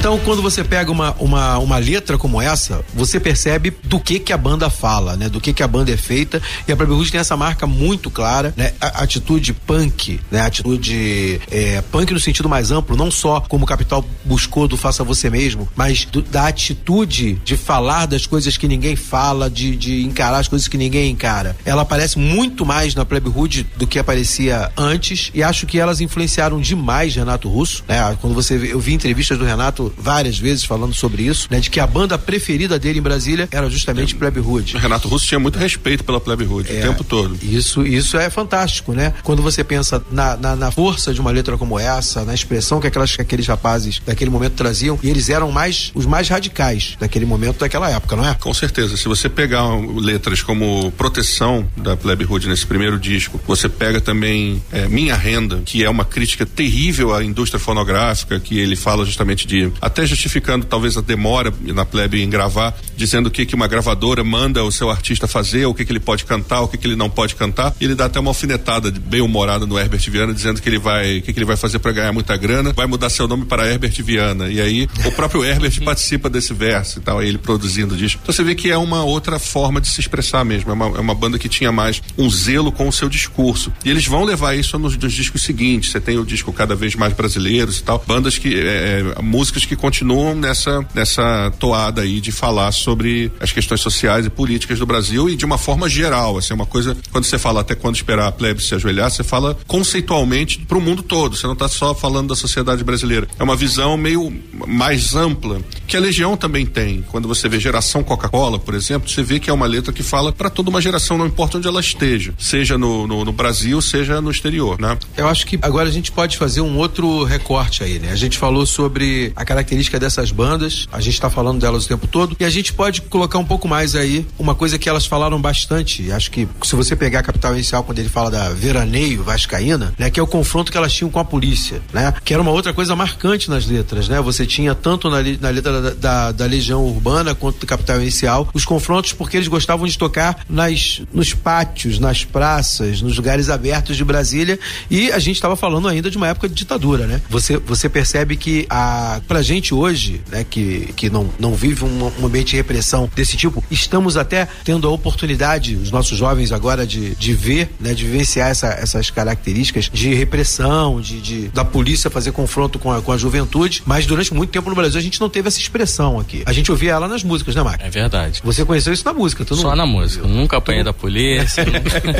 Então, 0.06 0.20
quando 0.20 0.40
você 0.40 0.62
pega 0.62 0.92
uma, 0.92 1.16
uma, 1.18 1.58
uma 1.58 1.78
letra 1.78 2.16
como 2.16 2.40
essa, 2.40 2.84
você 2.94 3.18
percebe 3.18 3.72
do 3.82 3.98
que 3.98 4.20
que 4.20 4.32
a 4.32 4.36
banda 4.36 4.70
fala, 4.70 5.16
né? 5.16 5.28
Do 5.28 5.40
que 5.40 5.52
que 5.52 5.64
a 5.64 5.66
banda 5.66 5.90
é 5.90 5.96
feita. 5.96 6.40
E 6.68 6.70
a 6.70 6.76
Rude 6.76 7.10
tem 7.10 7.18
essa 7.18 7.36
marca 7.36 7.66
muito 7.66 8.08
clara, 8.08 8.54
né? 8.56 8.72
A, 8.80 9.02
atitude 9.02 9.52
punk, 9.52 10.20
né? 10.30 10.42
Atitude 10.42 11.40
é, 11.50 11.82
punk 11.90 12.12
no 12.12 12.20
sentido 12.20 12.48
mais 12.48 12.70
amplo, 12.70 12.96
não 12.96 13.10
só 13.10 13.40
como 13.40 13.64
o 13.64 13.66
Capital 13.66 14.04
buscou 14.24 14.68
do 14.68 14.76
faça 14.76 15.02
você 15.02 15.28
mesmo, 15.28 15.68
mas 15.74 16.04
do- 16.04 16.22
da 16.22 16.46
atitude 16.46 17.34
de 17.44 17.56
falar 17.56 18.06
das 18.06 18.26
coisas 18.26 18.56
que 18.56 18.68
ninguém 18.68 18.94
fala, 18.94 19.50
de, 19.50 19.74
de 19.74 20.04
encarar 20.04 20.38
as 20.38 20.46
coisas 20.46 20.68
que 20.68 20.78
ninguém 20.78 21.10
encara. 21.10 21.56
Ela 21.64 21.82
aparece 21.82 22.16
muito 22.16 22.64
mais 22.64 22.94
na 22.94 23.04
Plebe 23.04 23.28
do 23.76 23.88
que 23.88 23.98
aparecia 23.98 24.70
antes 24.76 25.32
e 25.34 25.42
acho 25.42 25.66
que 25.66 25.80
elas 25.80 26.00
influenciaram 26.00 26.60
demais 26.60 27.16
Renato 27.16 27.48
Russo, 27.48 27.82
né? 27.88 28.16
Quando 28.20 28.34
você 28.34 28.54
eu 28.54 28.78
vi 28.78 28.94
entrevistas 28.94 29.36
do 29.36 29.44
Renato 29.44 29.95
várias 29.96 30.38
vezes 30.38 30.64
falando 30.64 30.94
sobre 30.94 31.22
isso, 31.22 31.48
né? 31.50 31.60
De 31.60 31.70
que 31.70 31.80
a 31.80 31.86
banda 31.86 32.18
preferida 32.18 32.78
dele 32.78 32.98
em 32.98 33.02
Brasília 33.02 33.48
era 33.50 33.68
justamente 33.70 34.14
Plebe 34.14 34.40
Rude. 34.40 34.76
O 34.76 34.78
Renato 34.78 35.08
Russo 35.08 35.26
tinha 35.26 35.38
muito 35.38 35.58
respeito 35.58 36.04
pela 36.04 36.20
Plebe 36.20 36.44
Hood 36.44 36.70
É. 36.70 36.78
o 36.78 36.82
tempo 36.82 37.04
todo. 37.04 37.38
Isso, 37.42 37.86
isso 37.86 38.16
é 38.16 38.28
fantástico, 38.30 38.92
né? 38.92 39.14
Quando 39.22 39.42
você 39.42 39.62
pensa 39.64 40.02
na, 40.10 40.36
na, 40.36 40.56
na 40.56 40.70
força 40.70 41.12
de 41.12 41.20
uma 41.20 41.30
letra 41.30 41.56
como 41.56 41.78
essa, 41.78 42.24
na 42.24 42.34
expressão 42.34 42.80
que, 42.80 42.86
aquelas, 42.86 43.14
que 43.16 43.22
aqueles 43.22 43.46
rapazes 43.46 44.00
daquele 44.04 44.30
momento 44.30 44.54
traziam, 44.54 44.98
e 45.02 45.08
eles 45.08 45.28
eram 45.28 45.50
mais 45.50 45.90
os 45.94 46.06
mais 46.06 46.28
radicais 46.28 46.96
daquele 46.98 47.24
momento, 47.26 47.58
daquela 47.60 47.90
época, 47.90 48.16
não 48.16 48.26
é? 48.26 48.34
Com 48.34 48.52
certeza. 48.54 48.96
Se 48.96 49.08
você 49.08 49.28
pegar 49.28 49.64
letras 49.96 50.42
como 50.42 50.90
Proteção 50.92 51.66
da 51.76 51.96
Plebe 51.96 52.24
Hood 52.24 52.48
nesse 52.48 52.66
primeiro 52.66 52.98
disco, 52.98 53.40
você 53.46 53.68
pega 53.68 54.00
também 54.00 54.62
é, 54.72 54.88
Minha 54.88 55.16
Renda, 55.16 55.62
que 55.64 55.84
é 55.84 55.90
uma 55.90 56.04
crítica 56.04 56.44
terrível 56.44 57.14
à 57.14 57.22
indústria 57.24 57.58
fonográfica, 57.58 58.38
que 58.40 58.58
ele 58.58 58.76
fala 58.76 59.04
justamente 59.04 59.46
de. 59.46 59.70
Até 59.86 60.04
justificando 60.04 60.66
talvez 60.66 60.96
a 60.96 61.00
demora 61.00 61.52
na 61.60 61.84
Plebe 61.84 62.22
em 62.22 62.28
gravar, 62.28 62.76
dizendo 62.96 63.26
o 63.26 63.30
que, 63.30 63.46
que 63.46 63.54
uma 63.54 63.66
gravadora 63.66 64.22
manda 64.22 64.62
o 64.62 64.70
seu 64.70 64.90
artista 64.90 65.26
fazer, 65.26 65.66
o 65.66 65.74
que, 65.74 65.84
que 65.84 65.92
ele 65.92 66.00
pode 66.00 66.24
cantar, 66.24 66.60
o 66.60 66.68
que, 66.68 66.76
que 66.76 66.86
ele 66.86 66.96
não 66.96 67.08
pode 67.08 67.34
cantar. 67.34 67.74
E 67.80 67.84
ele 67.84 67.94
dá 67.94 68.06
até 68.06 68.20
uma 68.20 68.30
alfinetada 68.30 68.90
bem 68.90 69.20
humorada 69.20 69.66
no 69.66 69.78
Herbert 69.78 70.00
Viana, 70.10 70.34
dizendo 70.34 70.60
que 70.60 70.68
ele 70.68 70.78
vai. 70.78 71.18
o 71.18 71.22
que, 71.22 71.32
que 71.32 71.38
ele 71.38 71.46
vai 71.46 71.56
fazer 71.56 71.78
para 71.78 71.92
ganhar 71.92 72.12
muita 72.12 72.36
grana, 72.36 72.72
vai 72.72 72.86
mudar 72.86 73.10
seu 73.10 73.26
nome 73.26 73.44
para 73.46 73.66
Herbert 73.66 74.02
Viana. 74.02 74.48
E 74.48 74.60
aí 74.60 74.88
o 75.04 75.12
próprio 75.12 75.44
Herbert 75.44 75.82
participa 75.84 76.28
desse 76.28 76.52
verso 76.52 76.98
e 76.98 77.02
tal, 77.02 77.22
ele 77.22 77.38
produzindo 77.38 77.96
disco. 77.96 78.20
Então 78.22 78.34
você 78.34 78.42
vê 78.42 78.54
que 78.54 78.70
é 78.70 78.76
uma 78.76 79.04
outra 79.04 79.38
forma 79.38 79.80
de 79.80 79.88
se 79.88 80.00
expressar 80.00 80.44
mesmo. 80.44 80.70
É 80.70 80.74
uma, 80.74 80.86
é 80.86 81.00
uma 81.00 81.14
banda 81.14 81.38
que 81.38 81.48
tinha 81.48 81.70
mais 81.70 82.02
um 82.18 82.28
zelo 82.28 82.72
com 82.72 82.88
o 82.88 82.92
seu 82.92 83.08
discurso. 83.08 83.72
E 83.84 83.90
eles 83.90 84.06
vão 84.06 84.24
levar 84.24 84.54
isso 84.54 84.78
nos, 84.78 84.96
nos 84.96 85.12
discos 85.12 85.42
seguintes. 85.42 85.90
Você 85.90 86.00
tem 86.00 86.18
o 86.18 86.24
disco 86.24 86.52
cada 86.52 86.74
vez 86.74 86.94
mais 86.94 87.12
brasileiros 87.12 87.78
e 87.78 87.82
tal. 87.82 88.02
Bandas 88.06 88.36
que. 88.36 88.54
É, 88.54 88.86
é, 89.16 89.22
músicas 89.22 89.46
músicas 89.46 89.64
que 89.76 89.80
continuam 89.80 90.34
nessa, 90.34 90.84
nessa 90.94 91.52
toada 91.58 92.00
aí 92.00 92.20
de 92.20 92.32
falar 92.32 92.72
sobre 92.72 93.30
as 93.38 93.52
questões 93.52 93.80
sociais 93.80 94.26
e 94.26 94.30
políticas 94.30 94.78
do 94.78 94.86
Brasil 94.86 95.28
e 95.28 95.36
de 95.36 95.44
uma 95.44 95.58
forma 95.58 95.88
geral, 95.88 96.38
assim, 96.38 96.54
uma 96.54 96.66
coisa, 96.66 96.96
quando 97.12 97.24
você 97.24 97.38
fala 97.38 97.60
até 97.60 97.74
quando 97.74 97.94
esperar 97.94 98.26
a 98.28 98.32
plebe 98.32 98.62
se 98.62 98.74
ajoelhar, 98.74 99.10
você 99.10 99.22
fala 99.22 99.56
conceitualmente 99.66 100.58
para 100.60 100.78
o 100.78 100.80
mundo 100.80 101.02
todo, 101.02 101.36
você 101.36 101.46
não 101.46 101.52
está 101.52 101.68
só 101.68 101.94
falando 101.94 102.28
da 102.28 102.36
sociedade 102.36 102.82
brasileira. 102.82 103.28
É 103.38 103.44
uma 103.44 103.54
visão 103.54 103.96
meio 103.96 104.32
mais 104.66 105.14
ampla, 105.14 105.60
que 105.86 105.96
a 105.96 106.00
Legião 106.00 106.36
também 106.36 106.64
tem. 106.64 107.02
Quando 107.02 107.28
você 107.28 107.48
vê 107.48 107.60
geração 107.60 108.02
Coca-Cola, 108.02 108.58
por 108.58 108.74
exemplo, 108.74 109.08
você 109.08 109.22
vê 109.22 109.38
que 109.38 109.50
é 109.50 109.52
uma 109.52 109.66
letra 109.66 109.92
que 109.92 110.02
fala 110.02 110.32
para 110.32 110.48
toda 110.50 110.70
uma 110.70 110.80
geração, 110.80 111.18
não 111.18 111.26
importa 111.26 111.58
onde 111.58 111.68
ela 111.68 111.80
esteja, 111.80 112.34
seja 112.38 112.78
no, 112.78 113.06
no, 113.06 113.24
no 113.24 113.32
Brasil, 113.32 113.80
seja 113.82 114.20
no 114.20 114.30
exterior, 114.30 114.80
né? 114.80 114.96
Eu 115.16 115.28
acho 115.28 115.46
que 115.46 115.58
agora 115.60 115.88
a 115.88 115.92
gente 115.92 116.10
pode 116.10 116.36
fazer 116.36 116.60
um 116.60 116.78
outro 116.78 117.24
recorte 117.24 117.82
aí, 117.82 117.98
né? 117.98 118.10
A 118.10 118.16
gente 118.16 118.38
falou 118.38 118.64
sobre 118.64 119.32
a 119.36 119.44
característica 119.44 119.65
dessas 119.98 120.30
bandas, 120.30 120.86
a 120.92 121.00
gente 121.00 121.14
está 121.14 121.30
falando 121.30 121.60
delas 121.60 121.84
o 121.84 121.88
tempo 121.88 122.06
todo, 122.06 122.36
e 122.38 122.44
a 122.44 122.50
gente 122.50 122.72
pode 122.72 123.02
colocar 123.02 123.38
um 123.38 123.44
pouco 123.44 123.66
mais 123.66 123.94
aí 123.94 124.26
uma 124.38 124.54
coisa 124.54 124.78
que 124.78 124.88
elas 124.88 125.06
falaram 125.06 125.40
bastante. 125.40 126.10
Acho 126.12 126.30
que 126.30 126.48
se 126.62 126.76
você 126.76 126.94
pegar 126.94 127.20
a 127.20 127.22
capital 127.22 127.54
inicial, 127.54 127.82
quando 127.84 127.98
ele 127.98 128.08
fala 128.08 128.30
da 128.30 128.50
veraneio 128.50 129.22
vascaína, 129.22 129.94
né? 129.98 130.10
Que 130.10 130.20
é 130.20 130.22
o 130.22 130.26
confronto 130.26 130.70
que 130.70 130.78
elas 130.78 130.92
tinham 130.92 131.10
com 131.10 131.18
a 131.18 131.24
polícia, 131.24 131.80
né? 131.92 132.12
Que 132.24 132.32
era 132.32 132.42
uma 132.42 132.50
outra 132.50 132.72
coisa 132.72 132.94
marcante 132.94 133.50
nas 133.50 133.66
letras, 133.66 134.08
né? 134.08 134.20
Você 134.20 134.46
tinha 134.46 134.74
tanto 134.74 135.10
na, 135.10 135.18
na 135.40 135.50
letra 135.50 135.80
da, 135.80 135.90
da, 135.90 136.32
da 136.32 136.46
Legião 136.46 136.84
Urbana 136.84 137.34
quanto 137.34 137.58
do 137.60 137.66
Capital 137.66 138.00
Inicial 138.00 138.48
os 138.52 138.64
confrontos 138.64 139.12
porque 139.12 139.36
eles 139.36 139.48
gostavam 139.48 139.86
de 139.86 139.96
tocar 139.96 140.44
nas, 140.48 141.02
nos 141.12 141.34
pátios, 141.34 141.98
nas 141.98 142.24
praças, 142.24 143.02
nos 143.02 143.16
lugares 143.16 143.48
abertos 143.48 143.96
de 143.96 144.04
Brasília 144.04 144.58
e 144.90 145.10
a 145.12 145.18
gente 145.18 145.36
estava 145.36 145.56
falando 145.56 145.88
ainda 145.88 146.10
de 146.10 146.16
uma 146.16 146.28
época 146.28 146.48
de 146.48 146.54
ditadura, 146.54 147.06
né? 147.06 147.20
Você, 147.28 147.56
você 147.58 147.88
percebe 147.88 148.36
que 148.36 148.66
a, 148.68 149.20
pra 149.26 149.42
gente 149.46 149.74
hoje, 149.74 150.20
né, 150.30 150.44
que, 150.44 150.92
que 150.94 151.08
não, 151.08 151.30
não 151.38 151.54
vive 151.54 151.84
um, 151.84 152.12
um 152.20 152.26
ambiente 152.26 152.50
de 152.50 152.56
repressão 152.56 153.10
desse 153.14 153.36
tipo, 153.36 153.64
estamos 153.70 154.16
até 154.16 154.46
tendo 154.64 154.86
a 154.86 154.90
oportunidade, 154.90 155.76
os 155.76 155.90
nossos 155.90 156.18
jovens 156.18 156.52
agora, 156.52 156.86
de, 156.86 157.14
de 157.14 157.32
ver, 157.32 157.70
né, 157.80 157.94
de 157.94 158.04
vivenciar 158.04 158.50
essa, 158.50 158.68
essas 158.68 159.10
características 159.10 159.88
de 159.92 160.12
repressão, 160.12 161.00
de, 161.00 161.20
de 161.20 161.48
da 161.48 161.64
polícia 161.64 162.10
fazer 162.10 162.32
confronto 162.32 162.78
com 162.78 162.92
a, 162.92 163.00
com 163.00 163.12
a 163.12 163.16
juventude, 163.16 163.82
mas 163.86 164.04
durante 164.04 164.34
muito 164.34 164.50
tempo 164.50 164.68
no 164.68 164.76
Brasil 164.76 164.98
a 164.98 165.02
gente 165.02 165.20
não 165.20 165.28
teve 165.28 165.48
essa 165.48 165.58
expressão 165.58 166.18
aqui. 166.18 166.42
A 166.44 166.52
gente 166.52 166.70
ouvia 166.70 166.92
ela 166.92 167.08
nas 167.08 167.22
músicas, 167.22 167.54
né, 167.54 167.62
Marcos? 167.62 167.86
É 167.86 167.90
verdade. 167.90 168.40
Você 168.44 168.64
conheceu 168.64 168.92
isso 168.92 169.04
na 169.04 169.12
música, 169.12 169.44
tu 169.44 169.54
não? 169.54 169.62
Só 169.62 169.76
na 169.76 169.86
música. 169.86 170.26
Nunca 170.26 170.56
apanhei 170.56 170.82
da 170.82 170.92
polícia. 170.92 171.64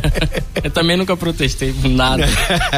eu 0.63 0.71
também 0.71 0.97
nunca 0.97 1.17
protestei 1.17 1.73
por 1.73 1.89
nada. 1.89 2.27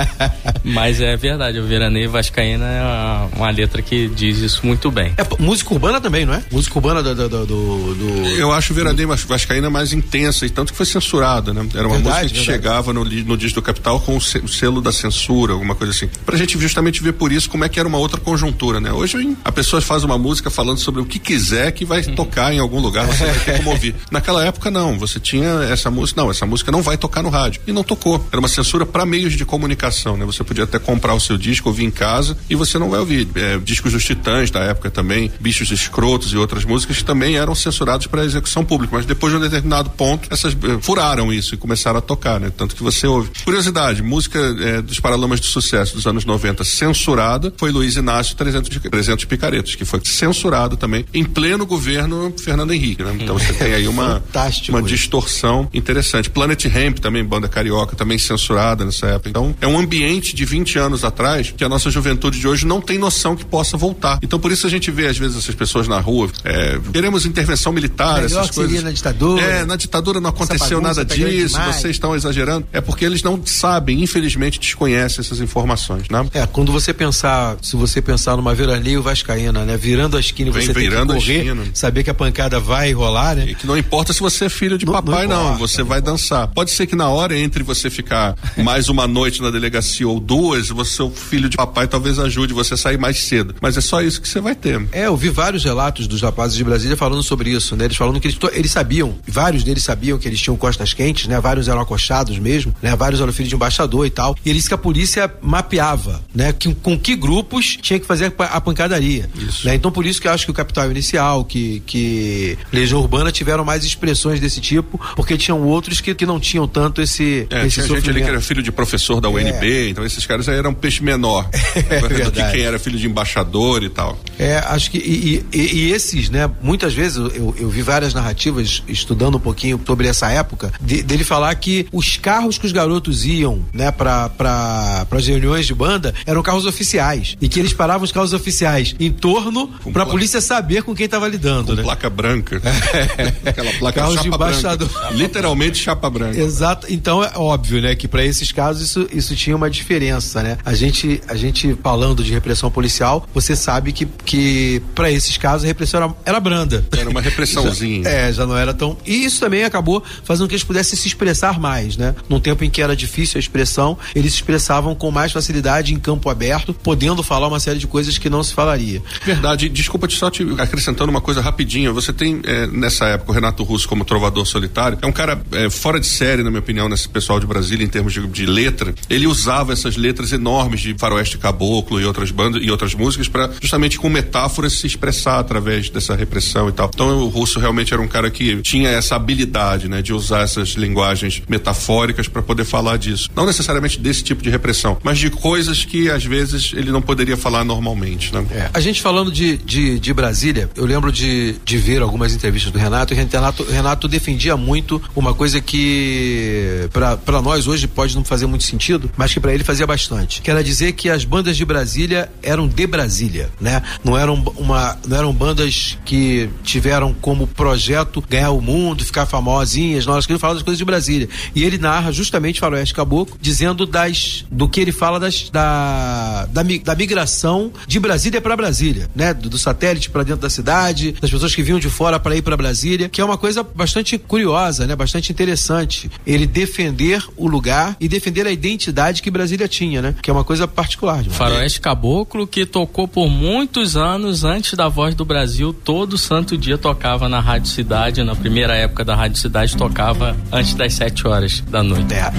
Mas 0.64 1.00
é 1.00 1.16
verdade, 1.16 1.58
o 1.58 1.66
Veraneio 1.66 2.10
Vascaína 2.10 2.66
é 2.66 2.82
uma, 2.82 3.28
uma 3.36 3.50
letra 3.50 3.82
que 3.82 4.08
diz 4.08 4.37
isso 4.42 4.66
muito 4.66 4.90
bem. 4.90 5.12
É 5.16 5.26
música 5.42 5.72
urbana 5.72 6.00
também, 6.00 6.24
não 6.26 6.34
é? 6.34 6.42
Música 6.50 6.78
urbana 6.78 7.02
do. 7.02 7.14
do, 7.14 7.28
do, 7.46 7.94
do- 7.94 8.26
Eu 8.36 8.52
acho 8.52 8.72
o 8.72 8.76
Veraneio 8.76 9.08
Vas- 9.08 9.22
Vascaína 9.24 9.68
mais 9.70 9.92
intensa 9.92 10.46
e 10.46 10.50
tanto 10.50 10.72
que 10.72 10.76
foi 10.76 10.86
censurada, 10.86 11.52
né? 11.52 11.66
Era 11.74 11.86
uma 11.86 11.96
Verdade, 11.96 12.22
música 12.24 12.28
que 12.28 12.34
verdade. 12.34 12.44
chegava 12.62 12.92
no, 12.92 13.04
no 13.04 13.36
disco 13.36 13.60
do 13.60 13.62
Capital 13.62 14.00
com 14.00 14.16
o 14.16 14.20
se- 14.20 14.38
o 14.38 14.48
selo 14.48 14.80
da 14.80 14.92
censura, 14.92 15.52
alguma 15.52 15.74
coisa 15.74 15.92
assim. 15.92 16.08
Pra 16.24 16.36
gente 16.36 16.58
justamente 16.58 17.02
ver 17.02 17.12
por 17.12 17.32
isso 17.32 17.48
como 17.50 17.64
é 17.64 17.68
que 17.68 17.78
era 17.78 17.88
uma 17.88 17.98
outra 17.98 18.20
conjuntura, 18.20 18.80
né? 18.80 18.92
Hoje 18.92 19.36
a 19.44 19.52
pessoa 19.52 19.80
faz 19.82 20.04
uma 20.04 20.18
música 20.18 20.50
falando 20.50 20.78
sobre 20.78 21.00
o 21.00 21.06
que 21.06 21.18
quiser 21.18 21.72
que 21.72 21.84
vai 21.84 22.02
tocar 22.02 22.52
em 22.52 22.58
algum 22.58 22.80
lugar, 22.80 23.06
você 23.06 23.24
vai 23.24 23.38
ter 23.40 23.56
como 23.58 23.70
ouvir. 23.70 23.94
Naquela 24.10 24.44
época 24.44 24.70
não, 24.70 24.98
você 24.98 25.18
tinha 25.20 25.48
essa 25.70 25.90
música, 25.90 26.20
não, 26.20 26.30
essa 26.30 26.46
música 26.46 26.70
não 26.72 26.82
vai 26.82 26.96
tocar 26.96 27.22
no 27.22 27.28
rádio. 27.28 27.60
E 27.66 27.72
não 27.72 27.82
tocou. 27.84 28.24
Era 28.30 28.38
uma 28.40 28.48
censura 28.48 28.84
para 28.86 29.04
meios 29.06 29.32
de 29.34 29.44
comunicação, 29.44 30.16
né? 30.16 30.24
Você 30.24 30.42
podia 30.44 30.64
até 30.64 30.78
comprar 30.78 31.14
o 31.14 31.20
seu 31.20 31.36
disco, 31.36 31.68
ouvir 31.68 31.84
em 31.84 31.90
casa 31.90 32.36
e 32.48 32.54
você 32.54 32.78
não 32.78 32.90
vai 32.90 33.00
ouvir. 33.00 33.28
É, 33.34 33.58
discos 33.58 33.92
dos 33.92 34.04
Titãs 34.04 34.27
da 34.50 34.60
época 34.60 34.90
também, 34.90 35.30
Bichos 35.40 35.70
Escrotos 35.70 36.32
e 36.32 36.36
outras 36.36 36.64
músicas 36.64 37.02
também 37.02 37.36
eram 37.36 37.54
censurados 37.54 38.06
para 38.06 38.24
execução 38.24 38.64
pública, 38.64 38.96
mas 38.96 39.06
depois 39.06 39.32
de 39.32 39.38
um 39.38 39.40
determinado 39.42 39.90
ponto, 39.90 40.28
essas 40.32 40.52
eh, 40.54 40.78
furaram 40.80 41.32
isso 41.32 41.54
e 41.54 41.58
começaram 41.58 41.98
a 41.98 42.02
tocar, 42.02 42.38
né? 42.40 42.50
Tanto 42.56 42.74
que 42.76 42.82
você 42.82 43.06
ouve. 43.06 43.30
Curiosidade, 43.44 44.02
música 44.02 44.38
eh, 44.60 44.82
dos 44.82 45.00
Paralamas 45.00 45.40
de 45.40 45.46
Sucesso 45.46 45.94
dos 45.94 46.06
anos 46.06 46.24
90 46.24 46.62
censurada 46.64 47.52
foi 47.56 47.70
Luiz 47.70 47.96
Inácio 47.96 48.34
300, 48.36 48.68
de- 48.70 48.80
300 48.80 49.24
Picaretos, 49.24 49.74
que 49.74 49.84
foi 49.84 50.00
censurado 50.04 50.76
também 50.76 51.04
em 51.12 51.24
pleno 51.24 51.64
governo 51.66 52.32
Fernando 52.38 52.72
Henrique, 52.72 53.02
né? 53.02 53.16
Então 53.20 53.38
você 53.38 53.52
tem 53.52 53.72
aí 53.74 53.88
uma, 53.88 54.20
Fantástico 54.20 54.72
uma 54.76 54.80
isso. 54.80 54.88
distorção 54.88 55.68
interessante. 55.72 56.30
Planet 56.30 56.64
Hemp 56.66 56.98
também, 56.98 57.24
banda 57.24 57.48
carioca, 57.48 57.94
também 57.96 58.18
censurada 58.18 58.84
nessa 58.84 59.06
época. 59.06 59.28
Então 59.30 59.54
é 59.60 59.66
um 59.66 59.78
ambiente 59.78 60.34
de 60.34 60.44
20 60.44 60.78
anos 60.78 61.04
atrás 61.04 61.52
que 61.56 61.64
a 61.64 61.68
nossa 61.68 61.90
juventude 61.90 62.38
de 62.40 62.46
hoje 62.48 62.66
não 62.66 62.80
tem 62.80 62.98
noção 62.98 63.36
que 63.36 63.44
possa 63.44 63.76
voltar. 63.76 64.17
Então 64.22 64.38
por 64.38 64.52
isso 64.52 64.66
a 64.66 64.70
gente 64.70 64.90
vê 64.90 65.06
às 65.06 65.16
vezes 65.18 65.36
essas 65.36 65.54
pessoas 65.54 65.88
na 65.88 66.00
rua, 66.00 66.28
é, 66.44 66.78
queremos 66.92 67.24
intervenção 67.26 67.72
militar, 67.72 68.22
Melhor 68.22 68.26
essas 68.26 68.48
que 68.48 68.54
seria 68.54 68.68
coisas. 68.68 68.84
na 68.84 68.90
ditadura. 68.92 69.42
É, 69.42 69.64
na 69.64 69.76
ditadura 69.76 70.20
não 70.20 70.30
aconteceu 70.30 70.80
bagunça 70.80 71.00
nada 71.00 71.04
tá 71.08 71.14
disso, 71.14 71.56
vocês 71.66 71.96
estão 71.96 72.14
exagerando. 72.14 72.66
É 72.72 72.80
porque 72.80 73.04
eles 73.04 73.22
não 73.22 73.40
sabem, 73.44 74.02
infelizmente 74.02 74.58
desconhecem 74.58 75.20
essas 75.20 75.40
informações, 75.40 76.08
né? 76.10 76.26
É, 76.34 76.46
quando 76.46 76.72
você 76.72 76.92
pensar, 76.92 77.56
se 77.62 77.76
você 77.76 78.02
pensar 78.02 78.36
numa 78.36 78.54
veraneio 78.54 79.02
vascaína, 79.02 79.64
né? 79.64 79.76
Virando 79.76 80.16
a 80.16 80.20
esquina 80.20 80.50
Vem 80.50 80.66
você 80.66 80.74
tem 80.74 80.88
que 80.90 80.96
correr, 81.06 81.70
saber 81.74 82.02
que 82.02 82.10
a 82.10 82.14
pancada 82.14 82.58
vai 82.60 82.92
rolar, 82.92 83.36
né? 83.36 83.46
E 83.50 83.54
que 83.54 83.66
não 83.66 83.76
importa 83.76 84.12
se 84.12 84.20
você 84.20 84.46
é 84.46 84.48
filho 84.48 84.76
de 84.76 84.84
Não- 84.84 84.92
não 84.94 85.02
papai, 85.02 85.26
não. 85.26 85.42
importa, 85.54 85.58
Você 85.58 85.78
não 85.78 85.86
vai 85.88 86.00
dançar. 86.00 86.48
Pode 86.48 86.70
ser 86.70 86.86
que 86.86 86.96
na 86.96 87.08
hora 87.08 87.36
entre 87.38 87.62
você 87.62 87.88
ficar 87.90 88.34
mais 88.56 88.88
uma 88.88 89.06
noite 89.06 89.40
na 89.42 89.50
delegacia 89.50 90.06
ou 90.08 90.18
duas, 90.18 90.68
você, 90.68 90.98
seu 90.98 91.10
filho 91.10 91.48
de 91.48 91.56
papai 91.56 91.86
talvez 91.86 92.18
ajude 92.18 92.52
você 92.52 92.74
a 92.74 92.76
sair 92.76 92.98
mais 92.98 93.18
cedo. 93.18 93.54
Mas 93.60 93.76
é 93.76 93.80
só 93.80 94.00
isso 94.02 94.07
que 94.16 94.28
você 94.28 94.40
vai 94.40 94.54
ter. 94.54 94.80
É, 94.92 95.06
eu 95.06 95.16
vi 95.16 95.28
vários 95.28 95.64
relatos 95.64 96.06
dos 96.06 96.22
rapazes 96.22 96.56
de 96.56 96.62
Brasília 96.64 96.96
falando 96.96 97.22
sobre 97.22 97.50
isso, 97.50 97.74
né? 97.76 97.84
Eles 97.86 97.96
falando 97.96 98.20
que 98.20 98.28
eles, 98.28 98.38
eles 98.52 98.70
sabiam, 98.70 99.18
vários 99.26 99.64
deles 99.64 99.82
sabiam 99.82 100.16
que 100.18 100.26
eles 100.28 100.40
tinham 100.40 100.56
costas 100.56 100.94
quentes, 100.94 101.26
né? 101.26 101.40
Vários 101.40 101.66
eram 101.68 101.80
acostados 101.80 102.38
mesmo, 102.38 102.72
né? 102.80 102.94
Vários 102.96 103.20
eram 103.20 103.32
filhos 103.32 103.48
de 103.50 103.56
embaixador 103.56 104.06
e 104.06 104.10
tal. 104.10 104.36
E 104.44 104.50
eles 104.50 104.68
que 104.68 104.74
a 104.74 104.78
polícia 104.78 105.30
mapeava, 105.42 106.22
né? 106.34 106.52
Que, 106.52 106.72
com 106.76 106.98
que 106.98 107.16
grupos 107.16 107.76
tinha 107.82 107.98
que 107.98 108.06
fazer 108.06 108.26
a, 108.26 108.30
pa- 108.30 108.46
a 108.46 108.60
pancadaria. 108.60 109.28
Né? 109.64 109.74
Então 109.74 109.90
por 109.90 110.06
isso 110.06 110.20
que 110.20 110.28
eu 110.28 110.32
acho 110.32 110.44
que 110.44 110.50
o 110.50 110.54
Capital 110.54 110.90
Inicial, 110.90 111.44
que, 111.44 111.82
que 111.84 112.56
Legião 112.72 113.00
Urbana 113.00 113.32
tiveram 113.32 113.64
mais 113.64 113.84
expressões 113.84 114.38
desse 114.40 114.60
tipo, 114.60 115.00
porque 115.16 115.36
tinham 115.36 115.60
outros 115.62 116.00
que, 116.00 116.14
que 116.14 116.24
não 116.24 116.38
tinham 116.38 116.68
tanto 116.68 117.02
esse, 117.02 117.46
É, 117.50 117.66
esse 117.66 117.82
tinha 117.82 117.86
gente 117.96 118.08
ali 118.10 118.22
que 118.22 118.28
era 118.28 118.40
filho 118.40 118.62
de 118.62 118.70
professor 118.70 119.20
da 119.20 119.28
UNB, 119.28 119.88
então 119.90 120.04
esses 120.04 120.24
caras 120.26 120.48
aí 120.48 120.56
eram 120.56 120.72
peixe 120.72 121.02
menor. 121.02 121.48
do 121.50 122.08
que 122.08 122.14
verdade. 122.14 122.52
quem 122.56 122.62
era 122.64 122.78
filho 122.78 122.98
de 122.98 123.06
embaixador 123.06 123.82
e 123.82 123.88
tal. 123.88 123.97
É, 124.38 124.58
acho 124.66 124.90
que. 124.90 124.98
E, 124.98 125.44
e- 125.52 125.76
e 125.78 125.92
esses, 125.92 126.30
né? 126.30 126.48
Muitas 126.62 126.94
vezes 126.94 127.16
eu, 127.16 127.54
eu 127.58 127.68
vi 127.68 127.82
várias 127.82 128.14
narrativas 128.14 128.82
estudando 128.88 129.36
um 129.36 129.40
pouquinho 129.40 129.80
sobre 129.86 130.06
essa 130.06 130.30
época, 130.30 130.72
de- 130.80 131.02
dele 131.02 131.24
falar 131.24 131.54
que 131.56 131.86
os 131.92 132.16
carros 132.16 132.58
que 132.58 132.66
os 132.66 132.72
garotos 132.72 133.24
iam, 133.24 133.64
né, 133.72 133.90
pra, 133.90 134.28
pra, 134.28 135.06
pras 135.10 135.26
reuniões 135.26 135.66
de 135.66 135.74
banda 135.74 136.14
eram 136.26 136.42
carros 136.42 136.66
oficiais. 136.66 137.36
E 137.40 137.48
que 137.48 137.58
eles 137.58 137.72
paravam 137.72 138.04
os 138.04 138.12
carros 138.12 138.32
oficiais 138.32 138.94
em 139.00 139.10
torno 139.10 139.68
pra 139.92 140.04
pla- 140.04 140.06
polícia 140.06 140.40
saber 140.40 140.82
com 140.82 140.94
quem 140.94 141.08
tava 141.08 141.26
lidando, 141.28 141.68
Com 141.68 141.74
né? 141.74 141.82
placa 141.82 142.08
branca. 142.08 142.60
Aquela 143.44 143.72
placa 143.74 144.00
Carros 144.00 144.16
de 144.18 144.24
chapa 144.24 144.38
branca. 144.38 144.58
embaixador. 144.58 144.90
Literalmente 145.12 145.78
chapa 145.78 146.08
branca. 146.10 146.38
Exato. 146.38 146.86
Então 146.90 147.22
é 147.24 147.32
óbvio, 147.36 147.80
né, 147.82 147.94
que 147.94 148.06
para 148.06 148.24
esses 148.24 148.52
casos 148.52 148.82
isso, 148.82 149.08
isso 149.12 149.34
tinha 149.34 149.56
uma 149.56 149.68
diferença, 149.70 150.42
né? 150.42 150.58
A 150.64 150.74
gente, 150.74 151.20
a 151.28 151.34
gente 151.34 151.76
falando 151.82 152.22
de 152.22 152.32
repressão 152.32 152.70
policial, 152.70 153.26
você 153.34 153.56
sabe 153.56 153.87
que, 153.92 154.06
que 154.24 154.82
para 154.94 155.10
esses 155.10 155.36
casos 155.36 155.64
a 155.64 155.66
repressão 155.66 156.02
era, 156.02 156.14
era 156.24 156.40
branda. 156.40 156.84
Era 156.96 157.08
uma 157.08 157.20
repressãozinha. 157.20 158.04
Já- 158.08 158.10
é, 158.10 158.32
já 158.32 158.46
não 158.46 158.56
era 158.56 158.72
tão. 158.74 158.96
E 159.06 159.24
isso 159.24 159.40
também 159.40 159.64
acabou 159.64 160.02
fazendo 160.24 160.44
com 160.44 160.48
que 160.48 160.54
eles 160.54 160.64
pudessem 160.64 160.98
se 160.98 161.06
expressar 161.08 161.58
mais, 161.60 161.96
né? 161.96 162.14
Num 162.28 162.40
tempo 162.40 162.64
em 162.64 162.70
que 162.70 162.80
era 162.82 162.94
difícil 162.96 163.38
a 163.38 163.40
expressão, 163.40 163.98
eles 164.14 164.32
se 164.32 164.38
expressavam 164.38 164.94
com 164.94 165.10
mais 165.10 165.32
facilidade 165.32 165.92
em 165.94 165.98
campo 165.98 166.28
aberto, 166.30 166.72
podendo 166.74 167.22
falar 167.22 167.48
uma 167.48 167.60
série 167.60 167.78
de 167.78 167.86
coisas 167.86 168.18
que 168.18 168.28
não 168.30 168.42
se 168.42 168.54
falaria. 168.54 169.02
Verdade, 169.24 169.68
desculpa 169.68 170.06
te 170.08 170.16
só 170.16 170.30
te 170.30 170.42
acrescentando 170.58 171.10
uma 171.10 171.20
coisa 171.20 171.40
rapidinho. 171.40 171.92
Você 171.94 172.12
tem 172.12 172.40
é, 172.44 172.66
nessa 172.66 173.06
época 173.06 173.30
o 173.30 173.34
Renato 173.34 173.62
Russo 173.62 173.88
como 173.88 174.04
trovador 174.04 174.44
solitário. 174.46 174.98
É 175.02 175.06
um 175.06 175.12
cara 175.12 175.40
é, 175.52 175.70
fora 175.70 176.00
de 176.00 176.06
série, 176.06 176.42
na 176.42 176.50
minha 176.50 176.60
opinião, 176.60 176.88
nesse 176.88 177.08
pessoal 177.08 177.38
de 177.40 177.46
Brasília, 177.46 177.84
em 177.84 177.88
termos 177.88 178.12
de, 178.12 178.26
de 178.26 178.46
letra. 178.46 178.94
Ele 179.08 179.26
usava 179.26 179.72
essas 179.72 179.96
letras 179.96 180.32
enormes 180.32 180.80
de 180.80 180.94
Faroeste 180.98 181.38
Caboclo 181.38 182.00
e 182.00 182.04
outras 182.04 182.30
bandas 182.30 182.62
e 182.62 182.70
outras 182.70 182.94
músicas 182.94 183.28
para 183.28 183.50
justamente 183.60 183.77
com 183.98 184.08
metáforas 184.08 184.72
se 184.72 184.86
expressar 184.86 185.38
através 185.38 185.90
dessa 185.90 186.16
repressão 186.16 186.68
e 186.68 186.72
tal. 186.72 186.90
Então 186.92 187.18
o 187.18 187.28
Russo 187.28 187.60
realmente 187.60 187.92
era 187.92 188.02
um 188.02 188.08
cara 188.08 188.30
que 188.30 188.60
tinha 188.62 188.88
essa 188.88 189.16
habilidade, 189.16 189.88
né, 189.88 190.02
de 190.02 190.12
usar 190.12 190.42
essas 190.42 190.70
linguagens 190.70 191.42
metafóricas 191.48 192.28
para 192.28 192.42
poder 192.42 192.64
falar 192.64 192.96
disso. 192.96 193.28
Não 193.34 193.46
necessariamente 193.46 193.98
desse 193.98 194.22
tipo 194.22 194.42
de 194.42 194.50
repressão, 194.50 194.98
mas 195.02 195.18
de 195.18 195.30
coisas 195.30 195.84
que 195.84 196.10
às 196.10 196.24
vezes 196.24 196.72
ele 196.74 196.90
não 196.90 197.00
poderia 197.00 197.36
falar 197.36 197.64
normalmente, 197.64 198.34
né? 198.34 198.44
É. 198.50 198.70
A 198.72 198.80
gente 198.80 199.00
falando 199.00 199.30
de, 199.30 199.56
de, 199.58 199.98
de 199.98 200.12
Brasília, 200.12 200.68
eu 200.74 200.84
lembro 200.84 201.12
de, 201.12 201.56
de 201.64 201.78
ver 201.78 202.02
algumas 202.02 202.34
entrevistas 202.34 202.72
do 202.72 202.78
Renato, 202.78 203.12
e 203.12 203.16
Renato, 203.16 203.64
Renato 203.64 204.08
defendia 204.08 204.56
muito 204.56 205.00
uma 205.14 205.34
coisa 205.34 205.60
que 205.60 206.88
para 206.92 207.42
nós 207.42 207.66
hoje 207.66 207.86
pode 207.86 208.16
não 208.16 208.24
fazer 208.24 208.46
muito 208.46 208.64
sentido, 208.64 209.10
mas 209.16 209.32
que 209.32 209.40
para 209.40 209.54
ele 209.54 209.64
fazia 209.64 209.86
bastante, 209.86 210.42
que 210.42 210.50
era 210.50 210.62
dizer 210.62 210.92
que 210.92 211.08
as 211.08 211.24
bandas 211.24 211.56
de 211.56 211.64
Brasília 211.64 212.30
eram 212.42 212.66
de 212.66 212.86
Brasília. 212.86 213.50
Né? 213.60 213.82
Não 214.04 214.16
eram 214.16 214.34
uma, 214.56 214.96
não 215.06 215.16
eram 215.16 215.32
bandas 215.32 215.98
que 216.04 216.48
tiveram 216.62 217.14
como 217.14 217.46
projeto 217.46 218.22
ganhar 218.28 218.50
o 218.50 218.60
mundo, 218.60 219.04
ficar 219.04 219.26
famosinhas. 219.26 220.06
Nós 220.06 220.26
queríamos 220.26 220.40
falar 220.40 220.54
das 220.54 220.62
coisas 220.62 220.78
de 220.78 220.84
Brasília. 220.84 221.28
E 221.54 221.64
ele 221.64 221.78
narra 221.78 222.12
justamente 222.12 222.60
Faroeste 222.60 222.94
Caboclo, 222.94 223.36
dizendo 223.40 223.86
das 223.86 224.44
do 224.50 224.68
que 224.68 224.80
ele 224.80 224.92
fala 224.92 225.18
das 225.18 225.50
da 225.50 226.46
da, 226.52 226.62
da 226.62 226.94
migração 226.94 227.72
de 227.86 227.98
Brasília 227.98 228.40
para 228.40 228.56
Brasília, 228.56 229.08
né? 229.14 229.34
Do, 229.34 229.48
do 229.48 229.58
satélite 229.58 230.10
para 230.10 230.22
dentro 230.22 230.42
da 230.42 230.50
cidade, 230.50 231.12
das 231.20 231.30
pessoas 231.30 231.54
que 231.54 231.62
vinham 231.62 231.78
de 231.78 231.88
fora 231.88 232.18
para 232.18 232.36
ir 232.36 232.42
para 232.42 232.56
Brasília, 232.56 233.08
que 233.08 233.20
é 233.20 233.24
uma 233.24 233.38
coisa 233.38 233.62
bastante 233.62 234.18
curiosa, 234.18 234.86
né? 234.86 234.94
Bastante 234.94 235.32
interessante. 235.32 236.10
Ele 236.26 236.46
defender 236.46 237.24
o 237.36 237.48
lugar 237.48 237.96
e 238.00 238.08
defender 238.08 238.46
a 238.46 238.50
identidade 238.50 239.22
que 239.22 239.30
Brasília 239.30 239.68
tinha, 239.68 240.02
né? 240.02 240.14
Que 240.22 240.30
é 240.30 240.32
uma 240.32 240.44
coisa 240.44 240.66
particular. 240.66 241.24
Faroeste 241.24 241.80
Caboclo, 241.80 242.46
que 242.46 242.66
tocou 242.66 243.06
por 243.06 243.28
muitos 243.48 243.96
anos 243.96 244.44
antes 244.44 244.74
da 244.74 244.88
Voz 244.88 245.14
do 245.14 245.24
Brasil, 245.24 245.72
todo 245.72 246.18
santo 246.18 246.54
dia 246.54 246.76
tocava 246.76 247.30
na 247.30 247.40
Rádio 247.40 247.70
Cidade, 247.70 248.22
na 248.22 248.36
primeira 248.36 248.76
época 248.76 249.06
da 249.06 249.16
Rádio 249.16 249.38
Cidade, 249.38 249.74
tocava 249.74 250.36
antes 250.52 250.74
das 250.74 250.92
7 250.92 251.26
horas 251.26 251.60
da 251.62 251.82
noite. 251.82 252.12
É. 252.12 252.30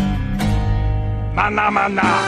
Maná, 1.33 1.71
maná. 1.71 2.21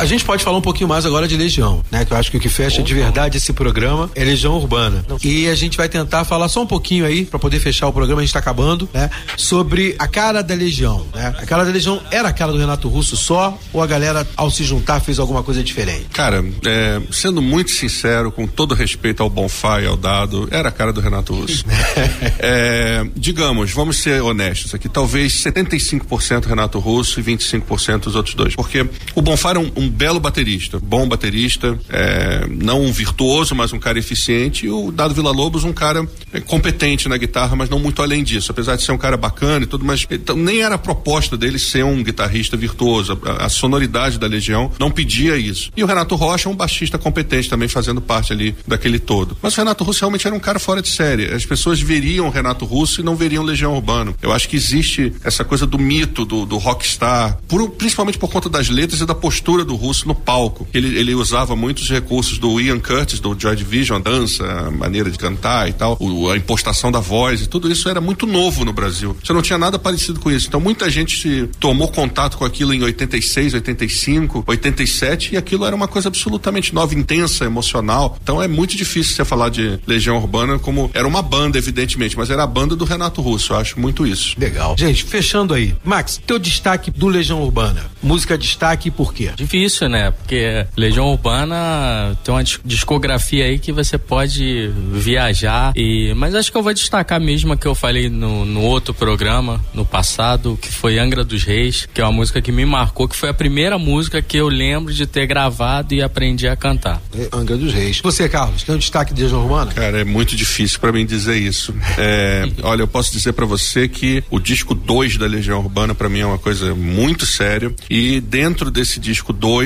A 0.00 0.06
gente 0.06 0.24
pode 0.24 0.42
falar 0.42 0.56
um 0.56 0.62
pouquinho 0.62 0.88
mais 0.88 1.04
agora 1.04 1.28
de 1.28 1.36
Legião, 1.36 1.84
né? 1.90 2.06
Que 2.06 2.12
eu 2.14 2.16
acho 2.16 2.30
que 2.30 2.38
o 2.38 2.40
que 2.40 2.48
fecha 2.48 2.82
de 2.82 2.94
verdade 2.94 3.36
esse 3.36 3.52
programa 3.52 4.10
é 4.14 4.24
Legião 4.24 4.54
Urbana. 4.54 5.04
E 5.22 5.46
a 5.46 5.54
gente 5.54 5.76
vai 5.76 5.90
tentar 5.90 6.24
falar 6.24 6.48
só 6.48 6.62
um 6.62 6.66
pouquinho 6.66 7.04
aí, 7.04 7.26
pra 7.26 7.38
poder 7.38 7.60
fechar 7.60 7.86
o 7.86 7.92
programa, 7.92 8.22
a 8.22 8.24
gente 8.24 8.32
tá 8.32 8.38
acabando, 8.38 8.88
né? 8.94 9.10
Sobre 9.36 9.94
a 9.98 10.08
cara 10.08 10.42
da 10.42 10.54
Legião, 10.54 11.06
né? 11.14 11.34
A 11.36 11.44
cara 11.44 11.66
da 11.66 11.70
Legião 11.70 12.00
era 12.10 12.28
a 12.30 12.32
cara 12.32 12.50
do 12.50 12.56
Renato 12.56 12.88
Russo 12.88 13.14
só, 13.14 13.58
ou 13.74 13.82
a 13.82 13.86
galera, 13.86 14.26
ao 14.38 14.50
se 14.50 14.64
juntar, 14.64 15.00
fez 15.00 15.18
alguma 15.18 15.42
coisa 15.42 15.62
diferente? 15.62 16.06
Cara, 16.14 16.42
é, 16.64 16.98
sendo 17.12 17.42
muito 17.42 17.70
sincero, 17.70 18.32
com 18.32 18.46
todo 18.46 18.74
respeito 18.74 19.22
ao 19.22 19.28
Bonfá 19.28 19.82
e 19.82 19.86
ao 19.86 19.98
Dado, 19.98 20.48
era 20.50 20.70
a 20.70 20.72
cara 20.72 20.94
do 20.94 21.02
Renato 21.02 21.34
Russo. 21.34 21.62
É, 22.42 23.06
digamos, 23.16 23.72
vamos 23.72 23.98
ser 23.98 24.22
honestos 24.22 24.74
aqui, 24.74 24.88
talvez 24.88 25.32
75% 25.42 26.46
Renato 26.46 26.78
Russo 26.78 27.20
e 27.20 27.22
25% 27.22 28.06
os 28.06 28.16
outros 28.16 28.34
dois. 28.34 28.56
Porque 28.56 28.86
o 29.14 29.20
Bonfá 29.20 29.50
era 29.50 29.60
um, 29.60 29.70
um 29.76 29.89
belo 29.90 30.20
baterista, 30.20 30.78
bom 30.82 31.06
baterista, 31.08 31.78
é, 31.88 32.46
não 32.48 32.82
um 32.84 32.92
virtuoso, 32.92 33.54
mas 33.54 33.72
um 33.72 33.78
cara 33.78 33.98
eficiente, 33.98 34.66
e 34.66 34.70
o 34.70 34.90
Dado 34.90 35.14
Villa 35.14 35.30
Lobos 35.30 35.64
um 35.64 35.72
cara 35.72 36.08
é, 36.32 36.40
competente 36.40 37.08
na 37.08 37.16
guitarra, 37.16 37.56
mas 37.56 37.68
não 37.68 37.78
muito 37.78 38.02
além 38.02 38.22
disso, 38.22 38.50
apesar 38.52 38.76
de 38.76 38.82
ser 38.82 38.92
um 38.92 38.98
cara 38.98 39.16
bacana 39.16 39.64
e 39.64 39.66
tudo, 39.66 39.84
mas 39.84 40.06
então, 40.10 40.36
nem 40.36 40.60
era 40.62 40.74
a 40.74 40.78
proposta 40.78 41.36
dele 41.36 41.58
ser 41.58 41.84
um 41.84 42.02
guitarrista 42.02 42.56
virtuoso. 42.56 43.18
A, 43.24 43.46
a 43.46 43.48
sonoridade 43.48 44.18
da 44.18 44.26
Legião 44.26 44.70
não 44.78 44.90
pedia 44.90 45.36
isso. 45.36 45.70
E 45.76 45.82
o 45.82 45.86
Renato 45.86 46.14
Rocha 46.14 46.48
é 46.48 46.52
um 46.52 46.56
baixista 46.56 46.98
competente 46.98 47.48
também, 47.48 47.68
fazendo 47.68 48.00
parte 48.00 48.32
ali 48.32 48.54
daquele 48.66 48.98
todo. 48.98 49.36
Mas 49.42 49.54
o 49.54 49.56
Renato 49.56 49.84
Russo 49.84 50.00
realmente 50.00 50.26
era 50.26 50.34
um 50.36 50.40
cara 50.40 50.58
fora 50.58 50.80
de 50.82 50.88
série. 50.88 51.26
As 51.26 51.44
pessoas 51.44 51.80
veriam 51.80 52.26
o 52.26 52.30
Renato 52.30 52.64
Russo 52.64 53.00
e 53.00 53.04
não 53.04 53.16
veriam 53.16 53.42
Legião 53.42 53.74
Urbano. 53.74 54.14
Eu 54.22 54.32
acho 54.32 54.48
que 54.48 54.56
existe 54.56 55.12
essa 55.24 55.44
coisa 55.44 55.66
do 55.66 55.78
mito 55.78 56.24
do, 56.24 56.44
do 56.46 56.58
rockstar, 56.58 57.38
por- 57.48 57.70
principalmente 57.70 58.18
por 58.18 58.30
conta 58.30 58.48
das 58.48 58.68
letras 58.68 59.00
e 59.00 59.06
da 59.06 59.14
postura 59.14 59.64
do 59.64 59.74
Russo 59.80 60.06
no 60.06 60.14
palco. 60.14 60.66
Ele, 60.74 60.98
ele 60.98 61.14
usava 61.14 61.56
muitos 61.56 61.88
recursos 61.88 62.38
do 62.38 62.60
Ian 62.60 62.78
Curtis, 62.78 63.20
do 63.20 63.34
Joy 63.38 63.56
Division, 63.56 63.96
a 63.98 64.00
dança, 64.00 64.44
a 64.44 64.70
maneira 64.70 65.10
de 65.10 65.18
cantar 65.18 65.68
e 65.68 65.72
tal, 65.72 65.96
o- 66.00 66.28
a 66.30 66.36
impostação 66.36 66.92
da 66.92 67.00
voz 67.00 67.42
e 67.42 67.46
tudo 67.48 67.70
isso 67.70 67.88
era 67.88 68.00
muito 68.00 68.26
novo 68.26 68.64
no 68.64 68.72
Brasil. 68.72 69.16
Você 69.22 69.32
não 69.32 69.42
tinha 69.42 69.58
nada 69.58 69.78
parecido 69.78 70.20
com 70.20 70.30
isso. 70.30 70.46
Então 70.48 70.60
muita 70.60 70.88
gente 70.90 71.20
se 71.20 71.46
tomou 71.58 71.88
contato 71.88 72.36
com 72.36 72.44
aquilo 72.44 72.72
em 72.74 72.82
86, 72.82 73.54
85, 73.54 74.44
87 74.46 75.34
e 75.34 75.36
aquilo 75.36 75.64
era 75.64 75.74
uma 75.74 75.88
coisa 75.88 76.08
absolutamente 76.08 76.74
nova, 76.74 76.94
intensa, 76.94 77.44
emocional. 77.44 78.18
Então 78.22 78.42
é 78.42 78.48
muito 78.48 78.76
difícil 78.76 79.14
você 79.14 79.24
falar 79.24 79.48
de 79.48 79.78
Legião 79.86 80.16
Urbana 80.16 80.58
como 80.58 80.90
era 80.94 81.06
uma 81.06 81.22
banda, 81.22 81.58
evidentemente, 81.58 82.16
mas 82.16 82.30
era 82.30 82.42
a 82.42 82.46
banda 82.46 82.76
do 82.76 82.84
Renato 82.84 83.20
Russo. 83.22 83.52
Eu 83.52 83.56
acho 83.58 83.78
muito 83.80 84.06
isso. 84.06 84.34
Legal. 84.38 84.76
Gente, 84.78 85.04
fechando 85.04 85.54
aí. 85.54 85.74
Max, 85.84 86.20
teu 86.26 86.38
destaque 86.38 86.90
do 86.90 87.06
Legião 87.08 87.42
Urbana. 87.42 87.90
Música 88.02 88.36
destaque 88.36 88.88
e 88.88 88.90
por 88.90 89.12
quê? 89.14 89.30
Difícil, 89.36 89.69
né? 89.88 90.10
Porque 90.10 90.66
Legião 90.76 91.08
Urbana 91.12 92.16
tem 92.24 92.34
uma 92.34 92.42
dis- 92.44 92.60
discografia 92.64 93.44
aí 93.44 93.58
que 93.58 93.72
você 93.72 93.96
pode 93.98 94.70
viajar 94.92 95.72
e 95.76 96.12
mas 96.14 96.34
acho 96.34 96.50
que 96.50 96.56
eu 96.58 96.62
vou 96.62 96.72
destacar 96.74 97.20
mesmo 97.20 97.52
a 97.52 97.56
que 97.56 97.66
eu 97.66 97.74
falei 97.74 98.08
no, 98.08 98.44
no 98.44 98.60
outro 98.62 98.92
programa 98.94 99.60
no 99.74 99.84
passado, 99.84 100.58
que 100.60 100.68
foi 100.70 100.98
Angra 100.98 101.24
dos 101.24 101.42
Reis, 101.44 101.88
que 101.92 102.00
é 102.00 102.04
uma 102.04 102.12
música 102.12 102.40
que 102.40 102.52
me 102.52 102.64
marcou, 102.64 103.08
que 103.08 103.16
foi 103.16 103.28
a 103.28 103.34
primeira 103.34 103.78
música 103.78 104.20
que 104.22 104.36
eu 104.36 104.48
lembro 104.48 104.92
de 104.92 105.06
ter 105.06 105.26
gravado 105.26 105.94
e 105.94 106.02
aprendi 106.02 106.46
a 106.48 106.56
cantar. 106.56 107.00
É, 107.16 107.28
Angra 107.32 107.56
dos 107.56 107.72
Reis. 107.72 108.00
Você, 108.02 108.28
Carlos, 108.28 108.62
tem 108.62 108.74
um 108.74 108.78
destaque 108.78 109.12
de 109.14 109.22
Legião 109.22 109.42
Urbana? 109.42 109.72
Cara, 109.72 110.00
é 110.00 110.04
muito 110.04 110.34
difícil 110.36 110.78
pra 110.80 110.92
mim 110.92 111.04
dizer 111.06 111.36
isso. 111.36 111.74
É, 111.98 112.48
olha, 112.62 112.82
eu 112.82 112.88
posso 112.88 113.12
dizer 113.12 113.32
pra 113.32 113.46
você 113.46 113.88
que 113.88 114.22
o 114.30 114.38
disco 114.38 114.74
2 114.74 115.16
da 115.16 115.26
Legião 115.26 115.60
Urbana 115.60 115.94
pra 115.94 116.08
mim 116.08 116.20
é 116.20 116.26
uma 116.26 116.38
coisa 116.38 116.74
muito 116.74 117.26
séria 117.26 117.72
e 117.88 118.20
dentro 118.20 118.70
desse 118.70 118.98
disco 119.00 119.32
2, 119.32 119.59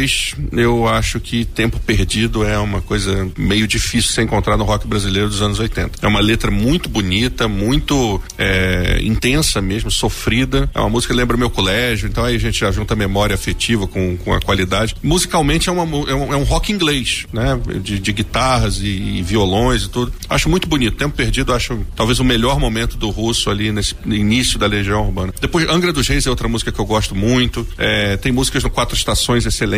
eu 0.52 0.88
acho 0.88 1.20
que 1.20 1.44
Tempo 1.44 1.78
Perdido 1.78 2.44
é 2.44 2.58
uma 2.58 2.80
coisa 2.80 3.28
meio 3.36 3.66
difícil 3.66 4.08
de 4.08 4.14
se 4.14 4.22
encontrar 4.22 4.56
no 4.56 4.64
rock 4.64 4.86
brasileiro 4.86 5.28
dos 5.28 5.42
anos 5.42 5.58
80. 5.58 5.98
É 6.02 6.06
uma 6.06 6.20
letra 6.20 6.50
muito 6.50 6.88
bonita, 6.88 7.48
muito 7.48 8.20
é, 8.38 9.00
intensa 9.02 9.60
mesmo, 9.60 9.90
sofrida. 9.90 10.70
É 10.74 10.80
uma 10.80 10.88
música 10.88 11.12
que 11.12 11.18
lembra 11.18 11.36
meu 11.36 11.50
colégio, 11.50 12.08
então 12.08 12.24
aí 12.24 12.36
a 12.36 12.38
gente 12.38 12.60
já 12.60 12.70
junta 12.70 12.96
memória 12.96 13.34
afetiva 13.34 13.86
com, 13.86 14.16
com 14.16 14.32
a 14.32 14.40
qualidade. 14.40 14.94
Musicalmente 15.02 15.68
é, 15.68 15.72
uma, 15.72 15.82
é, 15.82 16.14
um, 16.14 16.32
é 16.32 16.36
um 16.36 16.44
rock 16.44 16.72
inglês, 16.72 17.26
né? 17.32 17.58
De, 17.82 17.98
de 17.98 18.12
guitarras 18.12 18.78
e, 18.80 19.18
e 19.18 19.22
violões 19.22 19.84
e 19.84 19.88
tudo. 19.88 20.12
Acho 20.28 20.48
muito 20.48 20.68
bonito. 20.68 20.96
Tempo 20.96 21.16
Perdido, 21.16 21.52
acho 21.52 21.84
talvez 21.94 22.18
o 22.18 22.24
melhor 22.24 22.58
momento 22.58 22.96
do 22.96 23.10
russo 23.10 23.50
ali 23.50 23.70
nesse 23.72 23.94
início 24.06 24.58
da 24.58 24.66
Legião 24.66 25.06
Urbana. 25.06 25.32
Depois, 25.40 25.68
Angra 25.68 25.92
dos 25.92 26.08
Reis 26.08 26.26
é 26.26 26.30
outra 26.30 26.48
música 26.48 26.72
que 26.72 26.78
eu 26.78 26.84
gosto 26.84 27.14
muito. 27.14 27.66
É, 27.78 28.16
tem 28.16 28.32
músicas 28.32 28.62
no 28.62 28.70
Quatro 28.70 28.96
Estações 28.96 29.46
excelentes. 29.46 29.73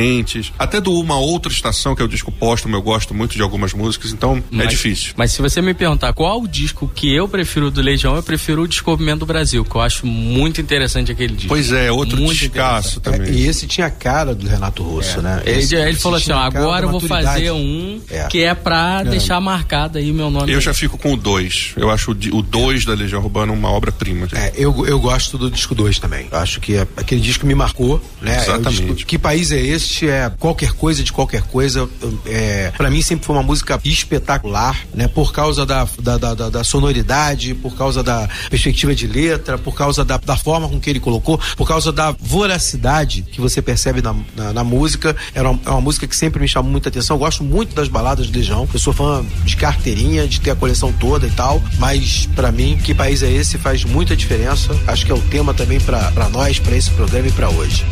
Até 0.59 0.81
do 0.81 0.93
Uma 0.93 1.19
Outra 1.19 1.51
Estação, 1.53 1.95
que 1.95 2.03
é 2.03 2.05
o 2.05 2.09
disco 2.09 2.31
póstumo, 2.33 2.77
eu 2.77 2.83
gosto 2.83 3.15
muito 3.15 3.35
de 3.37 3.43
algumas 3.43 3.73
músicas, 3.73 4.13
então 4.13 4.37
é 4.37 4.43
Mas- 4.51 4.69
difícil. 4.71 5.13
Mas 5.17 5.33
se 5.33 5.41
você 5.43 5.61
me 5.63 5.75
perguntar 5.75 6.13
qual 6.13 6.43
o 6.43 6.49
disco 6.49 6.91
que 6.95 7.13
eu 7.15 7.29
prefiro 7.29 7.71
do 7.71 7.81
Legião, 7.81 8.15
eu 8.17 8.23
prefiro 8.23 8.63
o 8.63 8.69
Descobrimento 8.69 9.21
do 9.21 9.27
Brasil, 9.27 9.65
que 9.65 9.75
eu 9.77 9.81
acho 9.81 10.07
muito 10.07 10.61
interessante 10.61 11.11
aquele 11.13 11.35
disco. 11.35 11.49
Pois 11.49 11.73
é, 11.73 11.91
outro 11.91 12.17
Muito 12.19 12.39
descasso 12.39 12.99
interessante. 12.99 13.19
também. 13.27 13.41
É, 13.43 13.45
e 13.45 13.47
esse 13.49 13.67
tinha 13.67 13.87
a 13.87 13.91
cara 13.91 14.35
do 14.35 14.47
Renato 14.47 14.83
Russo, 14.83 15.21
né? 15.23 15.43
Ele, 15.45 15.59
Esse- 15.61 15.75
ele 15.75 15.91
esse 15.91 16.01
falou 16.01 16.19
assim: 16.19 16.33
ó, 16.33 16.39
agora 16.39 16.87
eu 16.87 16.91
vou 16.91 17.01
fazer 17.01 17.51
um 17.53 18.01
É. 18.11 18.25
que 18.27 18.43
é 18.43 18.55
pra 18.55 19.03
deixar 19.03 19.41
marcado 19.41 19.99
aí 19.99 20.13
meu 20.13 20.31
nome. 20.31 20.53
Eu 20.53 20.61
já 20.61 20.75
fico 20.75 20.97
com 20.99 21.13
o 21.15 21.17
2. 21.17 21.73
Eu 21.77 21.91
acho 21.91 22.11
o 22.11 22.43
2 22.43 22.85
da 22.85 22.95
Legião 22.95 23.23
Urbana 23.23 23.53
uma 23.53 23.71
obra-prima. 23.71 24.29
É, 24.33 24.53
eu, 24.57 24.87
eu 24.87 24.99
gosto 25.01 25.37
do 25.39 25.51
disco 25.51 25.75
2 25.75 25.99
também. 25.99 26.27
Eu 26.31 26.39
acho 26.39 26.61
que 26.61 26.75
é- 26.77 26.87
aquele 26.97 27.21
disco 27.21 27.47
me 27.47 27.55
marcou, 27.55 28.03
né? 28.21 28.37
É 28.37 28.43
Exatamente. 28.43 28.83
disco- 28.95 29.07
que 29.07 29.19
país 29.19 29.51
é 29.53 29.61
É 30.03 30.31
qualquer 30.39 30.73
coisa 30.73 31.03
de 31.03 31.13
qualquer 31.13 31.43
coisa. 31.43 31.89
É, 32.27 32.73
para 32.77 32.91
mim 32.91 33.01
sempre 33.03 33.25
foi 33.27 33.35
uma 33.37 33.43
música 33.43 33.79
espetacular, 33.85 34.77
né? 34.95 35.09
Por 35.09 35.33
causa 35.33 35.65
da, 35.67 35.87
da, 36.01 36.19
da, 36.19 36.35
da- 36.35 36.51
da 36.51 36.65
sonoridade, 36.65 37.55
por 37.55 37.77
causa 37.77 38.03
da 38.03 38.29
perspectiva 38.51 38.95
de 38.95 39.07
letra, 39.07 39.59
por 39.59 39.75
causa 39.75 40.05
da, 40.05 40.17
da 40.17 40.37
forma 40.37 40.69
com 40.69 40.79
que 40.81 40.89
ele 40.91 41.01
colocou, 41.01 41.41
por 41.57 41.67
causa 41.67 41.93
da 41.93 42.15
voracidade 42.21 43.23
que 43.23 43.41
você 43.41 43.61
percebe 43.63 44.01
na, 44.03 44.15
na, 44.37 44.53
na 44.53 44.65
música. 44.65 45.15
Era 45.35 45.51
uma, 45.51 45.61
é 45.65 45.71
uma 45.71 45.81
música 45.81 46.07
que 46.07 46.17
sempre 46.17 46.41
me 46.41 46.49
chamou 46.49 46.71
muita 46.71 46.89
atenção. 46.89 47.17
Eu 47.17 47.21
gosto 47.21 47.43
muito 47.45 47.75
das 47.75 47.89
baladas 47.89 48.27
de 48.27 48.33
Legião. 48.39 48.69
Eu 48.73 48.79
sou 48.81 48.93
fã 48.93 49.25
de 49.45 49.57
carteirinha, 49.57 50.27
de 50.27 50.41
ter 50.41 50.51
a 50.51 50.57
coleção 50.57 50.93
toda 50.93 51.27
e 51.27 51.31
tal. 51.31 51.63
Mas 51.79 52.27
pra 52.35 52.51
mim, 52.53 52.79
que 52.83 52.95
país 52.95 53.23
é 53.23 53.31
esse 53.31 53.59
faz 53.59 53.85
muita 53.85 54.17
diferença. 54.17 54.75
Acho 54.87 55.05
que 55.07 55.13
é 55.13 55.15
o 55.15 55.21
tema 55.21 55.53
também 55.55 55.81
pra 55.81 56.11
nós, 56.33 56.59
pra 56.59 56.77
esse 56.77 56.91
programa 56.91 57.29
e 57.29 57.33
pra 57.33 57.49
hoje. 57.51 57.85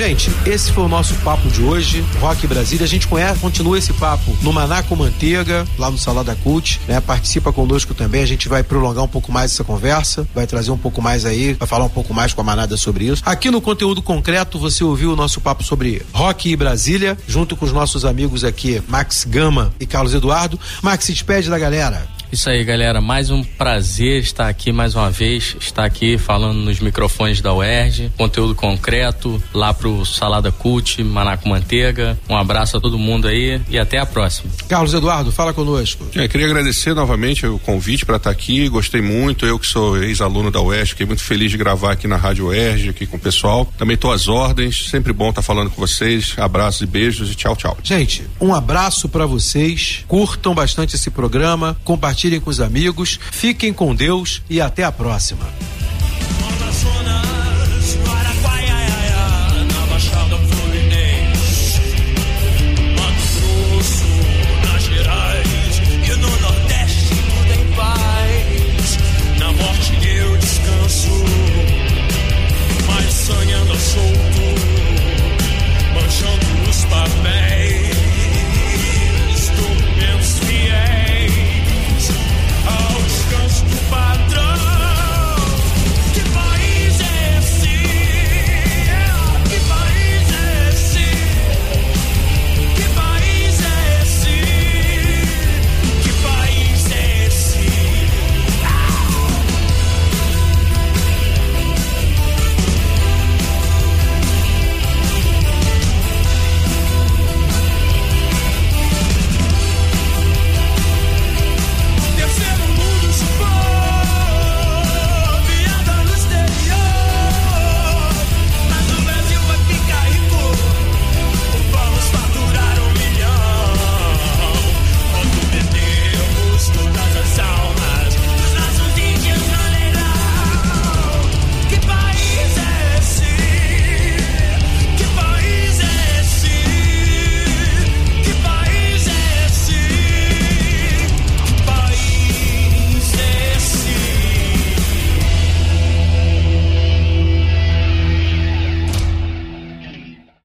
Gente, 0.00 0.30
esse 0.46 0.72
foi 0.72 0.84
o 0.84 0.88
nosso 0.88 1.14
papo 1.16 1.46
de 1.50 1.60
hoje, 1.60 2.02
Rock 2.20 2.46
Brasília. 2.46 2.86
A 2.86 2.88
gente 2.88 3.06
conhece, 3.06 3.38
continua 3.38 3.76
esse 3.76 3.92
papo 3.92 4.34
no 4.40 4.50
Maná 4.50 4.82
com 4.82 4.96
Manteiga, 4.96 5.66
lá 5.76 5.90
no 5.90 5.98
Salada 5.98 6.34
Cult, 6.36 6.80
né? 6.88 7.02
Participa 7.02 7.52
conosco 7.52 7.92
também. 7.92 8.22
A 8.22 8.26
gente 8.26 8.48
vai 8.48 8.62
prolongar 8.62 9.04
um 9.04 9.08
pouco 9.08 9.30
mais 9.30 9.52
essa 9.52 9.62
conversa, 9.62 10.26
vai 10.34 10.46
trazer 10.46 10.70
um 10.70 10.78
pouco 10.78 11.02
mais 11.02 11.26
aí, 11.26 11.52
vai 11.52 11.68
falar 11.68 11.84
um 11.84 11.90
pouco 11.90 12.14
mais 12.14 12.32
com 12.32 12.40
a 12.40 12.44
manada 12.44 12.78
sobre 12.78 13.08
isso. 13.08 13.22
Aqui 13.26 13.50
no 13.50 13.60
conteúdo 13.60 14.00
concreto, 14.00 14.58
você 14.58 14.82
ouviu 14.82 15.12
o 15.12 15.16
nosso 15.16 15.38
papo 15.38 15.62
sobre 15.62 16.00
rock 16.14 16.48
e 16.48 16.56
Brasília, 16.56 17.18
junto 17.28 17.54
com 17.54 17.66
os 17.66 17.72
nossos 17.72 18.06
amigos 18.06 18.42
aqui, 18.42 18.82
Max 18.88 19.26
Gama 19.28 19.70
e 19.78 19.84
Carlos 19.84 20.14
Eduardo. 20.14 20.58
Max, 20.80 21.04
se 21.04 21.12
despede 21.12 21.50
da 21.50 21.58
galera. 21.58 22.08
Isso 22.32 22.48
aí, 22.48 22.62
galera. 22.62 23.00
Mais 23.00 23.28
um 23.28 23.42
prazer 23.42 24.22
estar 24.22 24.48
aqui 24.48 24.70
mais 24.70 24.94
uma 24.94 25.10
vez, 25.10 25.56
estar 25.60 25.84
aqui 25.84 26.16
falando 26.16 26.58
nos 26.58 26.78
microfones 26.78 27.40
da 27.40 27.52
UERJ, 27.52 28.12
conteúdo 28.16 28.54
concreto 28.54 29.42
lá 29.52 29.74
pro 29.74 30.06
Salada 30.06 30.52
Cult, 30.52 31.02
Manaco 31.02 31.48
Manteiga. 31.48 32.16
Um 32.28 32.36
abraço 32.36 32.76
a 32.76 32.80
todo 32.80 32.96
mundo 32.96 33.26
aí 33.26 33.60
e 33.68 33.76
até 33.76 33.98
a 33.98 34.06
próxima. 34.06 34.48
Carlos 34.68 34.94
Eduardo, 34.94 35.32
fala 35.32 35.52
conosco. 35.52 36.06
É, 36.14 36.28
queria 36.28 36.46
agradecer 36.46 36.94
novamente 36.94 37.44
o 37.46 37.58
convite 37.58 38.06
para 38.06 38.16
estar 38.16 38.30
aqui. 38.30 38.68
Gostei 38.68 39.02
muito. 39.02 39.44
Eu 39.44 39.58
que 39.58 39.66
sou 39.66 40.00
ex-aluno 40.00 40.52
da 40.52 40.60
UERJ, 40.60 40.90
fiquei 40.90 41.06
muito 41.06 41.24
feliz 41.24 41.50
de 41.50 41.58
gravar 41.58 41.92
aqui 41.92 42.06
na 42.06 42.16
Rádio 42.16 42.46
UERJ, 42.46 42.90
aqui 42.90 43.06
com 43.06 43.16
o 43.16 43.20
pessoal. 43.20 43.66
Também 43.76 43.96
tô 43.96 44.08
às 44.12 44.28
ordens. 44.28 44.88
Sempre 44.88 45.12
bom 45.12 45.30
estar 45.30 45.42
falando 45.42 45.68
com 45.68 45.80
vocês. 45.80 46.34
Abraços 46.36 46.82
e 46.82 46.86
beijos 46.86 47.32
e 47.32 47.34
tchau, 47.34 47.56
tchau. 47.56 47.76
Gente, 47.82 48.22
um 48.40 48.54
abraço 48.54 49.08
para 49.08 49.26
vocês. 49.26 50.04
Curtam 50.06 50.54
bastante 50.54 50.94
esse 50.94 51.10
programa, 51.10 51.76
compartilhem 51.82 52.19
com 52.40 52.50
os 52.50 52.60
amigos. 52.60 53.18
Fiquem 53.30 53.72
com 53.72 53.94
Deus 53.94 54.42
e 54.50 54.60
até 54.60 54.84
a 54.84 54.92
próxima. 54.92 55.79